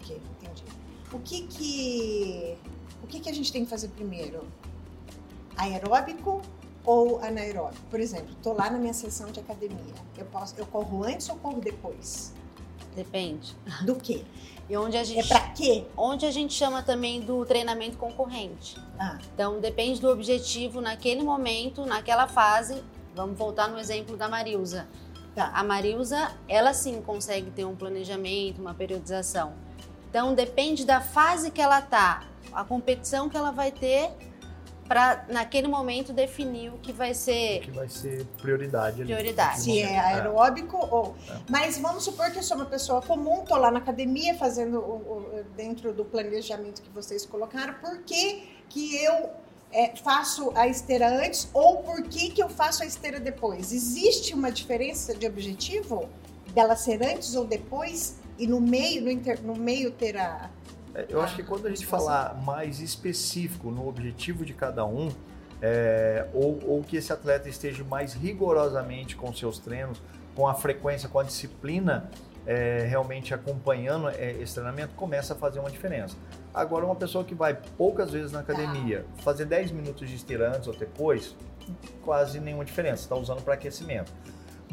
Ok, 0.00 0.18
entendi. 0.40 0.64
O 1.12 1.18
que 1.18 1.46
que, 1.46 2.56
o 3.02 3.06
que 3.06 3.20
que 3.20 3.28
a 3.28 3.34
gente 3.34 3.52
tem 3.52 3.64
que 3.64 3.70
fazer 3.70 3.88
primeiro? 3.88 4.44
Aeróbico 5.58 6.40
ou 6.88 7.20
anaeróbico? 7.22 7.84
Por 7.90 8.00
exemplo, 8.00 8.30
estou 8.32 8.54
lá 8.54 8.70
na 8.70 8.78
minha 8.78 8.94
sessão 8.94 9.30
de 9.30 9.40
academia. 9.40 9.94
Eu, 10.16 10.24
posso, 10.24 10.54
eu 10.56 10.64
corro 10.66 11.04
antes 11.04 11.28
ou 11.28 11.36
corro 11.36 11.60
depois? 11.60 12.32
Depende. 12.96 13.54
Do 13.84 13.94
quê? 13.96 14.24
E 14.70 14.76
onde 14.76 14.96
a 14.96 15.00
É 15.00 15.04
gente, 15.04 15.28
pra 15.28 15.40
quê? 15.50 15.84
onde 15.96 16.24
a 16.24 16.30
gente 16.30 16.54
chama 16.54 16.82
também 16.82 17.20
do 17.20 17.44
treinamento 17.44 17.98
concorrente. 17.98 18.80
Ah, 18.98 19.18
Então, 19.34 19.60
depende 19.60 20.00
do 20.00 20.08
objetivo 20.08 20.80
naquele 20.80 21.22
momento, 21.22 21.84
naquela 21.84 22.26
fase. 22.26 22.82
Vamos 23.14 23.38
voltar 23.38 23.68
no 23.68 23.78
exemplo 23.78 24.16
da 24.16 24.28
Marilza. 24.28 24.88
Tá. 25.34 25.50
A 25.54 25.62
Marilza, 25.62 26.32
ela 26.48 26.72
sim 26.72 27.00
consegue 27.02 27.50
ter 27.50 27.64
um 27.66 27.76
planejamento, 27.76 28.60
uma 28.60 28.72
periodização. 28.74 29.52
Então, 30.08 30.34
depende 30.34 30.86
da 30.86 31.00
fase 31.02 31.50
que 31.50 31.60
ela 31.60 31.82
tá, 31.82 32.22
a 32.52 32.64
competição 32.64 33.28
que 33.28 33.36
ela 33.36 33.50
vai 33.50 33.70
ter, 33.70 34.10
para 34.88 35.26
naquele 35.28 35.68
momento 35.68 36.12
definir 36.12 36.70
o 36.72 36.78
que 36.78 36.92
vai 36.92 37.12
ser. 37.12 37.60
Que 37.60 37.70
vai 37.70 37.88
ser 37.88 38.24
prioridade. 38.40 39.02
ali. 39.02 39.12
Prioridade. 39.12 39.60
se 39.60 39.80
é 39.82 39.98
aeróbico 39.98 40.76
ou. 40.90 41.14
Mas 41.48 41.78
vamos 41.78 42.04
supor 42.04 42.30
que 42.30 42.38
eu 42.38 42.42
sou 42.42 42.56
uma 42.56 42.66
pessoa 42.66 43.02
comum, 43.02 43.42
estou 43.42 43.58
lá 43.58 43.70
na 43.70 43.78
academia 43.78 44.34
fazendo 44.36 44.78
o, 44.78 44.96
o- 45.36 45.44
dentro 45.56 45.92
do 45.92 46.04
planejamento 46.04 46.80
que 46.82 46.88
vocês 46.90 47.26
colocaram. 47.26 47.74
Por 47.74 47.98
que, 48.02 48.48
que 48.70 48.96
eu 49.04 49.28
é, 49.70 49.94
faço 49.96 50.50
a 50.54 50.66
esteira 50.66 51.08
antes 51.24 51.48
ou 51.52 51.82
por 51.82 52.02
que, 52.04 52.30
que 52.30 52.42
eu 52.42 52.48
faço 52.48 52.82
a 52.82 52.86
esteira 52.86 53.20
depois? 53.20 53.70
Existe 53.72 54.32
uma 54.32 54.50
diferença 54.50 55.14
de 55.14 55.26
objetivo 55.26 56.08
dela 56.54 56.74
ser 56.74 57.02
antes 57.04 57.34
ou 57.36 57.44
depois 57.44 58.16
e 58.38 58.46
no 58.46 58.60
meio, 58.60 59.02
no, 59.02 59.10
inter, 59.10 59.42
no 59.42 59.54
meio 59.54 59.90
ter 59.90 60.16
a. 60.16 60.48
É, 60.98 61.06
eu 61.08 61.20
acho 61.20 61.36
que 61.36 61.44
quando 61.44 61.66
a 61.66 61.70
gente 61.70 61.86
falar 61.86 62.34
mais 62.42 62.80
específico 62.80 63.70
no 63.70 63.86
objetivo 63.86 64.44
de 64.44 64.52
cada 64.52 64.84
um, 64.84 65.08
é, 65.62 66.26
ou, 66.34 66.58
ou 66.66 66.82
que 66.82 66.96
esse 66.96 67.12
atleta 67.12 67.48
esteja 67.48 67.84
mais 67.84 68.14
rigorosamente 68.14 69.14
com 69.14 69.32
seus 69.32 69.60
treinos, 69.60 70.02
com 70.34 70.48
a 70.48 70.54
frequência, 70.54 71.08
com 71.08 71.20
a 71.20 71.22
disciplina, 71.22 72.10
é, 72.44 72.84
realmente 72.88 73.32
acompanhando 73.32 74.08
é, 74.08 74.32
esse 74.40 74.54
treinamento, 74.54 74.94
começa 74.94 75.34
a 75.34 75.36
fazer 75.36 75.60
uma 75.60 75.70
diferença. 75.70 76.16
Agora, 76.52 76.84
uma 76.84 76.96
pessoa 76.96 77.24
que 77.24 77.34
vai 77.34 77.54
poucas 77.54 78.10
vezes 78.10 78.32
na 78.32 78.40
academia, 78.40 79.04
tá. 79.16 79.22
fazer 79.22 79.44
10 79.44 79.70
minutos 79.70 80.08
de 80.08 80.16
esteira 80.16 80.48
antes 80.48 80.66
ou 80.66 80.74
depois, 80.74 81.36
quase 82.02 82.40
nenhuma 82.40 82.64
diferença, 82.64 83.02
está 83.02 83.14
usando 83.14 83.42
para 83.42 83.54
aquecimento. 83.54 84.12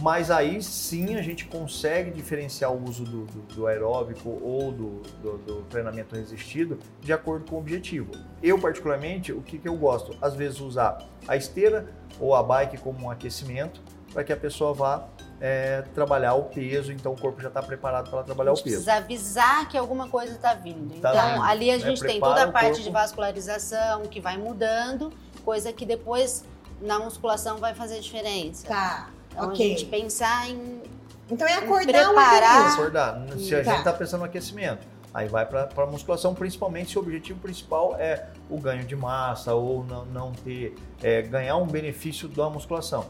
Mas 0.01 0.29
aí 0.29 0.61
sim 0.61 1.15
a 1.15 1.21
gente 1.21 1.45
consegue 1.45 2.11
diferenciar 2.11 2.71
o 2.71 2.83
uso 2.83 3.03
do, 3.03 3.25
do, 3.25 3.41
do 3.55 3.67
aeróbico 3.67 4.29
ou 4.41 4.71
do, 4.71 5.01
do, 5.21 5.61
treinamento 5.69 6.15
resistido 6.15 6.77
de 6.99 7.13
acordo 7.13 7.49
com 7.49 7.55
o 7.55 7.59
objetivo. 7.59 8.11
Eu, 8.43 8.59
particularmente, 8.59 9.31
o 9.31 9.41
que, 9.41 9.57
que 9.57 9.67
eu 9.67 9.75
gosto? 9.75 10.17
Às 10.21 10.35
vezes 10.35 10.59
usar 10.59 10.97
a 11.27 11.37
esteira 11.37 11.87
ou 12.19 12.35
a 12.35 12.43
bike 12.43 12.77
como 12.77 13.05
um 13.05 13.09
aquecimento 13.09 13.81
para 14.11 14.23
que 14.23 14.33
a 14.33 14.37
pessoa 14.37 14.73
vá 14.73 15.07
é, 15.39 15.83
trabalhar 15.93 16.33
o 16.35 16.43
peso, 16.43 16.91
então 16.91 17.13
o 17.13 17.19
corpo 17.19 17.41
já 17.41 17.49
está 17.49 17.61
preparado 17.61 18.09
para 18.09 18.23
trabalhar 18.23 18.51
o 18.51 18.55
peso. 18.55 18.63
Precisa 18.63 18.93
avisar 18.95 19.67
que 19.67 19.77
alguma 19.77 20.07
coisa 20.07 20.33
está 20.33 20.53
vindo. 20.53 20.99
Tá 21.01 21.11
então, 21.11 21.33
vindo. 21.33 21.43
ali 21.43 21.71
a 21.71 21.77
né? 21.77 21.83
gente 21.83 22.03
é, 22.03 22.07
tem 22.07 22.19
toda 22.19 22.43
a 22.43 22.51
parte 22.51 22.67
corpo. 22.67 22.83
de 22.83 22.89
vascularização 22.89 24.03
que 24.03 24.19
vai 24.19 24.37
mudando, 24.37 25.11
coisa 25.43 25.71
que 25.73 25.85
depois 25.85 26.45
na 26.81 26.99
musculação 26.99 27.57
vai 27.57 27.73
fazer 27.73 27.99
diferença. 27.99 28.67
Tá. 28.67 29.09
Então 29.35 29.49
okay. 29.49 29.65
a 29.65 29.69
gente 29.69 29.85
pensar 29.85 30.49
em. 30.49 30.81
Então 31.29 31.47
é 31.47 31.55
acordar 31.55 32.05
preparar. 32.05 32.73
Acordar. 32.73 33.25
Se 33.37 33.53
a 33.53 33.63
tá. 33.63 33.71
gente 33.71 33.79
está 33.79 33.93
pensando 33.93 34.21
no 34.21 34.25
aquecimento. 34.25 34.95
Aí 35.13 35.29
vai 35.29 35.45
para 35.45 35.69
a 35.77 35.85
musculação, 35.85 36.35
principalmente 36.35 36.91
se 36.91 36.97
o 36.99 37.01
objetivo 37.01 37.39
principal 37.39 37.95
é 37.97 38.27
o 38.49 38.59
ganho 38.59 38.83
de 38.83 38.97
massa 38.97 39.53
ou 39.53 39.81
não, 39.85 40.05
não 40.07 40.31
ter, 40.33 40.75
é, 41.01 41.21
ganhar 41.21 41.55
um 41.55 41.65
benefício 41.65 42.27
da 42.27 42.49
musculação. 42.49 43.05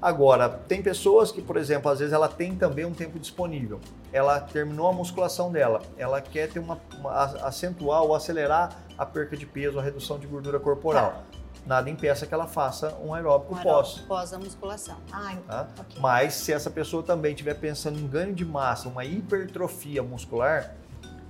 Agora, 0.00 0.48
tem 0.48 0.80
pessoas 0.80 1.32
que, 1.32 1.42
por 1.42 1.56
exemplo, 1.56 1.90
às 1.90 1.98
vezes 1.98 2.14
ela 2.14 2.28
tem 2.28 2.54
também 2.54 2.84
um 2.84 2.94
tempo 2.94 3.18
disponível. 3.18 3.80
Ela 4.12 4.38
terminou 4.38 4.86
a 4.86 4.92
musculação 4.92 5.50
dela, 5.50 5.82
ela 5.96 6.20
quer 6.20 6.48
ter 6.48 6.60
uma, 6.60 6.78
uma 6.96 7.12
acentuar 7.44 8.02
ou 8.02 8.14
acelerar 8.14 8.76
a 8.96 9.04
perca 9.04 9.36
de 9.36 9.44
peso, 9.44 9.80
a 9.80 9.82
redução 9.82 10.16
de 10.16 10.28
gordura 10.28 10.60
corporal. 10.60 11.24
Nada 11.68 11.90
impeça 11.90 12.26
que 12.26 12.32
ela 12.32 12.46
faça 12.46 12.96
um 13.04 13.12
aeróbico, 13.12 13.52
um 13.52 13.58
aeróbico 13.58 13.98
pós. 13.98 14.06
Pós 14.08 14.32
a 14.32 14.38
musculação. 14.38 14.96
Ah, 15.12 15.36
tá? 15.46 15.68
okay. 15.78 16.00
Mas 16.00 16.32
se 16.32 16.50
essa 16.50 16.70
pessoa 16.70 17.02
também 17.02 17.32
estiver 17.32 17.52
pensando 17.52 17.98
em 17.98 18.06
ganho 18.06 18.34
de 18.34 18.42
massa, 18.42 18.88
uma 18.88 19.04
hipertrofia 19.04 20.02
muscular, 20.02 20.74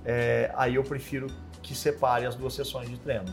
é, 0.05 0.49
aí 0.55 0.75
eu 0.75 0.83
prefiro 0.85 1.27
que 1.61 1.75
separe 1.75 2.25
as 2.25 2.35
duas 2.35 2.53
sessões 2.53 2.87
de 2.89 2.97
treino. 2.97 3.25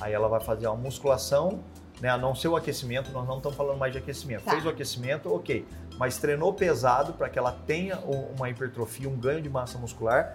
Aí 0.00 0.14
ela 0.14 0.26
vai 0.26 0.40
fazer 0.40 0.66
uma 0.66 0.76
musculação, 0.76 1.62
né, 2.00 2.08
a 2.08 2.16
não 2.16 2.34
ser 2.34 2.48
o 2.48 2.56
aquecimento, 2.56 3.12
nós 3.12 3.28
não 3.28 3.36
estamos 3.36 3.58
falando 3.58 3.76
mais 3.76 3.92
de 3.92 3.98
aquecimento. 3.98 4.44
Tá. 4.44 4.52
Fez 4.52 4.64
o 4.64 4.70
aquecimento, 4.70 5.30
ok. 5.34 5.68
Mas 5.98 6.16
treinou 6.16 6.50
pesado 6.54 7.12
para 7.12 7.28
que 7.28 7.38
ela 7.38 7.52
tenha 7.52 7.98
uma 7.98 8.48
hipertrofia, 8.48 9.06
um 9.06 9.16
ganho 9.16 9.42
de 9.42 9.50
massa 9.50 9.76
muscular 9.76 10.34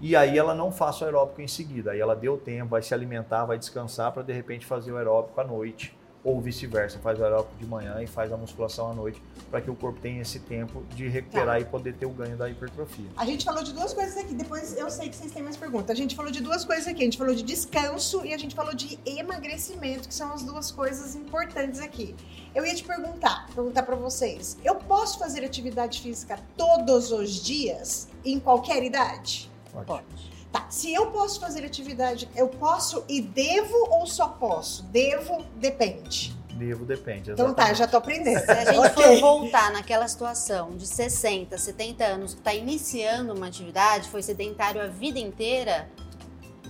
e 0.00 0.14
aí 0.14 0.36
ela 0.36 0.54
não 0.54 0.70
faça 0.70 1.04
o 1.04 1.06
aeróbico 1.06 1.40
em 1.40 1.48
seguida. 1.48 1.92
Aí 1.92 2.00
ela 2.00 2.14
deu 2.14 2.36
tempo, 2.36 2.70
vai 2.70 2.82
se 2.82 2.92
alimentar, 2.92 3.44
vai 3.44 3.58
descansar 3.58 4.12
para 4.12 4.22
de 4.22 4.32
repente 4.32 4.66
fazer 4.66 4.92
o 4.92 4.96
aeróbico 4.96 5.40
à 5.40 5.44
noite. 5.44 5.96
Ou 6.22 6.40
vice-versa, 6.40 6.98
faz 6.98 7.20
o 7.20 7.22
aeróbico 7.22 7.54
de 7.56 7.64
manhã 7.64 8.02
e 8.02 8.06
faz 8.06 8.32
a 8.32 8.36
musculação 8.36 8.90
à 8.90 8.92
noite, 8.92 9.22
para 9.48 9.60
que 9.60 9.70
o 9.70 9.76
corpo 9.76 10.00
tenha 10.00 10.22
esse 10.22 10.40
tempo 10.40 10.82
de 10.92 11.06
recuperar 11.06 11.54
tá. 11.54 11.60
e 11.60 11.64
poder 11.64 11.94
ter 11.94 12.04
o 12.04 12.10
ganho 12.10 12.36
da 12.36 12.50
hipertrofia. 12.50 13.06
A 13.16 13.24
gente 13.24 13.44
falou 13.44 13.62
de 13.62 13.72
duas 13.72 13.94
coisas 13.94 14.16
aqui, 14.16 14.34
depois 14.34 14.76
eu 14.76 14.90
sei 14.90 15.08
que 15.08 15.14
vocês 15.14 15.30
têm 15.30 15.40
mais 15.40 15.56
perguntas. 15.56 15.88
A 15.88 15.94
gente 15.94 16.16
falou 16.16 16.32
de 16.32 16.42
duas 16.42 16.64
coisas 16.64 16.88
aqui, 16.88 17.02
a 17.02 17.04
gente 17.04 17.16
falou 17.16 17.32
de 17.32 17.44
descanso 17.44 18.26
e 18.26 18.34
a 18.34 18.38
gente 18.38 18.56
falou 18.56 18.74
de 18.74 18.98
emagrecimento, 19.06 20.08
que 20.08 20.14
são 20.14 20.32
as 20.32 20.42
duas 20.42 20.72
coisas 20.72 21.14
importantes 21.14 21.78
aqui. 21.78 22.16
Eu 22.52 22.66
ia 22.66 22.74
te 22.74 22.82
perguntar, 22.82 23.46
perguntar 23.54 23.84
para 23.84 23.94
vocês, 23.94 24.58
eu 24.64 24.74
posso 24.74 25.20
fazer 25.20 25.44
atividade 25.44 26.00
física 26.00 26.40
todos 26.56 27.12
os 27.12 27.40
dias, 27.40 28.08
em 28.24 28.40
qualquer 28.40 28.82
idade? 28.82 29.48
Pode. 29.84 30.04
Pode. 30.04 30.36
Tá, 30.52 30.66
se 30.70 30.92
eu 30.94 31.10
posso 31.10 31.40
fazer 31.40 31.64
atividade, 31.64 32.28
eu 32.34 32.48
posso 32.48 33.04
e 33.08 33.20
devo 33.20 33.76
ou 33.90 34.06
só 34.06 34.28
posso? 34.28 34.84
Devo, 34.84 35.44
depende. 35.56 36.36
Devo, 36.54 36.84
depende. 36.84 37.30
Exatamente. 37.30 37.52
Então 37.52 37.54
tá, 37.54 37.74
já 37.74 37.86
tô 37.86 37.98
aprendendo. 37.98 38.40
Se 38.40 38.50
a 38.50 38.72
gente 38.72 38.78
okay. 38.92 39.20
for 39.20 39.20
voltar 39.20 39.70
naquela 39.72 40.08
situação 40.08 40.70
de 40.76 40.86
60, 40.86 41.58
70 41.58 42.04
anos, 42.04 42.32
que 42.32 42.40
está 42.40 42.54
iniciando 42.54 43.34
uma 43.34 43.46
atividade, 43.46 44.08
foi 44.08 44.22
sedentário 44.22 44.80
a 44.80 44.86
vida 44.86 45.18
inteira, 45.18 45.88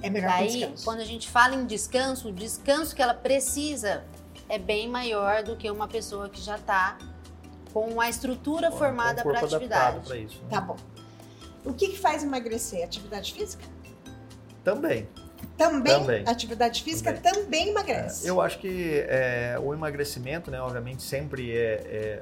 é 0.03 0.11
melhor 0.11 0.31
Daí, 0.31 0.49
descanso. 0.49 0.85
quando 0.85 1.01
a 1.01 1.05
gente 1.05 1.29
fala 1.29 1.55
em 1.55 1.67
descanso, 1.67 2.29
o 2.29 2.33
descanso 2.33 2.95
que 2.95 3.03
ela 3.03 3.15
precisa 3.15 4.05
é 4.49 4.59
bem 4.59 4.89
maior 4.89 5.43
do 5.43 5.57
que 5.57 5.71
uma 5.71 5.89
pessoa 5.89 6.29
que 6.29 6.41
já 6.41 6.57
está 6.57 6.99
com 7.73 8.01
a 8.01 8.09
estrutura 8.09 8.71
formada 8.71 9.23
para 9.23 9.41
atividade. 9.41 10.07
Pra 10.07 10.17
isso, 10.17 10.43
né? 10.43 10.49
Tá 10.51 10.61
bom. 10.61 10.77
O 11.67 11.75
que, 11.75 11.89
que 11.89 11.99
faz 11.99 12.23
emagrecer? 12.23 12.85
Atividade 12.85 13.35
física? 13.35 13.65
Também. 14.63 15.07
Também, 15.57 15.93
também. 15.93 16.25
atividade 16.27 16.83
física 16.83 17.13
também, 17.13 17.45
também 17.45 17.69
emagrece. 17.69 18.27
É, 18.27 18.31
eu 18.31 18.41
acho 18.41 18.59
que 18.59 19.05
é, 19.09 19.59
o 19.63 19.73
emagrecimento, 19.75 20.51
né, 20.51 20.61
obviamente, 20.61 21.03
sempre 21.03 21.57
é, 21.57 21.73
é, 21.85 22.21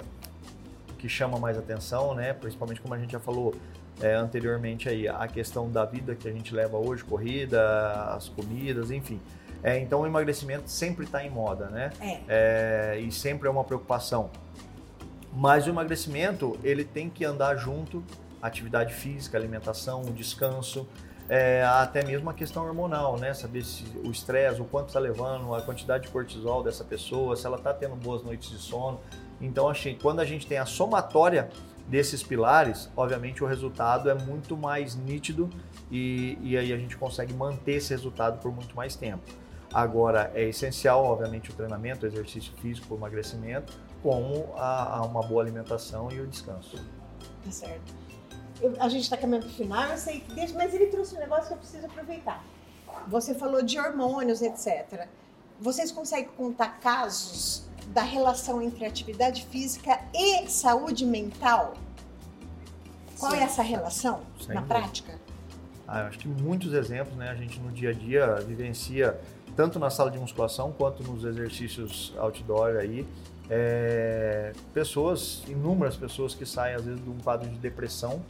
o 0.90 0.94
que 0.94 1.08
chama 1.08 1.38
mais 1.38 1.58
atenção, 1.58 2.14
né, 2.14 2.32
principalmente 2.32 2.80
como 2.80 2.94
a 2.94 2.98
gente 2.98 3.12
já 3.12 3.20
falou 3.20 3.54
é, 4.00 4.14
anteriormente 4.14 4.88
aí, 4.88 5.06
a 5.08 5.26
questão 5.28 5.70
da 5.70 5.84
vida 5.84 6.14
que 6.14 6.28
a 6.28 6.32
gente 6.32 6.54
leva 6.54 6.76
hoje, 6.76 7.04
corrida, 7.04 8.14
as 8.14 8.28
comidas, 8.28 8.90
enfim. 8.90 9.20
É, 9.62 9.78
então 9.78 10.00
o 10.00 10.06
emagrecimento 10.06 10.70
sempre 10.70 11.04
está 11.04 11.24
em 11.24 11.30
moda, 11.30 11.66
né? 11.66 11.90
É. 12.00 12.20
é. 12.28 13.00
e 13.00 13.10
sempre 13.10 13.48
é 13.48 13.50
uma 13.50 13.64
preocupação. 13.64 14.30
Mas 15.32 15.66
o 15.66 15.70
emagrecimento 15.70 16.58
ele 16.62 16.84
tem 16.84 17.08
que 17.08 17.24
andar 17.24 17.56
junto 17.56 18.04
atividade 18.44 18.92
física, 18.92 19.38
alimentação, 19.38 20.02
descanso, 20.02 20.86
é, 21.28 21.64
até 21.64 22.04
mesmo 22.04 22.28
a 22.28 22.34
questão 22.34 22.66
hormonal, 22.66 23.18
né? 23.18 23.32
Saber 23.32 23.64
se 23.64 23.84
o 24.04 24.10
estresse, 24.10 24.60
o 24.60 24.66
quanto 24.66 24.88
está 24.88 25.00
levando, 25.00 25.54
a 25.54 25.62
quantidade 25.62 26.04
de 26.04 26.10
cortisol 26.10 26.62
dessa 26.62 26.84
pessoa, 26.84 27.34
se 27.36 27.46
ela 27.46 27.56
está 27.56 27.72
tendo 27.72 27.96
boas 27.96 28.22
noites 28.22 28.50
de 28.50 28.58
sono. 28.58 29.00
Então, 29.40 29.68
achei 29.68 29.94
quando 29.94 30.20
a 30.20 30.24
gente 30.26 30.46
tem 30.46 30.58
a 30.58 30.66
somatória 30.66 31.48
desses 31.88 32.22
pilares, 32.22 32.90
obviamente 32.96 33.42
o 33.42 33.46
resultado 33.46 34.10
é 34.10 34.14
muito 34.14 34.56
mais 34.56 34.94
nítido 34.94 35.50
e, 35.90 36.38
e 36.42 36.56
aí 36.56 36.72
a 36.72 36.76
gente 36.78 36.96
consegue 36.96 37.32
manter 37.34 37.76
esse 37.76 37.90
resultado 37.90 38.40
por 38.40 38.54
muito 38.54 38.76
mais 38.76 38.94
tempo. 38.94 39.22
Agora, 39.72 40.30
é 40.34 40.44
essencial, 40.44 41.02
obviamente, 41.04 41.50
o 41.50 41.54
treinamento, 41.54 42.04
o 42.04 42.08
exercício 42.08 42.52
físico, 42.60 42.94
o 42.94 42.96
emagrecimento, 42.96 43.72
como 44.02 44.52
a, 44.56 44.98
a 44.98 45.02
uma 45.02 45.22
boa 45.22 45.42
alimentação 45.42 46.10
e 46.12 46.20
o 46.20 46.26
descanso. 46.26 46.76
Tá 47.44 47.50
certo 47.50 48.03
eu, 48.60 48.74
a 48.80 48.88
gente 48.88 49.02
está 49.02 49.16
caminhando 49.16 49.46
para 49.46 49.52
o 49.52 49.56
final, 49.56 49.84
eu 49.90 49.98
sei 49.98 50.20
que 50.20 50.32
deixa, 50.34 50.54
mas 50.54 50.72
ele 50.74 50.86
trouxe 50.86 51.14
um 51.14 51.18
negócio 51.18 51.48
que 51.48 51.52
eu 51.54 51.58
preciso 51.58 51.86
aproveitar. 51.86 52.44
Você 53.08 53.34
falou 53.34 53.62
de 53.62 53.78
hormônios, 53.78 54.40
etc. 54.40 55.08
Vocês 55.60 55.90
conseguem 55.92 56.28
contar 56.36 56.80
casos 56.80 57.66
da 57.88 58.02
relação 58.02 58.62
entre 58.62 58.84
atividade 58.84 59.44
física 59.46 60.00
e 60.14 60.48
saúde 60.48 61.04
mental? 61.04 61.74
Qual 63.18 63.32
Sim. 63.32 63.38
é 63.38 63.42
essa 63.42 63.62
relação 63.62 64.22
Sem 64.38 64.54
na 64.54 64.60
dúvida. 64.60 64.74
prática? 64.74 65.20
Ah, 65.86 66.00
eu 66.00 66.06
acho 66.06 66.18
que 66.18 66.28
muitos 66.28 66.72
exemplos, 66.72 67.16
né? 67.16 67.28
A 67.28 67.34
gente 67.34 67.60
no 67.60 67.70
dia 67.70 67.90
a 67.90 67.92
dia 67.92 68.36
vivencia 68.36 69.20
tanto 69.54 69.78
na 69.78 69.90
sala 69.90 70.10
de 70.10 70.18
musculação 70.18 70.72
quanto 70.72 71.02
nos 71.02 71.24
exercícios 71.24 72.12
outdoor 72.18 72.76
aí, 72.76 73.06
é, 73.50 74.52
pessoas, 74.72 75.42
inúmeras 75.48 75.96
pessoas 75.96 76.34
que 76.34 76.46
saem 76.46 76.74
às 76.74 76.84
vezes 76.84 77.02
de 77.02 77.10
um 77.10 77.18
quadro 77.18 77.48
de 77.48 77.56
depressão, 77.56 78.22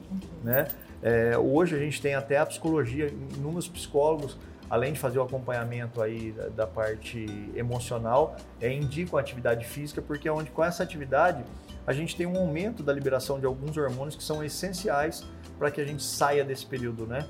né? 0.43 0.69
É, 1.03 1.37
hoje 1.37 1.77
a 1.77 1.79
gente 1.79 2.01
tem 2.01 2.15
até 2.15 2.39
a 2.39 2.47
psicologia, 2.47 3.09
inúmeros 3.37 3.69
psicólogos, 3.69 4.37
além 4.71 4.93
de 4.93 4.99
fazer 4.99 5.19
o 5.19 5.23
acompanhamento 5.23 6.01
aí 6.01 6.33
da, 6.33 6.49
da 6.49 6.67
parte 6.67 7.27
emocional, 7.55 8.37
é, 8.61 8.73
indicam 8.73 9.19
a 9.19 9.21
atividade 9.21 9.65
física, 9.67 10.01
porque 10.01 10.27
é 10.27 10.33
onde 10.33 10.51
com 10.51 10.65
essa 10.65 10.83
atividade 10.83 11.45
a 11.87 11.93
gente 11.93 12.17
tem 12.17 12.27
um 12.27 12.37
aumento 12.37 12.83
da 12.83 12.93
liberação 12.93 13.39
de 13.39 13.47
alguns 13.47 13.77
hormônios 13.77 14.17
que 14.17 14.25
são 14.25 14.43
essenciais 14.43 15.25
para 15.59 15.71
que 15.71 15.81
a 15.81 15.85
gente 15.85 16.03
saia 16.03 16.43
desse 16.43 16.65
período, 16.65 17.07
né? 17.07 17.27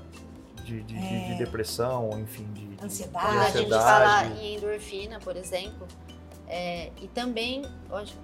De, 0.63 0.81
de, 0.81 0.95
é. 0.95 0.99
de, 0.99 1.27
de 1.27 1.37
depressão, 1.37 2.09
enfim, 2.17 2.47
de 2.53 2.83
ansiedade. 2.83 3.51
de 3.51 3.59
ansiedade. 3.59 4.03
A 4.03 4.23
gente 4.23 4.33
fala 4.33 4.41
em 4.41 4.55
endorfina, 4.55 5.19
por 5.19 5.35
exemplo, 5.35 5.87
é, 6.47 6.91
e 7.01 7.07
também, 7.07 7.63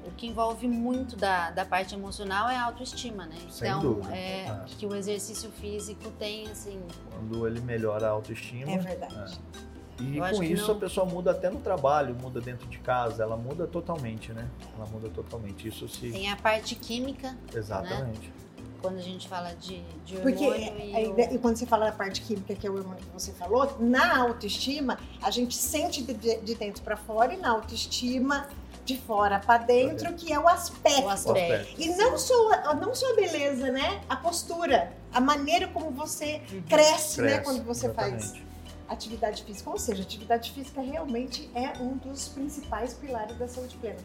o 0.05 0.11
que 0.11 0.27
envolve 0.27 0.67
muito 0.67 1.15
da, 1.15 1.51
da 1.51 1.65
parte 1.65 1.95
emocional 1.95 2.49
é 2.49 2.55
a 2.55 2.65
autoestima, 2.65 3.25
né? 3.25 3.37
Sem 3.49 3.67
então, 3.67 3.81
dúvida. 3.81 4.15
é, 4.15 4.45
é. 4.45 4.65
que 4.77 4.85
o 4.85 4.95
exercício 4.95 5.49
físico 5.51 6.11
tem, 6.19 6.47
assim... 6.47 6.79
Quando 7.09 7.47
ele 7.47 7.59
melhora 7.61 8.07
a 8.07 8.11
autoestima... 8.11 8.71
É 8.71 8.77
verdade. 8.77 9.39
É. 9.67 9.71
E 10.03 10.19
com 10.19 10.43
isso 10.43 10.67
não... 10.67 10.75
a 10.75 10.79
pessoa 10.79 11.05
muda 11.05 11.31
até 11.31 11.49
no 11.49 11.59
trabalho, 11.59 12.15
muda 12.15 12.41
dentro 12.41 12.67
de 12.67 12.79
casa, 12.79 13.21
ela 13.21 13.37
muda 13.37 13.67
totalmente, 13.67 14.31
né? 14.33 14.47
Ela 14.75 14.87
muda 14.87 15.09
totalmente. 15.09 15.67
Isso 15.67 15.87
se... 15.87 16.11
Tem 16.11 16.31
a 16.31 16.35
parte 16.35 16.75
química. 16.75 17.37
Exatamente. 17.53 18.27
Né? 18.27 18.33
Quando 18.81 18.97
a 18.97 19.01
gente 19.01 19.27
fala 19.27 19.53
de, 19.55 19.81
de 20.05 20.17
Porque 20.17 20.43
hormônio 20.45 20.79
e, 20.79 21.07
o- 21.07 21.33
e 21.35 21.37
quando 21.37 21.55
você 21.57 21.65
fala 21.65 21.85
da 21.85 21.91
parte 21.91 22.21
química, 22.21 22.55
que 22.55 22.65
é 22.65 22.69
o 22.69 22.75
hormônio 22.75 23.03
que 23.03 23.09
você 23.13 23.31
falou, 23.31 23.77
na 23.79 24.17
autoestima, 24.19 24.99
a 25.21 25.29
gente 25.29 25.55
sente 25.55 26.01
de, 26.01 26.13
de 26.37 26.55
dentro 26.55 26.81
para 26.83 26.97
fora 26.97 27.33
e 27.33 27.37
na 27.37 27.49
autoestima 27.51 28.47
de 28.83 28.97
fora 28.97 29.39
para 29.39 29.59
dentro, 29.63 30.11
que 30.13 30.33
é 30.33 30.39
o 30.39 30.47
aspecto. 30.47 31.03
o 31.03 31.09
aspecto. 31.09 31.53
aspecto. 31.53 31.81
E 31.81 31.95
não 31.95 32.17
só, 32.17 32.51
a- 32.53 32.73
não 32.73 32.95
só 32.95 33.11
a 33.11 33.15
beleza, 33.15 33.71
né? 33.71 34.01
A 34.09 34.15
postura, 34.15 34.91
a 35.13 35.21
maneira 35.21 35.67
como 35.67 35.91
você 35.91 36.41
Uhum. 36.51 36.63
cresce, 36.63 37.21
né? 37.21 37.27
Cresce, 37.33 37.43
Quando 37.43 37.63
você 37.63 37.93
faz 37.93 38.13
exatamente. 38.15 38.45
atividade 38.89 39.43
física. 39.43 39.69
Ou 39.69 39.77
seja, 39.77 40.01
atividade 40.01 40.51
física 40.51 40.81
realmente 40.81 41.47
é 41.53 41.77
um 41.79 41.95
dos 41.97 42.27
principais 42.29 42.95
pilares 42.95 43.37
da 43.37 43.47
saúde 43.47 43.77
plena. 43.77 43.99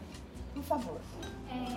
Por 0.54 0.62
favor. 0.64 0.98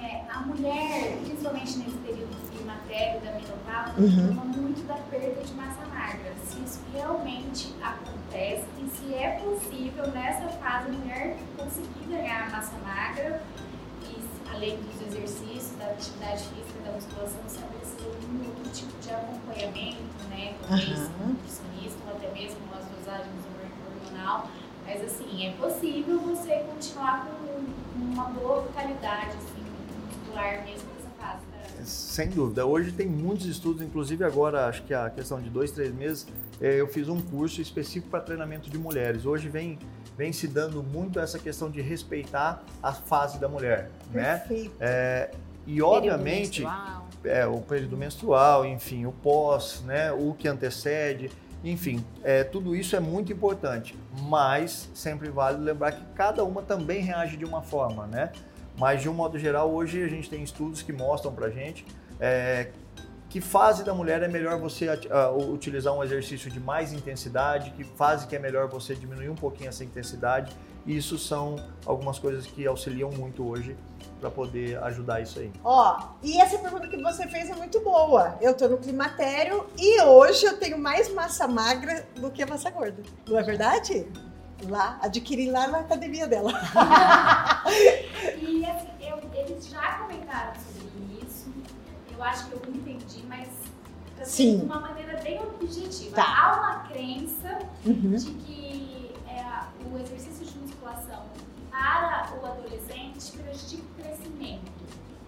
É, 0.01 0.23
a 0.29 0.39
mulher, 0.41 1.17
principalmente 1.25 1.77
nesse 1.77 1.97
período 1.97 2.29
do 2.29 2.49
climatério, 2.51 3.21
da 3.21 3.31
menopausa, 3.31 3.99
Uhum. 4.01 4.35
fala 4.35 4.45
muito 4.47 4.85
da 4.87 4.95
perda 4.95 5.41
de 5.43 5.53
massa 5.53 5.85
magra. 5.93 6.33
Se 6.45 6.59
isso 6.61 6.79
realmente 6.93 7.73
acontece 7.81 8.65
e 8.77 8.89
se 8.89 9.13
é 9.13 9.39
possível 9.43 10.07
nessa 10.11 10.47
fase 10.49 10.89
a 10.89 10.91
mulher 10.91 11.37
conseguir 11.57 12.05
ganhar 12.09 12.49
massa 12.51 12.77
magra 12.83 13.41
e 14.03 14.15
além 14.53 14.77
dos 14.77 15.01
exercícios, 15.07 15.71
da 15.77 15.85
atividade 15.85 16.43
física, 16.43 16.79
da 16.85 16.91
musculação, 16.91 17.41
se 17.47 17.57
ela 17.57 17.67
precisa 17.67 17.97
de 17.97 18.05
algum 18.25 18.47
outro 18.47 18.71
tipo 18.71 18.99
de 19.01 19.11
acompanhamento, 19.11 20.23
né? 20.29 20.55
Talvez 20.67 20.89
Aham. 20.99 21.09
um 21.23 21.27
nutricionista 21.29 21.99
ou 22.07 22.15
até 22.15 22.31
mesmo 22.31 22.57
as 22.77 22.85
dosagens 22.85 23.45
hormonal. 23.45 24.47
Mas 24.85 25.03
assim, 25.03 25.45
é 25.45 25.51
possível 25.53 26.19
você 26.21 26.63
continuar 26.67 27.27
com 27.27 28.03
uma 28.03 28.23
boa 28.29 28.63
vitalidade 28.63 29.27
assim, 29.37 29.58
mesmo 30.65 30.87
nessa 30.95 31.09
fase. 31.17 31.45
Da... 31.51 31.85
Sem 31.85 32.29
dúvida. 32.29 32.65
Hoje 32.65 32.91
tem 32.91 33.07
muitos 33.07 33.45
estudos, 33.45 33.81
inclusive 33.81 34.23
agora, 34.23 34.67
acho 34.67 34.83
que 34.83 34.93
a 34.93 35.09
questão 35.09 35.41
de 35.41 35.49
dois, 35.49 35.71
três 35.71 35.93
meses, 35.93 36.27
eh, 36.61 36.79
eu 36.79 36.87
fiz 36.87 37.07
um 37.09 37.21
curso 37.21 37.61
específico 37.61 38.09
para 38.09 38.21
treinamento 38.21 38.69
de 38.69 38.77
mulheres. 38.77 39.25
Hoje 39.25 39.49
vem, 39.49 39.79
vem 40.17 40.33
se 40.33 40.47
dando 40.47 40.83
muito 40.83 41.19
essa 41.19 41.39
questão 41.39 41.69
de 41.69 41.81
respeitar 41.81 42.63
a 42.81 42.93
fase 42.93 43.39
da 43.39 43.47
mulher, 43.47 43.89
né? 44.11 44.37
Perfeito. 44.37 44.75
E 45.69 45.73
período 45.73 45.91
obviamente, 45.93 46.63
menstrual. 46.63 47.07
é, 47.23 47.45
o 47.45 47.61
período 47.61 47.95
menstrual, 47.95 48.65
enfim, 48.65 49.05
o 49.05 49.11
pós, 49.11 49.83
né, 49.85 50.11
o 50.11 50.33
que 50.33 50.47
antecede, 50.47 51.29
enfim, 51.63 52.03
é, 52.23 52.43
tudo 52.43 52.75
isso 52.75 52.95
é 52.95 52.99
muito 52.99 53.31
importante, 53.33 53.95
mas 54.23 54.89
sempre 54.93 55.29
vale 55.29 55.57
lembrar 55.57 55.91
que 55.91 56.03
cada 56.15 56.43
uma 56.43 56.61
também 56.61 57.01
reage 57.01 57.35
de 57.37 57.45
uma 57.45 57.61
forma, 57.61 58.07
né? 58.07 58.31
Mas 58.79 59.01
de 59.01 59.09
um 59.09 59.13
modo 59.13 59.37
geral, 59.37 59.69
hoje 59.71 60.01
a 60.03 60.07
gente 60.07 60.29
tem 60.29 60.41
estudos 60.41 60.81
que 60.81 60.93
mostram 60.93 61.33
pra 61.33 61.49
gente 61.49 61.85
é, 62.19 62.69
que 63.29 63.39
fase 63.41 63.83
da 63.83 63.93
mulher 63.93 64.23
é 64.23 64.27
melhor 64.27 64.57
você 64.59 64.87
ati- 64.89 65.07
ah, 65.11 65.29
u- 65.31 65.51
utilizar 65.53 65.93
um 65.93 66.03
exercício 66.03 66.49
de 66.49 66.59
mais 66.59 66.91
intensidade, 66.93 67.71
que 67.71 67.83
fase 67.83 68.25
que 68.25 68.35
é 68.35 68.39
melhor 68.39 68.67
você 68.67 68.95
diminuir 68.95 69.29
um 69.29 69.35
pouquinho 69.35 69.69
essa 69.69 69.83
intensidade. 69.83 70.51
Isso 70.87 71.17
são 71.19 71.57
algumas 71.85 72.17
coisas 72.17 72.47
que 72.47 72.65
auxiliam 72.65 73.11
muito 73.11 73.47
hoje 73.47 73.75
para 74.19 74.31
poder 74.31 74.81
ajudar 74.85 75.21
isso 75.21 75.37
aí. 75.39 75.51
Ó, 75.63 75.99
e 76.23 76.39
essa 76.41 76.57
pergunta 76.57 76.87
que 76.87 76.97
você 77.03 77.27
fez 77.27 77.49
é 77.49 77.55
muito 77.55 77.79
boa. 77.81 78.35
Eu 78.41 78.55
tô 78.55 78.67
no 78.67 78.77
climatério 78.77 79.67
e 79.77 80.01
hoje 80.01 80.45
eu 80.45 80.57
tenho 80.57 80.79
mais 80.79 81.13
massa 81.13 81.47
magra 81.47 82.07
do 82.15 82.31
que 82.31 82.43
massa 82.45 82.69
gorda. 82.71 83.03
Não 83.27 83.37
é 83.37 83.43
verdade? 83.43 84.07
Lá, 84.67 84.99
adquiri 85.01 85.49
lá 85.49 85.67
na 85.67 85.79
academia 85.79 86.27
dela. 86.27 86.51
E 88.41 88.65
assim, 88.65 88.89
eu- 88.99 89.21
eles 89.33 89.67
já 89.67 89.93
comentaram 89.99 90.53
sobre 90.55 91.25
isso. 91.25 91.49
Eu 92.11 92.21
acho 92.23 92.47
que 92.47 92.53
eu 92.53 92.61
entendi, 92.73 93.23
mas 93.27 93.47
assim, 94.19 94.25
Sim. 94.25 94.57
de 94.59 94.65
uma 94.65 94.79
maneira 94.81 95.17
bem 95.21 95.39
objetiva. 95.41 96.15
Tá. 96.15 96.23
Há 96.23 96.57
uma 96.59 96.79
crença 96.89 97.59
Uhum. 97.85 98.15
de 98.15 98.31
que 98.33 99.15
é, 99.27 99.43
o 99.89 99.97
exercício 99.97 100.45
de 100.45 100.57
musculação 100.59 101.23
para 101.71 102.29
o 102.41 102.45
adolescente 102.45 103.31
prejudica 103.37 103.83
o 103.83 104.03
crescimento. 104.03 104.71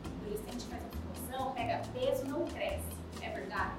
O 0.05 0.25
adolescente 0.25 0.65
faz 0.65 0.81
musculação, 0.83 1.51
pega 1.53 1.81
peso, 1.93 2.25
não 2.25 2.45
cresce. 2.45 2.83
É 3.21 3.29
verdade? 3.29 3.71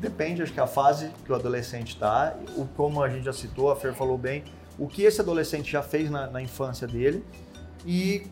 Depende, 0.00 0.42
acho 0.42 0.52
que 0.52 0.60
a 0.60 0.66
fase 0.66 1.10
que 1.24 1.32
o 1.32 1.34
adolescente 1.34 1.88
está, 1.88 2.34
o 2.56 2.66
como 2.76 3.02
a 3.02 3.08
gente 3.08 3.24
já 3.24 3.32
citou, 3.32 3.70
a 3.70 3.76
Fer 3.76 3.92
falou 3.94 4.16
bem, 4.16 4.44
o 4.78 4.86
que 4.86 5.02
esse 5.02 5.20
adolescente 5.20 5.70
já 5.70 5.82
fez 5.82 6.08
na, 6.08 6.28
na 6.28 6.40
infância 6.40 6.86
dele 6.86 7.24
e 7.84 8.26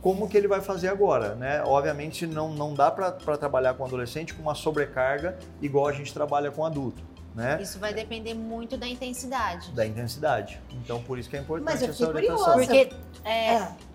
como 0.00 0.28
que 0.28 0.36
ele 0.36 0.48
vai 0.48 0.60
fazer 0.60 0.88
agora, 0.88 1.36
né? 1.36 1.62
Obviamente 1.64 2.26
não, 2.26 2.52
não 2.52 2.74
dá 2.74 2.90
para 2.90 3.12
trabalhar 3.12 3.74
com 3.74 3.84
adolescente 3.84 4.34
com 4.34 4.42
uma 4.42 4.54
sobrecarga 4.54 5.38
igual 5.60 5.86
a 5.86 5.92
gente 5.92 6.12
trabalha 6.12 6.50
com 6.50 6.64
adulto, 6.64 7.00
né? 7.36 7.60
Isso 7.62 7.78
vai 7.78 7.94
depender 7.94 8.34
muito 8.34 8.76
da 8.76 8.88
intensidade. 8.88 9.70
Da 9.70 9.86
intensidade. 9.86 10.60
Então 10.72 11.00
por 11.02 11.20
isso 11.20 11.30
que 11.30 11.36
é 11.36 11.40
importante 11.40 11.66
Mas 11.66 11.82
eu 11.82 11.90
essa 11.90 12.08
orientação. 12.08 12.52
curiosa. 12.54 12.66
Porque 12.66 12.94
é, 13.24 13.54
É. 13.54 13.91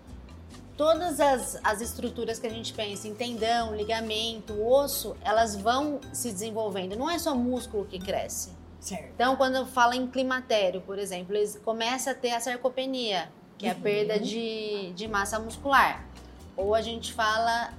todas 0.78 1.18
as, 1.20 1.58
as 1.64 1.80
estruturas 1.82 2.38
que 2.38 2.46
a 2.46 2.50
gente 2.50 2.72
pensa 2.72 3.08
em 3.08 3.14
tendão, 3.14 3.74
ligamento, 3.74 4.54
osso, 4.64 5.16
elas 5.22 5.56
vão 5.56 6.00
se 6.12 6.30
desenvolvendo. 6.30 6.96
Não 6.96 7.10
é 7.10 7.18
só 7.18 7.34
músculo 7.34 7.84
que 7.84 7.98
cresce. 7.98 8.50
Certo. 8.80 9.10
Então, 9.12 9.34
quando 9.36 9.66
fala 9.66 9.96
em 9.96 10.06
climatério, 10.06 10.80
por 10.80 10.96
exemplo, 10.98 11.34
eles 11.36 11.60
começam 11.64 12.12
a 12.12 12.16
ter 12.16 12.30
a 12.30 12.38
sarcopenia, 12.40 13.28
que 13.58 13.66
é 13.66 13.72
a 13.72 13.74
Uhum. 13.74 13.80
perda 13.80 14.20
de, 14.20 14.92
de 14.94 15.08
massa 15.08 15.36
muscular. 15.40 16.06
Ou 16.56 16.74
a 16.76 16.80
gente 16.80 17.12
fala 17.12 17.72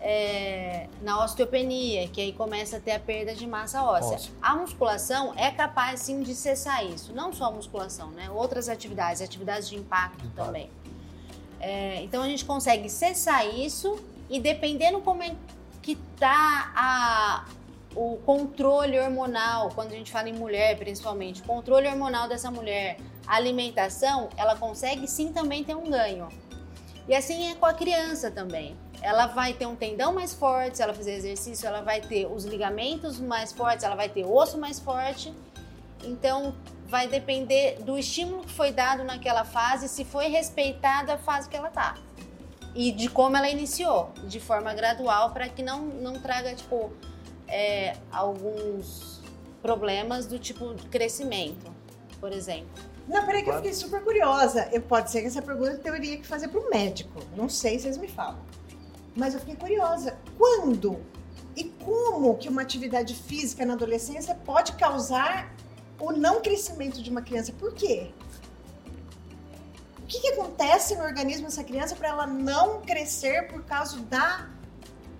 é, 0.00 0.86
na 1.02 1.24
osteopenia, 1.24 2.06
que 2.08 2.20
aí 2.20 2.32
começa 2.32 2.76
a 2.76 2.80
ter 2.80 2.92
a 2.92 3.00
perda 3.00 3.34
de 3.34 3.44
massa 3.44 3.82
óssea. 3.82 4.30
A 4.40 4.54
musculação 4.54 5.34
é 5.36 5.50
capaz, 5.50 6.00
sim, 6.00 6.22
de 6.22 6.32
cessar 6.34 6.84
isso. 6.86 7.12
Não 7.12 7.32
só 7.32 7.46
a 7.46 7.50
musculação, 7.50 8.10
né? 8.12 8.30
Outras 8.30 8.68
atividades, 8.68 9.20
atividades 9.20 9.68
de 9.68 9.74
impacto, 9.76 10.18
De 10.18 10.26
impacto. 10.28 10.46
também. 10.46 10.70
É, 11.60 12.02
então, 12.02 12.22
a 12.22 12.28
gente 12.28 12.44
consegue 12.44 12.88
cessar 12.88 13.46
isso 13.46 13.98
e 14.28 14.40
dependendo 14.40 15.00
como 15.00 15.22
é 15.22 15.34
que 15.82 15.96
tá 16.18 16.72
a, 16.74 17.44
o 17.94 18.18
controle 18.26 18.98
hormonal, 18.98 19.70
quando 19.74 19.92
a 19.92 19.94
gente 19.94 20.10
fala 20.10 20.28
em 20.28 20.34
mulher 20.34 20.76
principalmente, 20.76 21.42
controle 21.42 21.86
hormonal 21.88 22.28
dessa 22.28 22.50
mulher, 22.50 22.98
alimentação, 23.26 24.28
ela 24.36 24.56
consegue 24.56 25.08
sim 25.08 25.32
também 25.32 25.64
ter 25.64 25.74
um 25.74 25.90
ganho. 25.90 26.28
E 27.08 27.14
assim 27.14 27.50
é 27.50 27.54
com 27.54 27.66
a 27.66 27.72
criança 27.72 28.30
também. 28.30 28.76
Ela 29.00 29.26
vai 29.26 29.52
ter 29.52 29.66
um 29.66 29.76
tendão 29.76 30.12
mais 30.12 30.34
forte, 30.34 30.78
se 30.78 30.82
ela 30.82 30.92
fizer 30.92 31.14
exercício, 31.14 31.66
ela 31.66 31.80
vai 31.80 32.00
ter 32.00 32.26
os 32.26 32.44
ligamentos 32.44 33.20
mais 33.20 33.52
fortes, 33.52 33.84
ela 33.84 33.94
vai 33.94 34.08
ter 34.08 34.24
osso 34.24 34.58
mais 34.58 34.80
forte. 34.80 35.32
Então, 36.02 36.54
vai 36.86 37.08
depender 37.08 37.78
do 37.82 37.98
estímulo 37.98 38.44
que 38.44 38.52
foi 38.52 38.72
dado 38.72 39.04
naquela 39.04 39.44
fase, 39.44 39.88
se 39.88 40.04
foi 40.04 40.28
respeitada 40.28 41.14
a 41.14 41.18
fase 41.18 41.48
que 41.48 41.56
ela 41.56 41.68
tá. 41.68 41.96
E 42.74 42.92
de 42.92 43.08
como 43.08 43.36
ela 43.36 43.48
iniciou, 43.48 44.12
de 44.24 44.38
forma 44.38 44.72
gradual, 44.74 45.30
para 45.30 45.48
que 45.48 45.62
não, 45.62 45.86
não 45.86 46.20
traga, 46.20 46.54
tipo, 46.54 46.92
é, 47.48 47.96
alguns 48.12 49.22
problemas 49.62 50.26
do 50.26 50.38
tipo 50.38 50.74
de 50.74 50.86
crescimento, 50.86 51.74
por 52.20 52.32
exemplo. 52.32 52.70
Não, 53.08 53.24
peraí 53.24 53.42
que 53.42 53.50
eu 53.50 53.56
fiquei 53.56 53.72
super 53.72 54.02
curiosa. 54.02 54.68
Eu, 54.72 54.82
pode 54.82 55.10
ser 55.10 55.20
que 55.20 55.28
essa 55.28 55.40
pergunta 55.40 55.72
eu 55.72 55.78
teria 55.78 56.16
que 56.18 56.26
fazer 56.26 56.48
para 56.48 56.60
o 56.60 56.68
médico. 56.68 57.20
Não 57.36 57.48
sei, 57.48 57.78
vocês 57.78 57.96
me 57.96 58.08
falam. 58.08 58.38
Mas 59.14 59.32
eu 59.32 59.40
fiquei 59.40 59.56
curiosa. 59.56 60.18
Quando 60.36 61.00
e 61.56 61.64
como 61.64 62.36
que 62.36 62.48
uma 62.48 62.62
atividade 62.62 63.14
física 63.14 63.64
na 63.64 63.72
adolescência 63.72 64.34
pode 64.34 64.72
causar 64.72 65.54
o 66.00 66.12
não 66.12 66.40
crescimento 66.40 67.02
de 67.02 67.10
uma 67.10 67.22
criança? 67.22 67.52
Por 67.52 67.72
quê? 67.74 68.10
O 69.98 70.06
que, 70.06 70.20
que 70.20 70.28
acontece 70.28 70.94
no 70.94 71.02
organismo 71.02 71.46
dessa 71.46 71.64
criança 71.64 71.96
para 71.96 72.08
ela 72.08 72.26
não 72.26 72.80
crescer 72.80 73.48
por 73.48 73.62
causa 73.64 73.98
da 74.02 74.46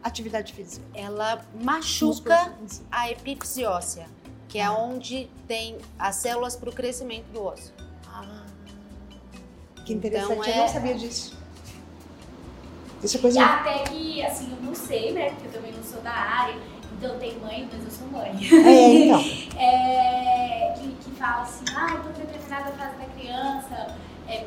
atividade 0.03 0.53
física? 0.53 0.85
Ela 0.95 1.45
machuca 1.61 2.55
a 2.91 3.11
epífise 3.11 3.65
óssea, 3.65 4.07
que 4.49 4.59
é 4.59 4.65
Ah. 4.65 4.73
onde 4.73 5.29
tem 5.49 5.79
as 5.99 6.17
células 6.17 6.55
para 6.55 6.71
o 6.71 6.73
crescimento 6.73 7.27
do 7.33 7.45
osso. 7.45 7.75
Ah, 8.07 8.45
que 9.85 9.93
interessante, 9.93 10.33
Então, 10.39 10.45
eu 10.45 10.53
é- 10.55 10.59
não 10.59 10.69
sabia 10.69 10.95
disso. 10.95 11.37
Isso 13.03 13.17
é 13.17 13.19
E 13.19 13.23
coisa. 13.23 13.45
até 13.45 13.79
que, 13.85 14.23
assim, 14.23 14.51
eu 14.53 14.63
não 14.63 14.75
sei, 14.75 15.13
né? 15.13 15.31
Porque 15.31 15.49
eu 15.49 15.53
também 15.53 15.73
não 15.73 15.83
sou 15.83 16.01
da 16.01 16.13
área, 16.13 16.57
então 16.97 17.13
eu 17.13 17.19
tenho 17.19 17.41
mãe, 17.41 17.69
mas 17.73 17.85
eu 17.85 17.91
sou 17.91 18.07
mãe. 18.09 18.31
É, 18.65 18.95
então. 19.05 19.21
É, 19.59 20.46
fala 21.17 21.43
assim, 21.43 21.65
ah, 21.75 21.95
eu 21.95 22.03
tô 22.03 22.09
em 22.11 22.27
determinada 22.27 22.73
fase 22.73 22.97
da 22.97 23.05
criança, 23.07 23.97
é, 24.29 24.47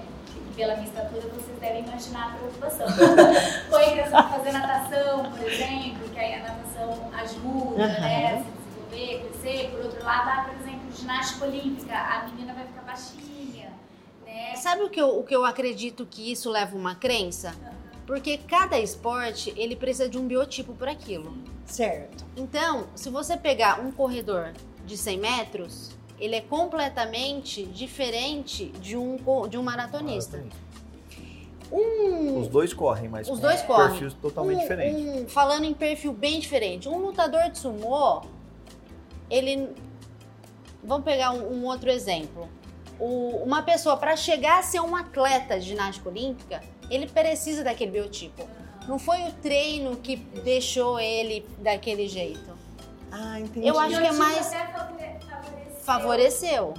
pela 0.55 0.75
minha 0.75 0.87
estatura 0.87 1.21
vocês 1.29 1.57
devem 1.59 1.83
imaginar 1.83 2.27
a 2.27 2.37
preocupação. 2.37 2.87
Põe 3.69 3.83
a 3.83 3.91
criança 3.91 4.09
pra 4.09 4.23
fazer 4.23 4.51
natação, 4.51 5.31
por 5.31 5.47
exemplo, 5.47 6.09
que 6.09 6.19
aí 6.19 6.33
a 6.35 6.39
natação 6.39 7.11
ajuda, 7.13 7.87
né, 7.87 8.33
a 8.33 8.43
se 8.43 8.51
desenvolver, 8.51 9.29
crescer. 9.29 9.71
Por 9.71 9.85
outro 9.85 10.03
lado, 10.03 10.29
ah, 10.29 10.49
por 10.49 10.59
exemplo, 10.61 10.91
ginástica 10.91 11.45
olímpica, 11.45 11.95
a 11.95 12.27
menina 12.27 12.53
vai 12.53 12.65
ficar 12.65 12.81
baixinha, 12.81 13.71
né? 14.25 14.55
Sabe 14.55 14.83
o 14.83 14.89
que, 14.89 14.99
eu, 14.99 15.19
o 15.19 15.23
que 15.23 15.35
eu 15.35 15.45
acredito 15.45 16.05
que 16.05 16.31
isso 16.31 16.49
leva 16.49 16.75
uma 16.75 16.95
crença? 16.95 17.55
Porque 18.05 18.37
cada 18.37 18.79
esporte, 18.79 19.53
ele 19.55 19.75
precisa 19.75 20.09
de 20.09 20.17
um 20.17 20.27
biotipo 20.27 20.73
para 20.73 20.91
aquilo. 20.91 21.37
Certo. 21.65 22.25
Então, 22.35 22.87
se 22.95 23.09
você 23.09 23.37
pegar 23.37 23.79
um 23.79 23.91
corredor 23.91 24.53
de 24.83 24.97
100 24.97 25.19
metros, 25.19 25.98
ele 26.19 26.35
é 26.35 26.41
completamente 26.41 27.65
diferente 27.65 28.65
de 28.81 28.97
um, 28.97 29.17
de 29.47 29.57
um 29.57 29.63
maratonista. 29.63 30.43
Um, 31.71 32.39
Os 32.39 32.47
dois 32.47 32.73
correm, 32.73 33.07
mas 33.07 33.29
Os 33.29 33.39
dois 33.39 33.61
correm. 33.61 33.89
perfis 33.89 34.13
totalmente 34.15 34.57
um- 34.57 34.61
diferentes. 34.61 35.05
um- 35.05 35.27
falando 35.29 35.65
em 35.65 35.73
perfil 35.73 36.11
bem 36.13 36.39
diferente, 36.39 36.89
um 36.89 36.97
lutador 36.97 37.49
de 37.49 37.59
sumô, 37.59 38.21
ele. 39.29 39.69
Vamos 40.83 41.03
pegar 41.05 41.31
um, 41.31 41.53
um 41.61 41.65
outro 41.65 41.89
exemplo. 41.91 42.49
O- 42.99 43.43
uma 43.45 43.61
pessoa, 43.61 43.95
para 43.97 44.15
chegar 44.15 44.59
a 44.59 44.63
ser 44.63 44.79
um 44.79 44.95
atleta 44.95 45.59
de 45.59 45.67
ginástica 45.67 46.09
olímpica, 46.09 46.61
ele 46.89 47.07
precisa 47.07 47.63
daquele 47.63 47.91
biotipo. 47.91 48.47
Não 48.87 48.97
foi 48.97 49.21
o 49.27 49.31
treino 49.33 49.95
que 49.97 50.15
deixou 50.15 50.99
ele 50.99 51.45
daquele 51.59 52.07
jeito. 52.07 52.49
Ah, 53.11 53.39
entendi. 53.39 53.67
Eu 53.67 53.77
acho 53.79 53.99
que 53.99 54.07
é 54.07 54.11
mais- 54.11 54.51
favoreceu. 55.93 56.73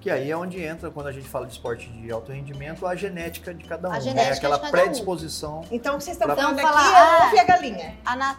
Que 0.00 0.10
aí 0.10 0.30
é 0.30 0.36
onde 0.36 0.62
entra, 0.62 0.90
quando 0.90 1.06
a 1.06 1.12
gente 1.12 1.26
fala 1.26 1.46
de 1.46 1.52
esporte 1.54 1.88
de 1.88 2.12
alto 2.12 2.30
rendimento, 2.30 2.86
a 2.86 2.94
genética 2.94 3.54
de 3.54 3.64
cada 3.64 3.88
um. 3.88 3.92
A 3.92 3.94
né? 3.94 4.00
genética 4.02 4.34
Aquela 4.36 4.56
de 4.56 4.62
cada 4.64 4.76
um. 4.76 4.80
predisposição. 4.82 5.64
Então, 5.70 5.94
o 5.94 5.98
que 5.98 6.04
vocês 6.04 6.14
estão 6.16 6.26
Pra- 6.26 6.36
falando 6.36 6.58
Então, 6.58 6.68
aqui 6.70 6.78
fala, 6.78 6.98
é 6.98 7.00
ah, 7.00 7.22
o 7.22 7.26
ovo 7.26 7.36
e 7.36 7.38
a 7.38 7.44
galinha. 7.44 7.94
A 8.04 8.16
na- 8.16 8.36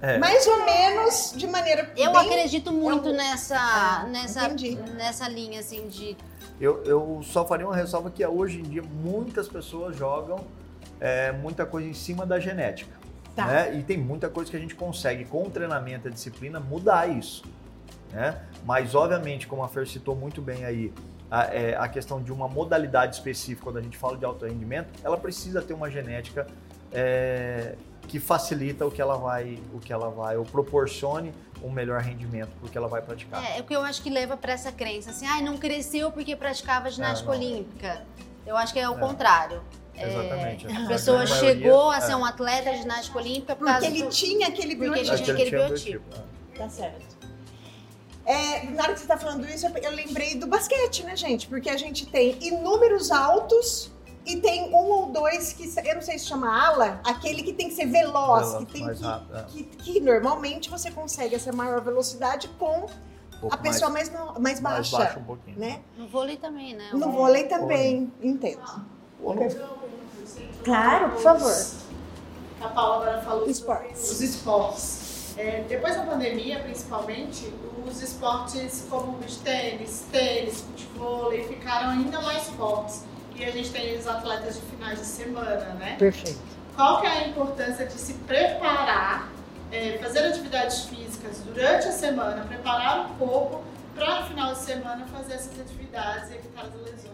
É. 0.00 0.16
Mais 0.18 0.46
ou 0.46 0.64
menos 0.64 1.34
de 1.36 1.46
maneira 1.46 1.92
Eu 1.98 2.12
bem... 2.12 2.20
acredito 2.22 2.72
muito 2.72 3.08
eu- 3.10 3.14
nessa, 3.14 3.56
Ah, 3.58 4.06
nessa, 4.08 4.46
entendi. 4.46 4.74
nessa 4.94 5.28
linha 5.28 5.60
assim 5.60 5.86
de. 5.88 6.16
Eu, 6.58 6.82
eu 6.84 7.20
só 7.24 7.46
faria 7.46 7.66
uma 7.66 7.76
ressalva 7.76 8.10
que 8.10 8.24
hoje 8.26 8.60
em 8.60 8.62
dia 8.62 8.82
muitas 8.82 9.48
pessoas 9.48 9.94
jogam 9.96 10.40
é, 10.98 11.30
muita 11.32 11.66
coisa 11.66 11.86
em 11.88 11.94
cima 11.94 12.24
da 12.24 12.40
genética. 12.40 13.02
Tá. 13.34 13.46
né? 13.46 13.74
E 13.78 13.82
tem 13.82 13.96
muita 13.96 14.28
coisa 14.28 14.50
que 14.50 14.56
a 14.56 14.60
gente 14.60 14.74
consegue, 14.74 15.24
com 15.24 15.44
o 15.44 15.50
treinamento 15.50 16.06
e 16.06 16.10
a 16.10 16.12
disciplina, 16.12 16.60
mudar 16.60 17.08
isso. 17.08 17.42
Né? 18.12 18.38
Mas, 18.64 18.94
obviamente, 18.94 19.46
como 19.46 19.62
a 19.62 19.68
Fer 19.68 19.86
citou 19.88 20.14
muito 20.14 20.40
bem 20.42 20.64
aí, 20.64 20.92
a, 21.30 21.44
é, 21.46 21.76
a 21.76 21.88
questão 21.88 22.22
de 22.22 22.30
uma 22.30 22.46
modalidade 22.46 23.16
específica, 23.16 23.62
quando 23.64 23.78
a 23.78 23.82
gente 23.82 23.96
fala 23.96 24.16
de 24.18 24.24
alto 24.24 24.44
rendimento, 24.44 24.88
ela 25.02 25.16
precisa 25.16 25.62
ter 25.62 25.72
uma 25.72 25.90
genética 25.90 26.46
é, 26.92 27.74
que 28.06 28.20
facilita 28.20 28.86
o 28.86 28.90
que 28.90 29.00
ela 29.00 29.16
vai, 29.16 29.58
o 29.72 29.78
que 29.80 29.92
ela 29.92 30.10
vai, 30.10 30.36
ou 30.36 30.44
proporcione 30.44 31.32
um 31.62 31.70
melhor 31.70 32.00
rendimento 32.00 32.50
porque 32.60 32.76
ela 32.76 32.88
vai 32.88 33.00
praticar. 33.00 33.42
É, 33.44 33.58
é 33.58 33.60
o 33.60 33.64
que 33.64 33.74
eu 33.74 33.82
acho 33.82 34.02
que 34.02 34.10
leva 34.10 34.36
pra 34.36 34.52
essa 34.52 34.70
crença 34.72 35.10
assim, 35.10 35.24
ai, 35.26 35.40
não 35.42 35.56
cresceu 35.56 36.10
porque 36.10 36.34
praticava 36.36 36.90
ginástica 36.90 37.30
não. 37.30 37.38
olímpica. 37.38 38.02
Eu 38.44 38.56
acho 38.56 38.72
que 38.72 38.80
é 38.80 38.88
o 38.90 38.96
É. 38.96 38.98
contrário. 38.98 39.62
Exatamente. 39.96 40.66
A 40.66 40.84
A 40.84 40.88
pessoa 40.88 41.18
grande 41.24 41.38
chegou 41.40 41.76
maioria, 41.86 41.98
a 41.98 42.00
ser 42.00 42.12
é. 42.12 42.16
um 42.16 42.24
atleta 42.24 42.70
de 42.72 42.78
ginástica 42.78 43.18
olímpica 43.18 43.54
por 43.54 43.66
Porque 43.66 43.72
causa 43.72 43.86
ele 43.86 44.02
do... 44.02 44.08
tinha 44.10 44.48
aquele 44.48 44.74
Porque 44.76 44.98
ele 44.98 45.04
biotipo. 45.04 45.22
tinha 45.24 45.36
aquele 45.36 45.50
biotipo. 45.50 46.04
é. 46.54 46.58
Tá 46.58 46.68
certo. 46.68 47.11
É, 48.24 48.64
na 48.70 48.84
hora 48.84 48.92
que 48.94 49.00
você 49.00 49.06
tá 49.06 49.16
falando 49.16 49.44
isso, 49.48 49.66
eu- 49.66 49.90
lembrei 49.90 50.36
do 50.36 50.46
basquete, 50.46 51.02
né, 51.04 51.16
gente? 51.16 51.48
Porque 51.48 51.68
a 51.68 51.76
gente 51.76 52.06
tem 52.06 52.36
inúmeros 52.40 53.10
altos 53.10 53.90
e 54.24 54.36
tem 54.36 54.70
um 54.72 54.74
ou 54.76 55.06
dois 55.06 55.52
que, 55.52 55.64
eu 55.84 55.94
não 55.96 56.02
sei 56.02 56.18
se 56.18 56.26
chama 56.26 56.48
ala, 56.48 57.00
aquele 57.04 57.42
que 57.42 57.52
tem 57.52 57.68
que 57.68 57.74
ser 57.74 57.86
veloz, 57.86 58.46
Veloz, 58.52 58.64
que 58.64 58.72
tem 58.72 58.84
mais 58.84 58.98
que, 58.98 59.04
rápido, 59.04 59.36
é. 59.36 59.42
que, 59.48 59.62
que 59.64 60.00
normalmente 60.00 60.70
você 60.70 60.90
consegue 60.92 61.34
essa 61.34 61.50
maior 61.52 61.80
velocidade 61.80 62.46
com 62.60 62.86
Um 63.42 63.48
a 63.50 63.56
pessoa 63.56 63.90
mais, 63.90 64.08
no- 64.12 64.38
mais 64.40 64.60
mais 64.60 64.60
baixa, 64.60 64.98
baixo 64.98 65.18
um 65.18 65.24
pouquinho. 65.24 65.58
né? 65.58 65.80
No 65.98 66.06
vôlei 66.06 66.36
também, 66.36 66.76
né? 66.76 66.90
No 66.92 67.10
vôlei 67.10 67.44
também, 67.48 68.12
entendo. 68.22 68.62
Ou 69.20 69.34
não. 69.34 69.48
Claro, 70.64 71.10
por 71.10 71.20
favor. 71.22 71.66
A 72.60 72.68
Paula 72.68 72.96
agora 73.02 73.22
falou 73.22 73.38
sobre 73.40 73.50
Esportes. 73.50 74.10
os 74.12 74.20
esportes. 74.20 75.34
É, 75.36 75.64
depois 75.68 75.96
da 75.96 76.04
pandemia, 76.04 76.60
principalmente, 76.62 77.52
os 77.86 78.02
esportes 78.02 78.86
como 78.88 79.18
beach 79.18 79.38
tênis, 79.38 80.06
tênis, 80.10 80.62
futebol 80.62 81.30
ficaram 81.30 81.90
ainda 81.90 82.20
mais 82.20 82.48
fortes. 82.50 83.04
E 83.34 83.44
a 83.44 83.50
gente 83.50 83.70
tem 83.70 83.96
os 83.98 84.06
atletas 84.06 84.54
de 84.56 84.60
finais 84.62 84.98
de 84.98 85.06
semana, 85.06 85.74
né? 85.74 85.96
Perfeito. 85.98 86.38
Qual 86.76 87.00
que 87.00 87.06
é 87.06 87.10
a 87.10 87.28
importância 87.28 87.86
de 87.86 87.94
se 87.94 88.14
preparar, 88.14 89.30
é, 89.70 89.98
fazer 89.98 90.20
atividades 90.20 90.84
físicas 90.84 91.38
durante 91.40 91.88
a 91.88 91.92
semana, 91.92 92.44
preparar 92.44 93.10
o 93.10 93.14
corpo 93.14 93.62
para 93.94 94.20
no 94.20 94.26
final 94.26 94.52
de 94.52 94.58
semana 94.60 95.06
fazer 95.06 95.34
essas 95.34 95.60
atividades 95.60 96.30
e 96.30 96.34
evitar 96.34 96.66
as 96.66 96.74
lesões? 96.74 97.12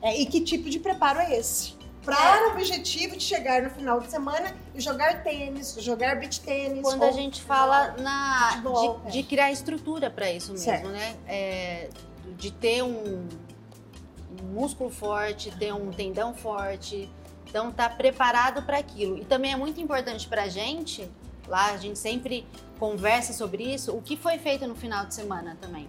É, 0.00 0.14
e 0.20 0.26
que 0.26 0.40
tipo 0.40 0.68
de 0.70 0.78
preparo 0.78 1.18
é 1.20 1.36
esse? 1.36 1.74
Para 2.04 2.48
o 2.48 2.52
objetivo 2.52 3.16
de 3.16 3.22
chegar 3.22 3.62
no 3.62 3.70
final 3.70 4.00
de 4.00 4.10
semana 4.10 4.54
e 4.74 4.80
jogar 4.80 5.22
tênis, 5.22 5.74
jogar 5.80 6.16
beach 6.16 6.40
tênis. 6.40 6.82
Quando 6.82 7.02
a 7.02 7.12
gente 7.12 7.42
fala 7.42 7.94
na, 7.98 8.50
Futebol, 8.52 9.00
de, 9.06 9.12
de 9.12 9.22
criar 9.22 9.50
estrutura 9.50 10.10
para 10.10 10.30
isso 10.30 10.52
mesmo, 10.52 10.64
Certo. 10.64 10.88
né? 10.88 11.16
É, 11.26 11.88
de 12.36 12.50
ter 12.50 12.82
um, 12.82 13.26
um 14.40 14.46
músculo 14.52 14.90
forte, 14.90 15.50
ter 15.52 15.72
um 15.72 15.90
tendão 15.90 16.34
forte, 16.34 17.10
então 17.48 17.70
tá 17.70 17.88
preparado 17.88 18.62
para 18.62 18.78
aquilo. 18.78 19.18
E 19.18 19.24
também 19.24 19.52
é 19.52 19.56
muito 19.56 19.80
importante 19.80 20.26
para 20.26 20.42
a 20.42 20.48
gente, 20.48 21.08
lá 21.46 21.72
a 21.72 21.76
gente 21.76 21.98
sempre 21.98 22.46
conversa 22.78 23.32
sobre 23.32 23.62
isso, 23.62 23.92
o 23.92 24.02
que 24.02 24.16
foi 24.16 24.38
feito 24.38 24.66
no 24.66 24.74
final 24.74 25.06
de 25.06 25.14
semana 25.14 25.56
também. 25.60 25.88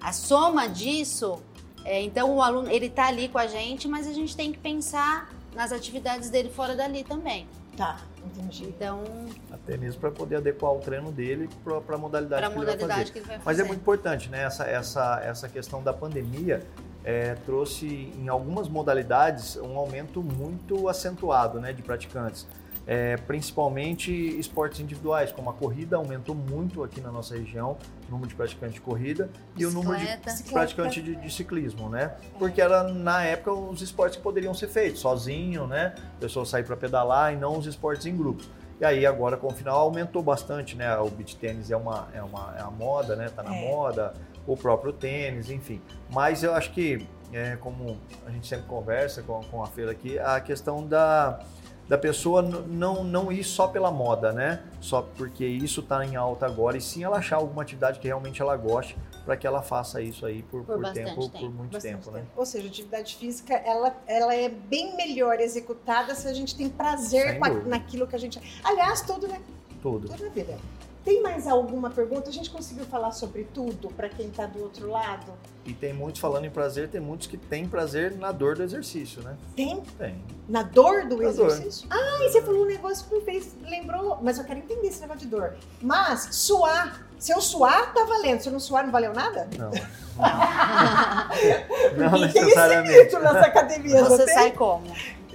A 0.00 0.12
soma 0.12 0.66
disso, 0.66 1.42
é, 1.84 2.02
então 2.02 2.34
o 2.34 2.42
aluno 2.42 2.70
ele 2.70 2.88
tá 2.88 3.06
ali 3.06 3.28
com 3.28 3.38
a 3.38 3.46
gente, 3.46 3.86
mas 3.86 4.06
a 4.06 4.12
gente 4.12 4.34
tem 4.34 4.50
que 4.50 4.58
pensar 4.58 5.30
nas 5.54 5.72
atividades 5.72 6.30
dele 6.30 6.48
fora 6.50 6.74
dali 6.74 7.04
também. 7.04 7.46
Tá, 7.76 7.98
entendi. 8.24 8.64
Então, 8.66 9.02
Até 9.50 9.76
mesmo 9.76 10.00
para 10.00 10.10
poder 10.10 10.36
adequar 10.36 10.72
o 10.72 10.78
treino 10.78 11.10
dele 11.10 11.48
para 11.64 11.96
a 11.96 11.98
modalidade 11.98 12.48
que 12.48 12.58
ele 12.58 12.64
vai 12.64 12.66
fazer. 12.66 12.76
modalidade 12.76 13.12
que 13.12 13.18
ele 13.18 13.26
vai 13.26 13.36
fazer. 13.36 13.46
Mas 13.46 13.58
é 13.58 13.64
muito 13.64 13.80
importante, 13.80 14.28
né? 14.30 14.44
Essa, 14.44 14.64
essa, 14.64 15.20
essa 15.24 15.48
questão 15.48 15.82
da 15.82 15.92
pandemia 15.92 16.62
é, 17.04 17.34
trouxe 17.46 18.12
em 18.16 18.28
algumas 18.28 18.68
modalidades 18.68 19.56
um 19.56 19.76
aumento 19.76 20.22
muito 20.22 20.88
acentuado 20.88 21.60
né, 21.60 21.72
de 21.72 21.82
praticantes. 21.82 22.46
É, 22.86 23.16
principalmente 23.16 24.12
esportes 24.38 24.78
individuais, 24.80 25.32
como 25.32 25.48
a 25.48 25.54
corrida 25.54 25.96
aumentou 25.96 26.34
muito 26.34 26.82
aqui 26.84 27.00
na 27.00 27.10
nossa 27.10 27.34
região, 27.34 27.78
o 28.08 28.10
número 28.10 28.28
de 28.28 28.34
praticantes 28.34 28.74
de 28.74 28.80
corrida 28.82 29.30
e 29.56 29.64
o 29.64 29.70
número 29.70 29.98
de 29.98 30.52
praticantes 30.52 31.02
de, 31.02 31.16
de 31.16 31.32
ciclismo, 31.32 31.88
né? 31.88 32.14
Porque 32.38 32.60
era 32.60 32.82
na 32.92 33.22
época 33.24 33.52
os 33.52 33.80
esportes 33.80 34.16
que 34.18 34.22
poderiam 34.22 34.52
ser 34.52 34.68
feitos 34.68 35.00
sozinho, 35.00 35.66
né? 35.66 35.94
A 36.16 36.20
pessoa 36.20 36.44
sair 36.44 36.64
para 36.64 36.76
pedalar 36.76 37.32
e 37.32 37.36
não 37.36 37.56
os 37.58 37.66
esportes 37.66 38.04
em 38.06 38.14
grupo. 38.14 38.44
E 38.80 38.84
aí 38.84 39.06
agora 39.06 39.36
com 39.38 39.46
o 39.46 39.54
final 39.54 39.78
aumentou 39.78 40.22
bastante, 40.22 40.76
né? 40.76 40.94
O 40.98 41.08
beach 41.08 41.36
tênis 41.36 41.70
é 41.70 41.76
uma 41.76 42.08
é 42.12 42.22
uma 42.22 42.54
é 42.58 42.60
a 42.60 42.70
moda, 42.70 43.16
né? 43.16 43.28
Tá 43.28 43.42
na 43.42 43.56
É. 43.56 43.70
moda, 43.70 44.12
o 44.46 44.56
próprio 44.56 44.92
tênis, 44.92 45.48
enfim. 45.48 45.80
Mas 46.12 46.42
eu 46.42 46.52
acho 46.52 46.70
que 46.72 47.06
é, 47.32 47.56
como 47.56 47.98
a 48.26 48.30
gente 48.30 48.46
sempre 48.46 48.66
conversa 48.66 49.22
com, 49.22 49.40
com 49.44 49.62
a 49.62 49.66
feira 49.66 49.90
aqui, 49.90 50.18
a 50.18 50.38
questão 50.40 50.86
da 50.86 51.40
da 51.88 51.98
pessoa 51.98 52.40
não, 52.42 53.04
não 53.04 53.30
ir 53.30 53.44
só 53.44 53.66
pela 53.68 53.90
moda, 53.90 54.32
né? 54.32 54.62
Só 54.80 55.02
porque 55.02 55.44
isso 55.44 55.80
está 55.80 56.04
em 56.04 56.16
alta 56.16 56.46
agora, 56.46 56.76
e 56.76 56.80
sim 56.80 57.04
ela 57.04 57.18
achar 57.18 57.36
alguma 57.36 57.62
atividade 57.62 57.98
que 58.00 58.06
realmente 58.06 58.40
ela 58.40 58.56
goste 58.56 58.96
para 59.24 59.36
que 59.36 59.46
ela 59.46 59.62
faça 59.62 60.00
isso 60.02 60.24
aí 60.26 60.42
por, 60.42 60.64
Por 60.64 60.80
por 60.80 60.92
tempo, 60.92 61.28
tempo. 61.28 61.30
por 61.30 61.50
muito 61.54 61.72
Bastante 61.72 61.94
tempo, 61.96 62.10
né? 62.10 62.20
tempo. 62.20 62.30
Ou 62.36 62.46
seja, 62.46 62.66
a 62.66 62.70
atividade 62.70 63.16
física 63.16 63.54
ela, 63.54 63.94
ela 64.06 64.34
é 64.34 64.48
bem 64.48 64.96
melhor 64.96 65.40
executada 65.40 66.14
se 66.14 66.26
a 66.28 66.32
gente 66.34 66.54
tem 66.56 66.68
prazer 66.68 67.38
a- 67.42 67.48
naquilo 67.66 68.06
que 68.06 68.16
a 68.16 68.18
gente. 68.18 68.40
Aliás, 68.64 69.00
tudo, 69.02 69.28
né? 69.28 69.40
Tudo. 69.82 70.08
Tudo 70.08 70.24
na 70.24 70.30
vida. 70.30 70.56
Tem 71.04 71.22
mais 71.22 71.46
alguma 71.46 71.90
pergunta? 71.90 72.30
A 72.30 72.32
gente 72.32 72.48
conseguiu 72.48 72.86
falar 72.86 73.12
sobre 73.12 73.44
tudo 73.52 73.88
para 73.88 74.08
quem 74.08 74.28
está 74.28 74.46
do 74.46 74.62
outro 74.62 74.88
lado? 74.90 75.32
E 75.66 75.74
tem 75.74 75.92
muitos 75.92 76.18
falando 76.20 76.46
em 76.46 76.50
prazer, 76.50 76.88
tem 76.88 77.00
muitos 77.00 77.26
que 77.26 77.36
têm 77.36 77.68
prazer 77.68 78.16
na 78.16 78.32
dor 78.32 78.56
do 78.56 78.62
exercício, 78.62 79.22
né? 79.22 79.36
Tem? 79.54 79.82
Tem. 79.98 80.24
Na 80.48 80.62
dor 80.62 81.06
do 81.06 81.18
Na 81.18 81.30
dor. 81.30 81.48
exercício? 81.48 81.86
Ah, 81.90 82.18
e 82.22 82.30
você 82.30 82.40
falou 82.40 82.62
um 82.62 82.66
negócio 82.66 83.06
que 83.06 83.14
me 83.14 83.20
fez, 83.20 83.54
lembrou, 83.62 84.18
mas 84.22 84.38
eu 84.38 84.44
quero 84.44 84.60
entender 84.60 84.88
esse 84.88 85.00
negócio 85.02 85.20
de 85.22 85.26
dor. 85.28 85.54
Mas, 85.82 86.28
suar. 86.32 87.06
Se 87.18 87.32
eu 87.32 87.40
suar, 87.40 87.92
tá 87.94 88.04
valendo. 88.04 88.40
Se 88.40 88.48
eu 88.48 88.52
não 88.52 88.60
suar, 88.60 88.84
não 88.84 88.92
valeu 88.92 89.12
nada? 89.14 89.48
Não. 89.58 89.70
não 91.96 92.16
E 92.16 92.20
tem 92.20 92.24
esse 92.28 92.40
necessariamente. 92.40 92.98
mito 92.98 93.18
nessa 93.18 93.40
academia, 93.40 94.00
não 94.02 94.08
Você 94.10 94.26
sai 94.32 94.52
como? 94.52 94.84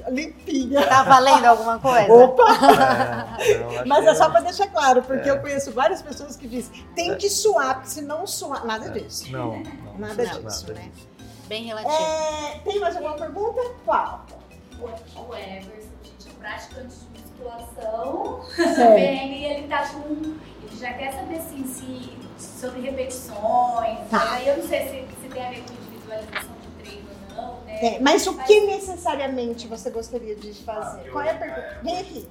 Limpinha. 0.10 0.86
Tá 0.88 1.04
valendo 1.04 1.46
alguma 1.46 1.80
coisa? 1.80 2.12
Opa! 2.12 3.38
É, 3.40 3.86
Mas 3.86 4.06
é 4.06 4.16
só 4.16 4.30
para 4.30 4.42
deixar 4.42 4.68
claro, 4.68 5.02
porque 5.04 5.28
É. 5.28 5.32
eu 5.32 5.40
conheço 5.40 5.72
várias 5.72 6.02
pessoas 6.02 6.36
que 6.36 6.48
dizem 6.48 6.86
tem 6.96 7.16
que 7.16 7.30
suar, 7.30 7.76
porque 7.76 7.90
se 7.90 8.02
não 8.02 8.26
suar, 8.28 8.66
nada 8.66 8.90
disso. 8.90 9.32
Não, 9.32 9.58
não. 9.58 9.98
Nada 9.98 10.24
não, 10.24 10.42
disso, 10.44 10.72
né? 10.74 10.90
Bem 11.48 11.64
relativo. 11.66 11.94
É, 11.94 12.60
tem 12.64 12.80
mais 12.80 12.96
alguma 12.96 13.16
pergunta? 13.16 13.60
Qual? 13.86 14.26
O 14.82 15.36
Everson, 15.36 15.90
gente, 16.04 16.30
é 16.30 16.32
praticante 16.40 16.96
de 16.96 17.22
musculação. 17.22 18.42
Bem, 18.96 19.42
e 19.42 19.46
ele 19.46 19.68
tá 19.68 19.88
com. 19.88 20.38
Ele 20.64 20.78
já 20.80 20.94
quer 20.94 21.12
saber 21.14 21.38
assim, 21.38 21.66
se, 21.66 22.18
sobre 22.38 22.82
repetições. 22.82 24.00
Tá. 24.10 24.34
Aí 24.34 24.48
eu 24.48 24.58
não 24.58 24.68
sei 24.68 24.82
se, 24.88 25.22
se 25.22 25.28
tem 25.28 25.46
a 25.46 25.50
ver 25.50 25.64
com 25.64 25.74
individualização 25.74 26.59
Tem. 27.80 28.02
Mas 28.02 28.26
o 28.28 28.38
que 28.44 28.62
necessariamente 28.66 29.68
você 29.68 29.90
gostaria 29.90 30.36
de 30.36 30.54
fazer? 30.64 31.08
Ah, 31.08 31.12
Qual 31.12 31.24
é 31.24 31.32
a 31.32 31.38
pergunta? 31.38 31.62
é, 31.62 31.80
Vem 31.84 32.00
aqui. 32.00 32.30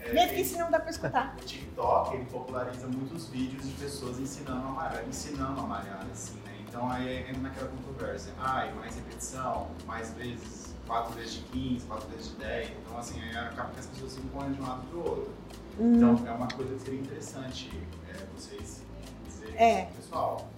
É, 0.00 0.10
Vem 0.12 0.24
aqui, 0.24 0.44
senão 0.44 0.70
dá 0.70 0.78
pra 0.80 0.90
escutar. 0.90 1.34
O 1.40 1.44
TikTok, 1.44 2.14
ele 2.16 2.24
populariza 2.26 2.86
muitos 2.86 3.26
vídeos 3.28 3.64
de 3.66 3.72
pessoas 3.74 4.18
ensinando 4.18 4.66
a 4.66 4.70
malhar, 4.70 5.04
ensinando 5.08 5.60
a 5.60 5.64
malhar, 5.64 6.06
assim, 6.12 6.36
né? 6.44 6.54
Então 6.68 6.88
aí 6.90 7.20
entra 7.28 7.38
naquela 7.38 7.68
controvérsia. 7.68 8.32
Ai, 8.38 8.72
mais 8.74 8.94
repetição, 8.94 9.68
mais 9.86 10.10
vezes, 10.14 10.74
4 10.86 11.12
vezes 11.14 11.32
de 11.34 11.40
15, 11.44 11.86
4 11.86 12.08
vezes 12.10 12.28
de 12.30 12.36
10. 12.36 12.70
Então, 12.84 12.98
assim, 12.98 13.20
aí 13.22 13.36
acaba 13.36 13.70
que 13.70 13.80
as 13.80 13.86
pessoas 13.86 14.12
se 14.12 14.20
correm 14.20 14.52
de 14.52 14.60
um 14.60 14.66
lado 14.66 14.82
pro 14.90 14.98
outro. 15.00 15.32
Hum. 15.80 15.94
Então, 15.96 16.26
é 16.26 16.30
uma 16.32 16.48
coisa 16.48 16.74
que 16.74 16.80
seria 16.82 17.00
interessante 17.00 17.70
é, 18.08 18.16
vocês 18.36 18.82
dizerem 19.26 19.54
É. 19.56 19.84
pro 19.86 19.94
pessoal. 19.96 20.48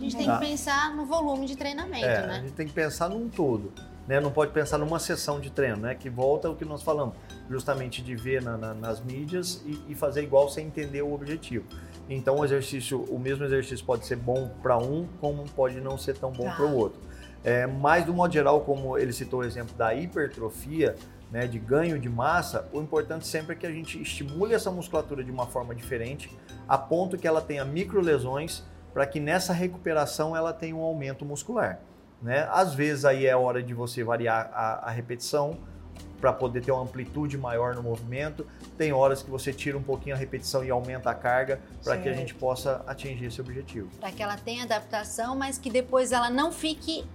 A 0.00 0.02
gente 0.02 0.16
tem 0.16 0.26
Tá. 0.26 0.38
que 0.38 0.46
pensar 0.46 0.94
no 0.96 1.04
volume 1.04 1.46
de 1.46 1.54
treinamento, 1.56 2.06
É, 2.06 2.24
a 2.24 2.26
né? 2.26 2.40
gente 2.40 2.52
tem 2.54 2.66
que 2.66 2.72
pensar 2.72 3.10
num 3.10 3.28
todo. 3.28 3.70
Né? 4.08 4.18
Não 4.18 4.30
pode 4.32 4.50
pensar 4.50 4.78
numa 4.78 4.98
sessão 4.98 5.38
de 5.38 5.50
treino, 5.50 5.76
né? 5.76 5.94
Que 5.94 6.08
volta 6.08 6.48
ao 6.48 6.56
que 6.56 6.64
nós 6.64 6.82
falamos, 6.82 7.14
justamente 7.50 8.02
de 8.02 8.16
ver 8.16 8.42
na- 8.42 8.56
na- 8.56 8.74
nas 8.74 8.98
mídias 9.04 9.62
e, 9.66 9.78
e 9.90 9.94
fazer 9.94 10.22
igual 10.22 10.48
sem 10.48 10.66
entender 10.66 11.02
o 11.02 11.12
objetivo. 11.12 11.66
Então 12.08 12.36
o 12.38 12.44
exercício, 12.44 13.02
o 13.04 13.18
mesmo 13.18 13.44
exercício 13.44 13.84
pode 13.84 14.06
ser 14.06 14.16
bom 14.16 14.50
para 14.62 14.76
um, 14.78 15.06
como 15.20 15.44
pode 15.50 15.80
não 15.80 15.96
ser 15.98 16.16
tão 16.16 16.32
bom 16.32 16.44
Tá. 16.44 16.56
para 16.56 16.64
o 16.66 16.74
outro. 16.74 16.98
É, 17.44 17.66
mas 17.66 18.04
do 18.06 18.12
modo 18.14 18.32
geral, 18.32 18.62
como 18.62 18.96
ele 18.98 19.12
citou 19.12 19.40
o 19.40 19.44
exemplo 19.44 19.74
da 19.76 19.94
hipertrofia, 19.94 20.96
né, 21.30 21.46
de 21.46 21.58
ganho 21.60 21.96
de 21.98 22.08
massa, 22.08 22.68
o 22.72 22.80
importante 22.80 23.26
sempre 23.28 23.52
é 23.52 23.56
que 23.58 23.66
a 23.66 23.70
gente 23.70 24.00
estimule 24.02 24.54
essa 24.54 24.70
musculatura 24.72 25.22
de 25.22 25.30
uma 25.30 25.46
forma 25.46 25.72
diferente, 25.74 26.28
a 26.66 26.76
ponto 26.76 27.16
que 27.16 27.28
ela 27.28 27.40
tenha 27.40 27.64
microlesões, 27.64 28.64
para 28.92 29.06
que 29.06 29.20
nessa 29.20 29.52
recuperação 29.52 30.36
ela 30.36 30.52
tenha 30.52 30.74
um 30.74 30.82
aumento 30.82 31.24
muscular. 31.24 31.80
Né? 32.22 32.48
Às 32.50 32.74
vezes 32.74 33.04
aí 33.04 33.26
é 33.26 33.36
hora 33.36 33.62
de 33.62 33.72
você 33.72 34.04
variar 34.04 34.50
a, 34.52 34.88
a 34.88 34.90
repetição 34.90 35.58
para 36.20 36.32
poder 36.32 36.62
ter 36.62 36.70
uma 36.70 36.82
amplitude 36.82 37.38
maior 37.38 37.74
no 37.74 37.82
movimento. 37.82 38.46
Tem 38.76 38.92
horas 38.92 39.22
que 39.22 39.30
você 39.30 39.52
tira 39.52 39.76
um 39.76 39.82
pouquinho 39.82 40.14
a 40.14 40.18
repetição 40.18 40.62
e 40.62 40.70
aumenta 40.70 41.10
a 41.10 41.14
carga 41.14 41.60
para 41.82 41.96
que 41.96 42.08
a 42.08 42.12
gente 42.12 42.34
possa 42.34 42.82
atingir 42.86 43.26
esse 43.26 43.40
objetivo. 43.40 43.88
Para 43.98 44.12
que 44.12 44.22
ela 44.22 44.36
tenha 44.36 44.64
adaptação, 44.64 45.34
mas 45.34 45.56
que 45.56 45.70
depois 45.70 46.12
ela 46.12 46.28
não 46.28 46.52
fique 46.52 47.06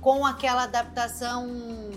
com 0.00 0.26
aquela 0.26 0.64
adaptação. 0.64 1.90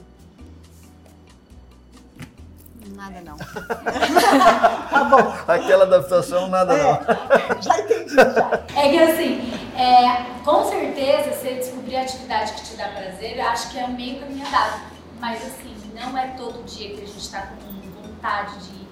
Nada 2.95 3.21
não. 3.21 3.37
Tá 4.91 5.03
bom. 5.05 5.33
Aquela 5.47 5.85
adaptação 5.85 6.47
nada 6.47 6.75
não. 6.77 6.93
É, 6.93 7.61
já 7.61 7.79
entendi, 7.79 8.13
já. 8.13 8.63
É 8.75 8.89
que 8.89 8.99
assim, 8.99 9.51
é, 9.75 10.25
com 10.43 10.65
certeza, 10.65 11.31
você 11.33 11.55
descobrir 11.55 11.95
a 11.97 12.01
atividade 12.01 12.53
que 12.53 12.63
te 12.63 12.75
dá 12.75 12.87
prazer, 12.89 13.37
eu 13.37 13.47
acho 13.49 13.71
que 13.71 13.79
é 13.79 13.87
meio 13.87 14.19
caminho 14.19 14.45
andado. 14.45 14.81
Mas 15.19 15.41
assim, 15.45 15.75
não 15.95 16.17
é 16.17 16.27
todo 16.37 16.63
dia 16.65 16.89
que 16.95 17.03
a 17.03 17.07
gente 17.07 17.31
tá 17.31 17.41
com 17.47 18.01
vontade 18.07 18.57
de 18.59 18.71
ir. 18.75 18.87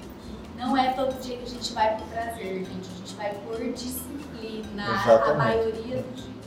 Não 0.55 0.75
é 0.77 0.91
todo 0.93 1.19
dia 1.21 1.37
que 1.37 1.43
a 1.43 1.47
gente 1.49 1.73
vai 1.73 1.95
por 1.97 2.07
prazer, 2.07 2.65
gente. 2.65 2.89
A 2.89 2.97
gente 2.97 3.15
vai 3.15 3.33
por 3.33 3.57
disciplina, 3.73 4.91
a 4.91 4.95
Exatamente. 5.03 5.37
maioria 5.37 5.97
dos 6.03 6.23
dias. 6.23 6.39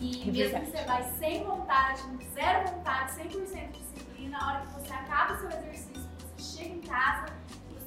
E 0.00 0.28
É 0.28 0.32
mesmo 0.32 0.60
que 0.60 0.70
você 0.70 0.84
vai 0.84 1.04
sem 1.18 1.44
vontade, 1.44 2.02
zero 2.34 2.68
vontade, 2.70 3.12
100% 3.12 3.28
de 3.28 3.78
disciplina, 3.78 4.38
a 4.40 4.46
hora 4.48 4.60
que 4.60 4.80
você 4.80 4.92
acaba 4.94 5.34
o 5.34 5.38
seu 5.38 5.48
exercício, 5.48 5.89
chega 6.40 6.74
em 6.74 6.80
casa, 6.80 7.26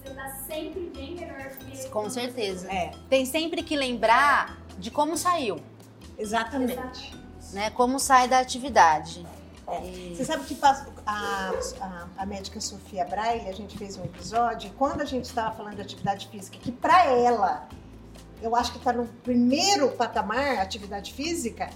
você 0.04 0.14
tá 0.14 0.30
sempre 0.48 0.92
bem 0.96 1.16
melhor 1.16 1.50
do 1.50 1.66
que 1.66 1.90
Com 1.90 2.10
certeza. 2.10 2.72
É, 2.72 2.92
Tem 3.10 3.26
sempre 3.26 3.64
que 3.64 3.76
lembrar 3.76 4.58
de 4.78 4.90
como 4.92 5.18
saiu, 5.18 5.60
exatamente. 6.18 7.16
né? 7.52 7.70
Como 7.72 8.00
sai 8.00 8.28
da 8.28 8.40
atividade. 8.40 9.26
E- 9.84 10.14
Você 10.16 10.26
sabe 10.26 10.44
que 10.46 10.58
a, 10.62 10.86
a, 11.80 12.08
a 12.18 12.26
médica 12.26 12.60
Sofia 12.60 13.06
Braille, 13.06 13.48
a 13.48 13.54
gente 13.54 13.78
fez 13.78 13.98
um 13.98 14.04
episódio, 14.04 14.72
quando 14.78 15.02
a 15.02 15.06
gente 15.06 15.26
estava 15.26 15.56
falando 15.56 15.76
de 15.76 15.82
atividade 15.82 16.28
física, 16.28 16.58
que 16.58 16.72
para 16.72 17.06
ela, 17.06 17.68
eu 18.42 18.56
acho 18.56 18.72
que 18.74 18.78
está 18.78 18.92
no 18.92 19.06
primeiro 19.06 19.90
patamar, 19.92 20.60
atividade 20.60 21.14
física, 21.14 21.70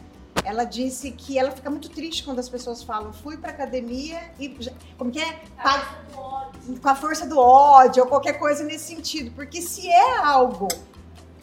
ela 0.47 0.63
disse 0.63 1.11
que 1.11 1.37
ela 1.37 1.51
fica 1.51 1.69
muito 1.69 1.89
triste 1.89 2.23
quando 2.23 2.39
as 2.39 2.47
pessoas 2.47 2.81
falam, 2.81 3.11
fui 3.11 3.37
para 3.37 3.51
academia 3.51 4.19
e. 4.39 4.49
Como 4.97 5.11
que 5.11 5.19
é? 5.19 5.41
Pa- 5.61 5.97
ódio. 6.15 6.79
com 6.81 6.89
a 6.89 6.95
força 6.95 7.25
do 7.27 7.37
ódio 7.37 8.03
ou 8.03 8.09
qualquer 8.09 8.39
coisa 8.39 8.63
nesse 8.63 8.85
sentido. 8.95 9.31
Porque 9.35 9.61
se 9.61 9.89
é 9.89 10.17
algo 10.17 10.67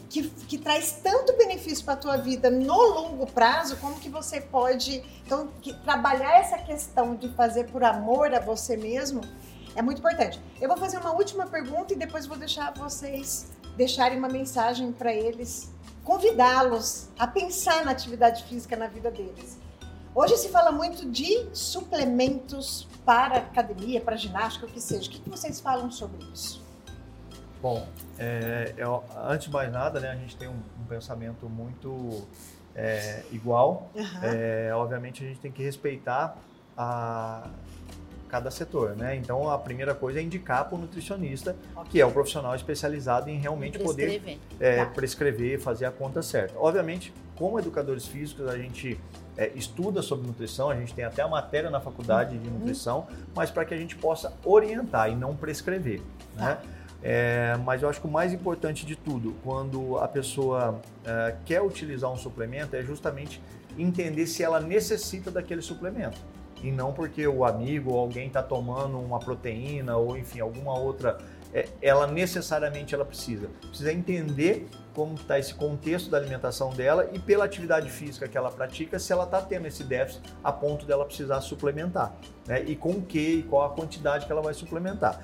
que, 0.08 0.22
que 0.48 0.56
traz 0.58 1.00
tanto 1.02 1.36
benefício 1.36 1.84
para 1.84 1.94
a 1.94 1.96
tua 1.98 2.16
vida 2.16 2.48
no 2.50 2.74
longo 2.74 3.26
prazo, 3.26 3.76
como 3.76 3.96
que 4.00 4.08
você 4.08 4.40
pode 4.40 5.02
então 5.26 5.48
que- 5.60 5.74
trabalhar 5.74 6.38
essa 6.38 6.56
questão 6.58 7.14
de 7.14 7.28
fazer 7.30 7.64
por 7.70 7.82
amor 7.84 8.32
a 8.34 8.40
você 8.40 8.76
mesmo 8.76 9.20
é 9.76 9.82
muito 9.82 9.98
importante. 9.98 10.40
Eu 10.60 10.68
vou 10.68 10.76
fazer 10.78 10.98
uma 10.98 11.12
última 11.12 11.46
pergunta 11.46 11.92
e 11.92 11.96
depois 11.96 12.26
vou 12.26 12.36
deixar 12.38 12.72
vocês 12.74 13.46
deixarem 13.76 14.16
uma 14.18 14.28
mensagem 14.28 14.92
para 14.92 15.12
eles, 15.12 15.68
convidá-los 16.04 17.08
a 17.18 17.26
pensar 17.26 17.84
na 17.84 17.90
atividade 17.92 18.44
física 18.44 18.76
na 18.76 18.86
vida 18.86 19.10
deles. 19.10 19.58
Hoje 20.14 20.36
se 20.36 20.48
fala 20.50 20.70
muito 20.70 21.10
de 21.10 21.48
suplementos 21.52 22.86
para 23.04 23.38
academia, 23.38 24.00
para 24.00 24.14
ginástica, 24.14 24.66
o 24.66 24.68
que 24.68 24.80
seja. 24.80 25.08
O 25.08 25.12
que 25.12 25.28
vocês 25.28 25.60
falam 25.60 25.90
sobre 25.90 26.24
isso? 26.32 26.62
Bom, 27.60 27.86
é, 28.18 28.74
eu- 28.76 29.02
antes 29.24 29.46
de 29.48 29.52
mais 29.52 29.72
nada, 29.72 29.98
né, 29.98 30.10
a 30.10 30.16
gente 30.16 30.36
tem 30.36 30.46
um, 30.46 30.60
um 30.80 30.84
pensamento 30.86 31.48
muito 31.48 32.22
é, 32.76 33.22
igual. 33.32 33.88
Aham. 33.96 34.20
É, 34.24 34.74
obviamente 34.74 35.24
a 35.24 35.28
gente 35.28 35.40
tem 35.40 35.50
que 35.50 35.62
respeitar 35.62 36.36
a 36.76 37.48
cada 38.34 38.50
setor, 38.50 38.96
né? 38.96 39.14
Então 39.14 39.48
a 39.48 39.56
primeira 39.56 39.94
coisa 39.94 40.18
é 40.18 40.22
indicar 40.22 40.64
para 40.64 40.74
o 40.74 40.78
nutricionista, 40.80 41.54
que 41.88 42.00
é 42.00 42.04
o 42.04 42.10
profissional 42.10 42.52
especializado 42.52 43.30
em 43.30 43.38
realmente 43.38 43.78
poder 43.78 44.20
prescrever. 44.20 44.38
é, 44.58 44.84
Tá. 44.84 44.86
prescrever, 44.90 45.60
fazer 45.60 45.86
a 45.86 45.92
conta 45.92 46.20
certa. 46.20 46.58
Obviamente, 46.58 47.14
como 47.36 47.60
educadores 47.60 48.08
físicos, 48.08 48.48
a 48.48 48.58
gente 48.58 48.98
é, 49.36 49.52
estuda 49.54 50.02
sobre 50.02 50.26
nutrição, 50.26 50.68
a 50.68 50.74
gente 50.74 50.92
tem 50.92 51.04
até 51.04 51.22
a 51.22 51.28
matéria 51.28 51.70
na 51.70 51.80
faculdade 51.80 52.36
de 52.36 52.50
nutrição, 52.50 53.06
mas 53.36 53.52
para 53.52 53.64
que 53.64 53.72
a 53.72 53.76
gente 53.76 53.94
possa 53.94 54.32
orientar 54.44 55.08
e 55.08 55.14
não 55.14 55.36
prescrever, 55.36 56.02
né? 56.34 56.58
É, 57.06 57.56
mas 57.64 57.82
eu 57.82 57.88
acho 57.88 58.00
que 58.00 58.06
o 58.08 58.10
mais 58.10 58.32
importante 58.32 58.84
de 58.84 58.96
tudo, 58.96 59.36
quando 59.44 59.96
a 59.98 60.08
pessoa 60.08 60.80
é, 61.04 61.36
quer 61.44 61.62
utilizar 61.62 62.10
um 62.10 62.16
suplemento, 62.16 62.74
é 62.74 62.82
justamente 62.82 63.40
entender 63.78 64.26
se 64.26 64.42
ela 64.42 64.58
necessita 64.58 65.30
daquele 65.30 65.62
suplemento. 65.62 66.18
E 66.64 66.72
não 66.72 66.94
porque 66.94 67.28
o 67.28 67.44
amigo 67.44 67.92
ou 67.92 67.98
alguém 67.98 68.26
está 68.26 68.42
tomando 68.42 68.98
uma 68.98 69.18
proteína 69.18 69.98
ou 69.98 70.16
enfim, 70.16 70.40
alguma 70.40 70.72
outra, 70.78 71.18
é, 71.52 71.68
ela 71.82 72.06
necessariamente 72.06 72.94
ela 72.94 73.04
precisa. 73.04 73.50
Precisa 73.68 73.92
entender 73.92 74.66
como 74.94 75.14
está 75.14 75.38
esse 75.38 75.52
contexto 75.52 76.08
da 76.08 76.16
alimentação 76.16 76.70
dela 76.70 77.10
e 77.12 77.18
pela 77.18 77.44
atividade 77.44 77.90
física 77.90 78.26
que 78.26 78.38
ela 78.38 78.50
pratica, 78.50 78.98
se 78.98 79.12
ela 79.12 79.24
está 79.24 79.42
tendo 79.42 79.66
esse 79.66 79.84
déficit 79.84 80.22
a 80.42 80.50
ponto 80.50 80.86
dela 80.86 81.04
precisar 81.04 81.42
suplementar. 81.42 82.14
Né? 82.46 82.64
E 82.64 82.74
com 82.74 82.92
o 82.92 83.02
que 83.02 83.40
e 83.40 83.42
qual 83.42 83.66
a 83.66 83.74
quantidade 83.74 84.24
que 84.24 84.32
ela 84.32 84.40
vai 84.40 84.54
suplementar. 84.54 85.20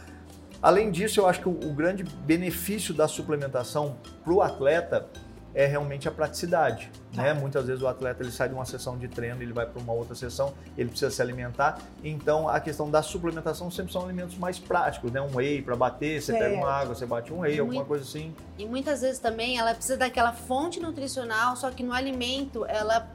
Além 0.60 0.90
disso, 0.90 1.20
eu 1.20 1.26
acho 1.26 1.40
que 1.40 1.48
o, 1.48 1.52
o 1.52 1.72
grande 1.72 2.04
benefício 2.04 2.92
da 2.92 3.08
suplementação 3.08 3.96
para 4.22 4.32
o 4.34 4.42
atleta 4.42 5.08
é 5.54 5.66
realmente 5.66 6.08
a 6.08 6.10
praticidade. 6.10 6.90
Né? 7.12 7.34
Muitas 7.34 7.66
vezes 7.66 7.82
o 7.82 7.88
atleta 7.88 8.22
ele 8.22 8.30
sai 8.30 8.48
de 8.48 8.54
uma 8.54 8.64
sessão 8.64 8.96
de 8.96 9.08
treino, 9.08 9.42
ele 9.42 9.52
vai 9.52 9.66
para 9.66 9.82
uma 9.82 9.92
outra 9.92 10.14
sessão, 10.14 10.54
ele 10.78 10.88
precisa 10.90 11.10
se 11.10 11.20
alimentar. 11.20 11.78
Então 12.04 12.48
a 12.48 12.60
questão 12.60 12.90
da 12.90 13.02
suplementação 13.02 13.70
sempre 13.70 13.92
são 13.92 14.04
alimentos 14.04 14.36
mais 14.38 14.58
práticos, 14.58 15.10
né? 15.10 15.20
Um 15.20 15.34
whey 15.36 15.60
para 15.60 15.74
bater, 15.74 16.22
você 16.22 16.32
pega 16.32 16.50
Certo. 16.50 16.58
uma 16.58 16.70
água, 16.70 16.94
você 16.94 17.06
bate 17.06 17.32
um 17.32 17.40
whey, 17.40 17.58
alguma 17.58 17.76
Muito. 17.76 17.88
coisa 17.88 18.04
assim. 18.04 18.34
E 18.56 18.64
muitas 18.64 19.00
vezes 19.00 19.18
também 19.18 19.58
ela 19.58 19.74
precisa 19.74 19.96
daquela 19.96 20.32
fonte 20.32 20.78
nutricional, 20.78 21.56
só 21.56 21.70
que 21.70 21.82
no 21.82 21.92
alimento 21.92 22.64
ela 22.66 23.08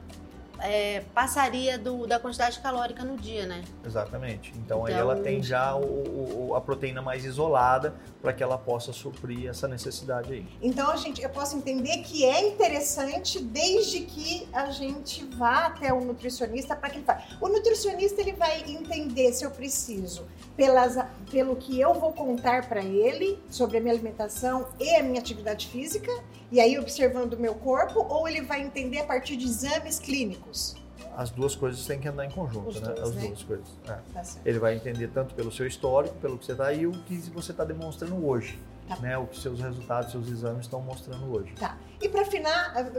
é, 0.60 1.02
passaria 1.14 1.78
do- 1.78 2.06
da 2.06 2.18
quantidade 2.18 2.58
calórica 2.60 3.04
no 3.04 3.16
dia, 3.16 3.46
né? 3.46 3.62
Exatamente. 3.84 4.52
Então, 4.56 4.84
aí 4.84 4.92
Então- 4.92 5.10
ela 5.12 5.16
tem 5.22 5.42
já 5.42 5.74
o- 5.76 6.48
o- 6.50 6.54
a 6.54 6.60
proteína 6.60 7.02
mais 7.02 7.24
isolada 7.24 7.94
para 8.22 8.32
que 8.32 8.42
ela 8.42 8.56
possa 8.58 8.92
suprir 8.92 9.48
essa 9.48 9.68
necessidade 9.68 10.32
aí. 10.32 10.46
Então, 10.62 10.90
a 10.90 10.96
gente, 10.96 11.22
eu 11.22 11.28
posso 11.30 11.56
entender 11.56 11.98
que 11.98 12.24
é 12.24 12.48
interessante 12.48 13.42
desde 13.42 14.00
que 14.00 14.48
a 14.52 14.70
gente 14.70 15.24
vá 15.36 15.66
até 15.66 15.92
o 15.92 16.00
nutricionista 16.04 16.74
para 16.74 16.90
que 16.90 16.96
ele 16.98 17.04
faça. 17.04 17.22
O 17.40 17.48
nutricionista 17.48 18.20
ele 18.20 18.32
vai 18.32 18.62
entender 18.62 19.32
se 19.32 19.44
eu 19.44 19.50
preciso 19.50 20.24
pelas, 20.56 20.96
pelo 21.30 21.54
que 21.56 21.78
eu 21.80 21.92
vou 21.94 22.12
contar 22.12 22.66
para 22.68 22.82
ele 22.82 23.38
sobre 23.50 23.76
a 23.76 23.80
minha 23.80 23.92
alimentação 23.92 24.68
e 24.80 24.94
a 24.96 25.02
minha 25.02 25.20
atividade 25.20 25.68
física, 25.68 26.10
e 26.50 26.60
aí 26.60 26.78
observando 26.78 27.34
o 27.34 27.38
meu 27.38 27.54
corpo, 27.54 28.00
ou 28.08 28.28
ele 28.28 28.42
vai 28.42 28.62
entender 28.62 29.00
a 29.00 29.04
partir 29.04 29.36
de 29.36 29.44
exames 29.46 29.98
clínicos. 29.98 30.76
As 31.16 31.30
duas 31.30 31.56
coisas 31.56 31.84
têm 31.86 31.98
que 31.98 32.06
andar 32.08 32.26
em 32.26 32.30
conjunto, 32.30 32.68
Os 32.68 32.80
né? 32.80 32.88
dois, 32.88 33.00
As 33.00 33.14
né? 33.14 33.26
duas 33.28 33.42
coisas. 33.42 33.66
é. 33.88 33.98
Tá 34.12 34.24
certo. 34.24 34.46
Ele 34.46 34.58
vai 34.58 34.74
entender 34.76 35.08
tanto 35.08 35.34
pelo 35.34 35.50
seu 35.50 35.66
histórico, 35.66 36.14
pelo 36.16 36.36
que 36.38 36.44
você 36.44 36.52
está 36.52 36.66
aí, 36.66 36.86
o 36.86 36.92
que 36.92 37.16
você 37.30 37.52
está 37.52 37.64
demonstrando 37.64 38.26
hoje. 38.26 38.58
Tá. 38.88 38.96
né, 39.00 39.18
o 39.18 39.26
que 39.26 39.36
seus 39.36 39.58
resultados, 39.60 40.12
seus 40.12 40.28
exames 40.28 40.60
estão 40.60 40.80
mostrando 40.80 41.28
hoje. 41.34 41.52
Tá. 41.58 41.76
E 42.00 42.08
para 42.08 42.24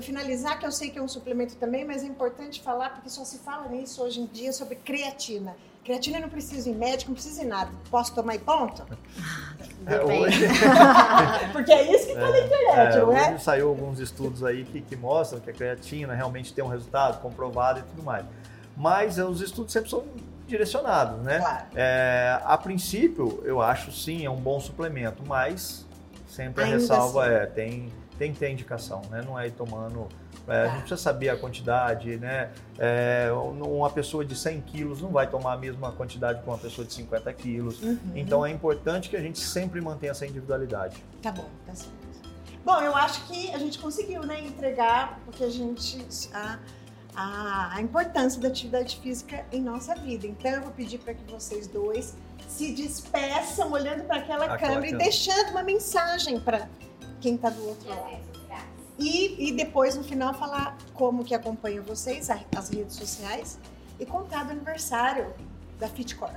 finalizar, 0.01 0.59
que 0.59 0.65
eu 0.65 0.71
sei 0.73 0.89
que 0.89 0.99
é 0.99 1.01
um 1.01 1.07
suplemento 1.07 1.55
também, 1.55 1.85
mas 1.85 2.03
é 2.03 2.07
importante 2.07 2.61
falar, 2.61 2.89
porque 2.89 3.09
só 3.09 3.23
se 3.23 3.37
fala 3.37 3.69
nisso 3.69 4.03
hoje 4.03 4.19
em 4.19 4.25
dia, 4.25 4.51
sobre 4.51 4.75
creatina. 4.75 5.55
Creatina 5.87 6.19
não 6.19 6.27
precisa 6.27 6.69
ir 6.69 6.73
em 6.73 6.75
médico, 6.75 7.11
não 7.11 7.15
precisa 7.15 7.43
em 7.43 7.47
nada. 7.47 7.71
Posso 7.89 8.13
tomar 8.13 8.35
e 8.35 8.39
ponto? 8.39 8.85
É, 9.85 9.97
Depende. 9.97 10.21
hoje, 10.21 10.45
Porque 11.53 11.71
é 11.71 11.95
isso 11.95 12.07
que 12.07 12.13
tá 12.13 12.29
na 12.29 12.39
internet, 12.39 12.97
é, 12.97 12.99
não 12.99 13.15
é? 13.15 13.31
hoje 13.31 13.41
saiu 13.41 13.69
alguns 13.69 13.97
estudos 13.97 14.43
aí 14.43 14.65
que, 14.65 14.81
que 14.81 14.97
mostram 14.97 15.39
que 15.39 15.49
a 15.49 15.53
creatina 15.53 16.13
realmente 16.13 16.51
tem 16.51 16.61
um 16.61 16.67
resultado 16.67 17.21
comprovado 17.21 17.79
e 17.79 17.83
tudo 17.83 18.03
mais. 18.03 18.25
Mas 18.75 19.17
eh, 19.17 19.23
os 19.23 19.39
estudos 19.39 19.71
sempre 19.71 19.89
são 19.89 20.03
direcionados, 20.45 21.23
né? 21.23 21.39
Claro. 21.39 21.65
É, 21.73 22.37
a 22.43 22.57
princípio, 22.57 23.41
eu 23.45 23.61
acho 23.61 23.89
sim, 23.93 24.25
é 24.25 24.29
um 24.29 24.35
bom 24.35 24.59
suplemento, 24.59 25.23
mas 25.25 25.85
sempre 26.27 26.63
a 26.63 26.65
Ainda 26.65 26.79
ressalva 26.79 27.25
assim. 27.25 27.33
é, 27.33 27.45
tem, 27.45 27.93
tem 28.19 28.33
que 28.33 28.39
ter 28.39 28.49
indicação, 28.51 29.03
né? 29.09 29.21
Não 29.25 29.39
é 29.39 29.47
ir 29.47 29.51
tomando. 29.51 30.09
É, 30.47 30.61
A 30.61 30.63
Tá. 30.65 30.69
gente 30.71 30.79
precisa 30.81 31.01
saber 31.01 31.29
a 31.29 31.37
quantidade, 31.37 32.17
né? 32.17 32.51
É, 32.77 33.29
uma 33.33 33.89
pessoa 33.89 34.23
de 34.25 34.35
100 34.35 34.61
quilos 34.61 35.01
não 35.01 35.09
vai 35.09 35.27
tomar 35.27 35.53
a 35.53 35.57
mesma 35.57 35.91
quantidade 35.91 36.41
que 36.41 36.47
uma 36.47 36.57
pessoa 36.57 36.85
de 36.87 36.93
50 36.93 37.31
quilos. 37.33 37.81
Uhum. 37.81 37.97
Então 38.15 38.45
é 38.45 38.51
importante 38.51 39.09
que 39.09 39.15
a 39.17 39.21
gente 39.21 39.39
sempre 39.39 39.81
mantenha 39.81 40.11
essa 40.11 40.25
individualidade. 40.25 41.03
Tá 41.21 41.31
bom, 41.31 41.45
tá 41.65 41.75
certo. 41.75 41.91
Bom, 42.65 42.81
eu 42.81 42.95
acho 42.95 43.25
que 43.27 43.49
a 43.53 43.57
gente 43.57 43.79
conseguiu, 43.79 44.21
né, 44.23 44.41
entregar 44.41 45.19
o 45.27 45.31
que 45.31 45.43
a 45.43 45.49
gente. 45.49 46.05
A, 46.33 46.59
a, 47.15 47.75
a 47.77 47.81
importância 47.81 48.39
da 48.39 48.47
atividade 48.49 48.99
física 49.01 49.43
em 49.51 49.59
nossa 49.61 49.95
vida. 49.95 50.27
Então, 50.27 50.51
eu 50.51 50.61
vou 50.61 50.71
pedir 50.71 50.99
para 50.99 51.13
que 51.15 51.31
vocês 51.31 51.65
dois 51.67 52.15
se 52.47 52.73
despeçam 52.73 53.71
olhando 53.71 54.03
para 54.03 54.17
aquela 54.17 54.45
Aquela 54.45 54.57
câmera 54.59 54.85
e 54.87 54.91
câmera. 54.91 54.97
deixando 54.97 55.49
uma 55.51 55.63
mensagem 55.63 56.39
para 56.39 56.67
quem 57.19 57.35
está 57.35 57.49
do 57.49 57.67
outro 57.67 57.87
E 57.87 57.89
lado. 57.89 58.17
E, 58.99 59.49
e 59.49 59.51
depois, 59.51 59.95
no 59.95 60.03
final, 60.03 60.33
falar 60.33 60.77
como 60.93 61.23
que 61.23 61.35
acompanha 61.35 61.81
vocês, 61.81 62.29
as 62.29 62.69
redes 62.69 62.95
sociais, 62.95 63.59
e 63.99 64.05
contar 64.05 64.43
do 64.43 64.51
aniversário 64.51 65.33
da 65.79 65.87
Fitcore. 65.87 66.31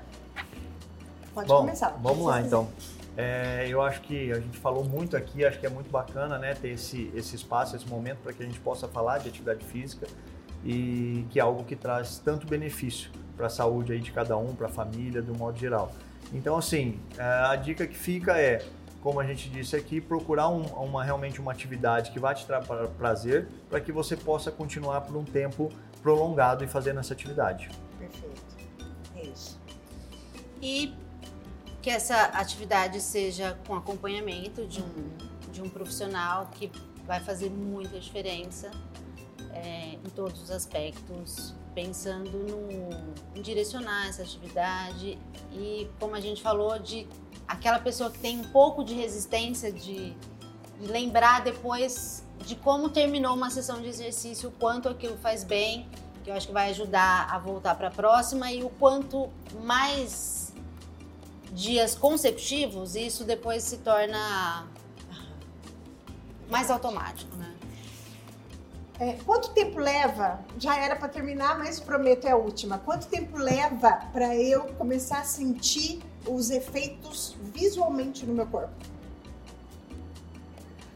Pode 1.33 1.49
Bom, 1.49 1.61
começar. 1.61 1.91
vamos 2.03 2.27
lá 2.27 2.41
então. 2.41 2.69
É, 3.17 3.67
eu 3.69 3.83
acho 3.83 4.01
que 4.03 4.31
a 4.33 4.41
gente 4.41 4.59
falou 4.59 4.85
muito 4.85 5.17
aqui, 5.17 5.45
acho 5.45 5.59
que 5.59 5.67
é 5.67 5.71
muito 5.71 5.91
bacana 5.91 6.39
né, 6.39 6.55
ter 6.55 6.71
esse, 6.71 7.11
esse 7.15 7.37
espaço, 7.37 7.77
esse 7.77 7.87
momento 7.87 8.19
para 8.19 8.33
que 8.33 8.43
a 8.43 8.47
gente 8.47 8.61
possa 8.61 8.89
falar 8.89 9.19
de 9.19 9.29
atividade 9.29 9.65
física 9.65 10.07
e 10.65 11.27
que 11.31 11.39
é 11.39 11.43
algo 11.43 11.65
que 11.65 11.77
traz 11.77 12.19
tanto 12.19 12.47
benefício 12.47 13.11
para 13.37 13.47
a 13.47 13.51
saúde 13.51 13.93
aí 13.93 14.01
de 14.01 14.13
cada 14.13 14.37
um, 14.37 14.55
para 14.55 14.67
a 14.67 14.71
família, 14.71 15.21
de 15.23 15.31
um 15.31 15.35
modo 15.35 15.59
geral. 15.59 15.93
Então, 16.33 16.57
assim, 16.57 16.99
é, 17.19 17.23
a 17.23 17.57
dica 17.57 17.87
que 17.87 17.97
fica 17.97 18.39
é, 18.39 18.65
como 19.03 19.19
a 19.21 19.25
gente 19.25 19.49
disse 19.49 19.75
aqui, 19.77 20.01
procurar 20.01 20.49
um- 20.49 20.63
uma, 20.85 21.03
realmente 21.03 21.41
uma 21.41 21.53
atividade 21.53 22.11
que 22.11 22.19
vai 22.19 22.35
te 22.35 22.45
pra- 22.45 22.61
prazer 22.99 23.49
para 23.69 23.81
que 23.81 23.91
você 23.91 24.17
possa 24.17 24.51
continuar 24.51 25.01
por 25.03 25.17
um 25.17 25.25
tempo 25.25 25.71
prolongado 26.03 26.65
e 26.65 26.67
fazendo 26.67 27.01
essa 27.01 27.13
atividade. 27.15 27.71
Perfeito. 27.99 28.43
Isso. 29.23 29.59
E 30.63 30.95
que 31.83 31.89
essa 31.91 32.25
atividade 32.25 33.01
seja 33.01 33.59
com 33.67 33.75
acompanhamento 33.75 34.67
de 34.67 34.83
um, 34.83 35.51
de 35.51 35.63
um 35.63 35.69
profissional 35.69 36.49
que 36.53 36.71
vai 37.07 37.21
fazer 37.21 37.49
muita 37.51 37.99
diferença 37.99 38.71
é, 39.53 39.95
em 39.95 40.11
todos 40.15 40.43
os 40.43 40.51
aspectos, 40.51 41.55
pensando 41.75 42.31
no, 42.31 43.15
em 43.35 43.43
direcionar 43.43 44.09
essa 44.09 44.23
atividade 44.23 45.19
e, 45.53 45.89
como 45.99 46.15
a 46.15 46.21
gente 46.21 46.43
falou, 46.43 46.79
de 46.79 47.07
aquela 47.51 47.81
pessoa 47.81 48.11
que 48.11 48.19
tem 48.19 48.39
um 48.39 48.45
pouco 48.45 48.85
de 48.85 48.95
resistência 48.95 49.73
de, 49.73 50.15
de 50.81 50.87
lembrar 50.87 51.43
depois 51.43 52.23
de 52.47 52.55
como 52.55 52.89
terminou 52.89 53.35
uma 53.35 53.51
sessão 53.51 53.83
de 53.83 53.89
exercício, 53.89 54.51
o 54.51 54.53
quanto 54.53 54.89
aquilo 54.89 55.17
faz 55.19 55.43
bem, 55.43 55.89
que 56.23 56.31
eu 56.31 56.35
acho 56.35 56.47
que 56.47 56.53
vai 56.53 56.71
ajudar 56.71 57.29
a 57.29 57.39
voltar 57.39 57.75
para 57.75 57.89
a 57.89 57.91
próxima 57.91 58.53
e 58.53 58.63
o 58.63 58.71
quanto 58.71 59.29
mais 59.65 60.55
dias 61.53 61.97
consecutivos, 61.97 62.95
isso 62.95 63.25
depois 63.25 63.65
se 63.65 63.79
torna 63.79 64.69
mais 66.49 66.71
automático, 66.71 67.35
né? 67.37 67.57
É, 69.01 69.15
quanto 69.25 69.51
tempo 69.51 69.81
leva? 69.81 70.39
Já 70.57 70.77
era 70.79 70.95
para 70.95 71.09
terminar, 71.09 71.59
mas 71.59 71.81
prometo 71.81 72.27
é 72.27 72.31
a 72.31 72.37
última. 72.37 72.79
Quanto 72.79 73.09
tempo 73.09 73.37
leva 73.39 73.93
para 74.13 74.37
eu 74.37 74.65
começar 74.75 75.21
a 75.21 75.25
sentir 75.25 76.01
os 76.27 76.51
efeitos 76.51 77.37
visualmente 77.55 78.27
no 78.27 78.35
meu 78.35 78.47
corpo? 78.47 78.73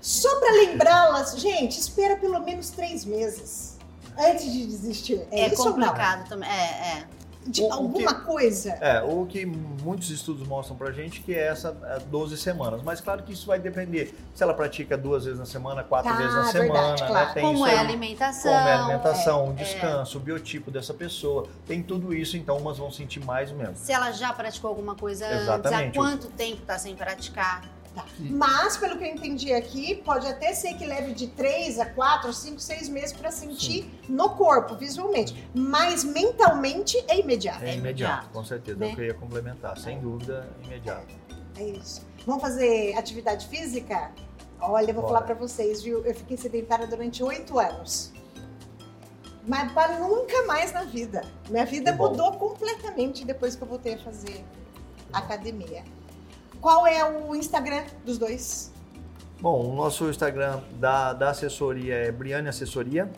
Só 0.01 0.39
para 0.39 0.53
lembrá-las, 0.53 1.39
gente, 1.41 1.81
espera 1.81 2.16
pelo 2.16 2.39
menos 2.41 2.70
três 2.70 3.05
meses 3.05 3.79
antes 4.18 4.53
de 4.53 4.66
desistir. 4.66 5.27
É, 5.31 5.41
É, 5.41 5.53
isso 5.53 5.62
complicado 5.62 6.29
também. 6.29 6.49
É, 6.49 6.99
é. 6.99 7.07
De 7.47 7.62
O- 7.62 7.68
o 7.68 7.72
alguma 7.72 8.14
coisa? 8.14 8.70
É, 8.80 9.03
o 9.03 9.26
que 9.26 9.45
muitos 9.45 10.11
estudos 10.11 10.47
mostram 10.47 10.76
pra 10.76 10.90
gente 10.92 11.20
que 11.20 11.34
é 11.34 11.47
essa 11.49 11.76
é, 11.84 11.99
12 12.01 12.36
semanas. 12.38 12.82
Mas 12.82 13.01
claro 13.01 13.22
que 13.22 13.32
isso 13.32 13.47
vai 13.47 13.59
depender 13.59 14.14
se 14.34 14.42
ela 14.42 14.55
pratica 14.55 14.97
duas 14.97 15.24
vezes 15.24 15.38
na 15.38 15.45
semana, 15.47 15.84
quatro 15.84 16.11
Tá, 16.11 16.16
vezes 16.16 16.34
na 16.34 16.42
verdade, 16.51 16.68
semana, 16.68 16.97
claro. 17.07 17.26
né? 17.28 17.34
Tem 17.34 17.42
Como 17.42 17.66
é 17.66 17.76
a 17.76 17.80
alimentação. 17.80 18.53
Como 18.53 18.68
é 18.68 18.72
a 18.72 18.84
alimentação, 18.84 19.49
o 19.49 19.51
é. 19.51 19.55
descanso, 19.55 20.18
o 20.18 20.20
biotipo 20.20 20.70
dessa 20.70 20.95
pessoa. 20.95 21.47
Tem 21.66 21.82
tudo 21.82 22.14
isso, 22.14 22.36
então 22.36 22.57
umas 22.57 22.78
vão 22.78 22.90
sentir 22.90 23.20
mais 23.24 23.51
ou 23.51 23.57
menos. 23.59 23.78
Se 23.78 23.92
ela 23.92 24.11
já 24.12 24.32
praticou 24.32 24.68
alguma 24.70 24.95
coisa 24.95 25.26
antes, 25.26 25.36
há 25.49 25.55
Exatamente. 25.57 25.99
quanto 25.99 26.28
tempo 26.28 26.62
está 26.62 26.78
sem 26.78 26.95
praticar. 26.97 27.62
Tá. 27.95 28.05
Mas, 28.18 28.76
pelo 28.76 28.99
que 28.99 29.05
eu 29.05 29.09
entendi 29.09 29.53
aqui, 29.53 29.95
pode 30.05 30.26
até 30.26 30.53
ser 30.53 30.74
que 30.74 30.84
leve 30.84 31.12
de 31.14 31.28
3 31.28 31.78
a 31.78 31.86
4, 31.86 32.32
5, 32.32 32.59
6 32.59 32.88
meses 32.88 33.12
para 33.12 33.30
sentir 33.30 33.88
no 34.09 34.30
corpo, 34.30 34.74
visualmente. 34.74 35.49
Mas 35.55 36.03
mentalmente 36.03 36.97
é 37.07 37.20
imediato. 37.20 37.62
É, 37.62 37.70
É 37.70 37.74
imediato, 37.76 38.28
com 38.30 38.45
certeza. 38.45 38.78
né? 38.78 38.90
É 38.90 38.95
que 38.95 39.01
eu 39.01 39.05
ia 39.07 39.14
complementar. 39.14 39.78
Sem 39.78 40.01
dúvida, 40.01 40.49
imediato. 40.64 41.14
É 41.57 41.62
isso. 41.68 42.05
Vamos 42.26 42.42
fazer 42.42 42.97
atividade 42.99 43.47
física? 43.47 44.11
Olha, 44.61 44.90
eu 44.90 44.95
vou 44.95 45.03
Bora. 45.03 45.14
falar 45.14 45.26
pra 45.26 45.34
vocês, 45.36 45.82
viu? 45.82 46.05
Eu 46.05 46.14
fiquei 46.14 46.36
sedentária 46.36 46.86
durante 46.88 47.22
oito 47.22 47.59
anos. 47.61 48.12
Mas 49.47 49.70
para 49.72 50.01
nunca 50.01 50.42
mais 50.47 50.72
na 50.72 50.84
vida. 50.84 51.22
Minha 51.51 51.66
vida 51.66 51.92
mudou 51.92 52.32
completamente 52.32 53.24
depois 53.24 53.55
que 53.55 53.62
eu 53.62 53.68
voltei 53.68 53.95
a 53.95 53.99
fazer 53.99 54.42
academia. 55.12 55.84
Qual 56.65 56.87
é 56.87 57.05
o 57.05 57.35
Instagram 57.37 57.85
dos 58.07 58.17
dois? 58.17 58.73
Bom, 59.39 59.71
o 59.71 59.77
nosso 59.77 60.09
Instagram 60.09 60.62
da, 60.77 61.12
da 61.12 61.29
assessoria 61.29 61.95
é 61.95 62.11
Briane 62.11 62.49
Assessoria. 62.49 63.12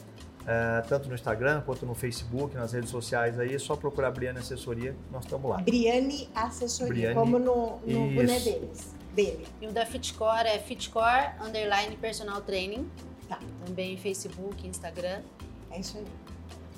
é, 0.45 0.81
tanto 0.89 1.09
no 1.09 1.15
Instagram 1.15 1.61
quanto 1.61 1.87
no 1.87 1.95
Facebook, 1.95 2.57
nas 2.57 2.73
redes 2.73 2.91
sociais 2.91 3.39
aí, 3.39 3.55
é 3.55 3.59
só 3.61 3.77
procurar 3.77 4.11
Briane 4.11 4.41
Assessoria, 4.41 4.97
nós 5.13 5.23
estamos 5.23 5.49
lá. 5.49 5.59
Briane 5.59 6.29
Assessoria, 6.35 6.93
Briane, 6.93 7.15
como 7.15 7.39
no, 7.39 7.79
no 7.87 8.11
boné 8.17 8.41
deles. 8.41 8.93
Dele. 9.15 9.47
E 9.61 9.69
o 9.69 9.73
da 9.73 9.87
Fitcore 9.87 10.49
é 10.49 10.59
Fitcore 10.59 11.31
Underline 11.41 11.97
Personal 11.99 12.41
Training. 12.41 12.91
Tá. 13.29 13.39
Também 13.65 13.97
Facebook, 13.97 14.67
Instagram. 14.67 15.23
É 15.71 15.79
isso 15.79 15.99
aí. 15.99 16.05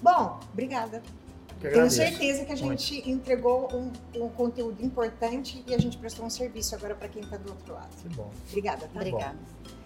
Bom, 0.02 0.38
obrigada. 0.52 1.02
Que 1.60 1.70
Tenho 1.70 1.90
certeza 1.90 2.44
que 2.44 2.52
a 2.52 2.56
gente 2.56 3.10
entregou 3.10 3.68
um, 3.74 3.92
um 4.24 4.28
conteúdo 4.28 4.84
importante 4.84 5.64
e 5.66 5.74
a 5.74 5.78
gente 5.78 5.96
prestou 5.96 6.24
um 6.24 6.30
serviço 6.30 6.74
agora 6.74 6.94
para 6.94 7.08
quem 7.08 7.22
está 7.22 7.36
do 7.36 7.50
outro 7.50 7.74
lado. 7.74 7.90
Que 8.00 8.08
bom. 8.10 8.30
Obrigada, 8.48 8.88
tá? 8.92 9.00
Obrigada. 9.00 9.38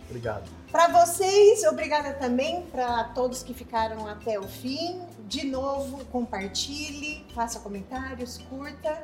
Obrigado. 0.09 0.45
Para 0.71 0.89
vocês, 0.89 1.65
obrigada 1.65 2.13
também 2.15 2.63
para 2.67 3.05
todos 3.05 3.43
que 3.43 3.55
ficaram 3.55 4.07
até 4.07 4.39
o 4.39 4.47
fim. 4.47 5.01
De 5.27 5.47
novo, 5.47 6.05
compartilhe, 6.07 7.25
faça 7.35 7.59
comentários, 7.61 8.39
curta, 8.51 9.03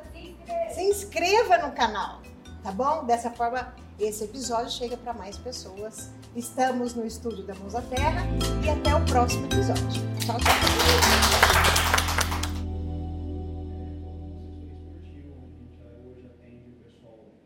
se 0.71 0.83
inscreva 0.83 1.57
no 1.57 1.71
canal, 1.71 2.21
tá 2.61 2.71
bom? 2.71 3.03
Dessa 3.05 3.31
forma, 3.31 3.73
esse 3.99 4.23
episódio 4.23 4.69
chega 4.69 4.95
para 4.95 5.13
mais 5.13 5.37
pessoas. 5.37 6.11
Estamos 6.35 6.93
no 6.93 7.05
estúdio 7.05 7.43
da 7.43 7.55
Mãos 7.55 7.73
à 7.73 7.81
Terra 7.81 8.27
e 8.63 8.69
até 8.69 8.93
o 8.93 9.03
próximo 9.05 9.47
episódio. 9.47 10.01
Tchau, 10.19 10.37
tchau. 10.37 11.48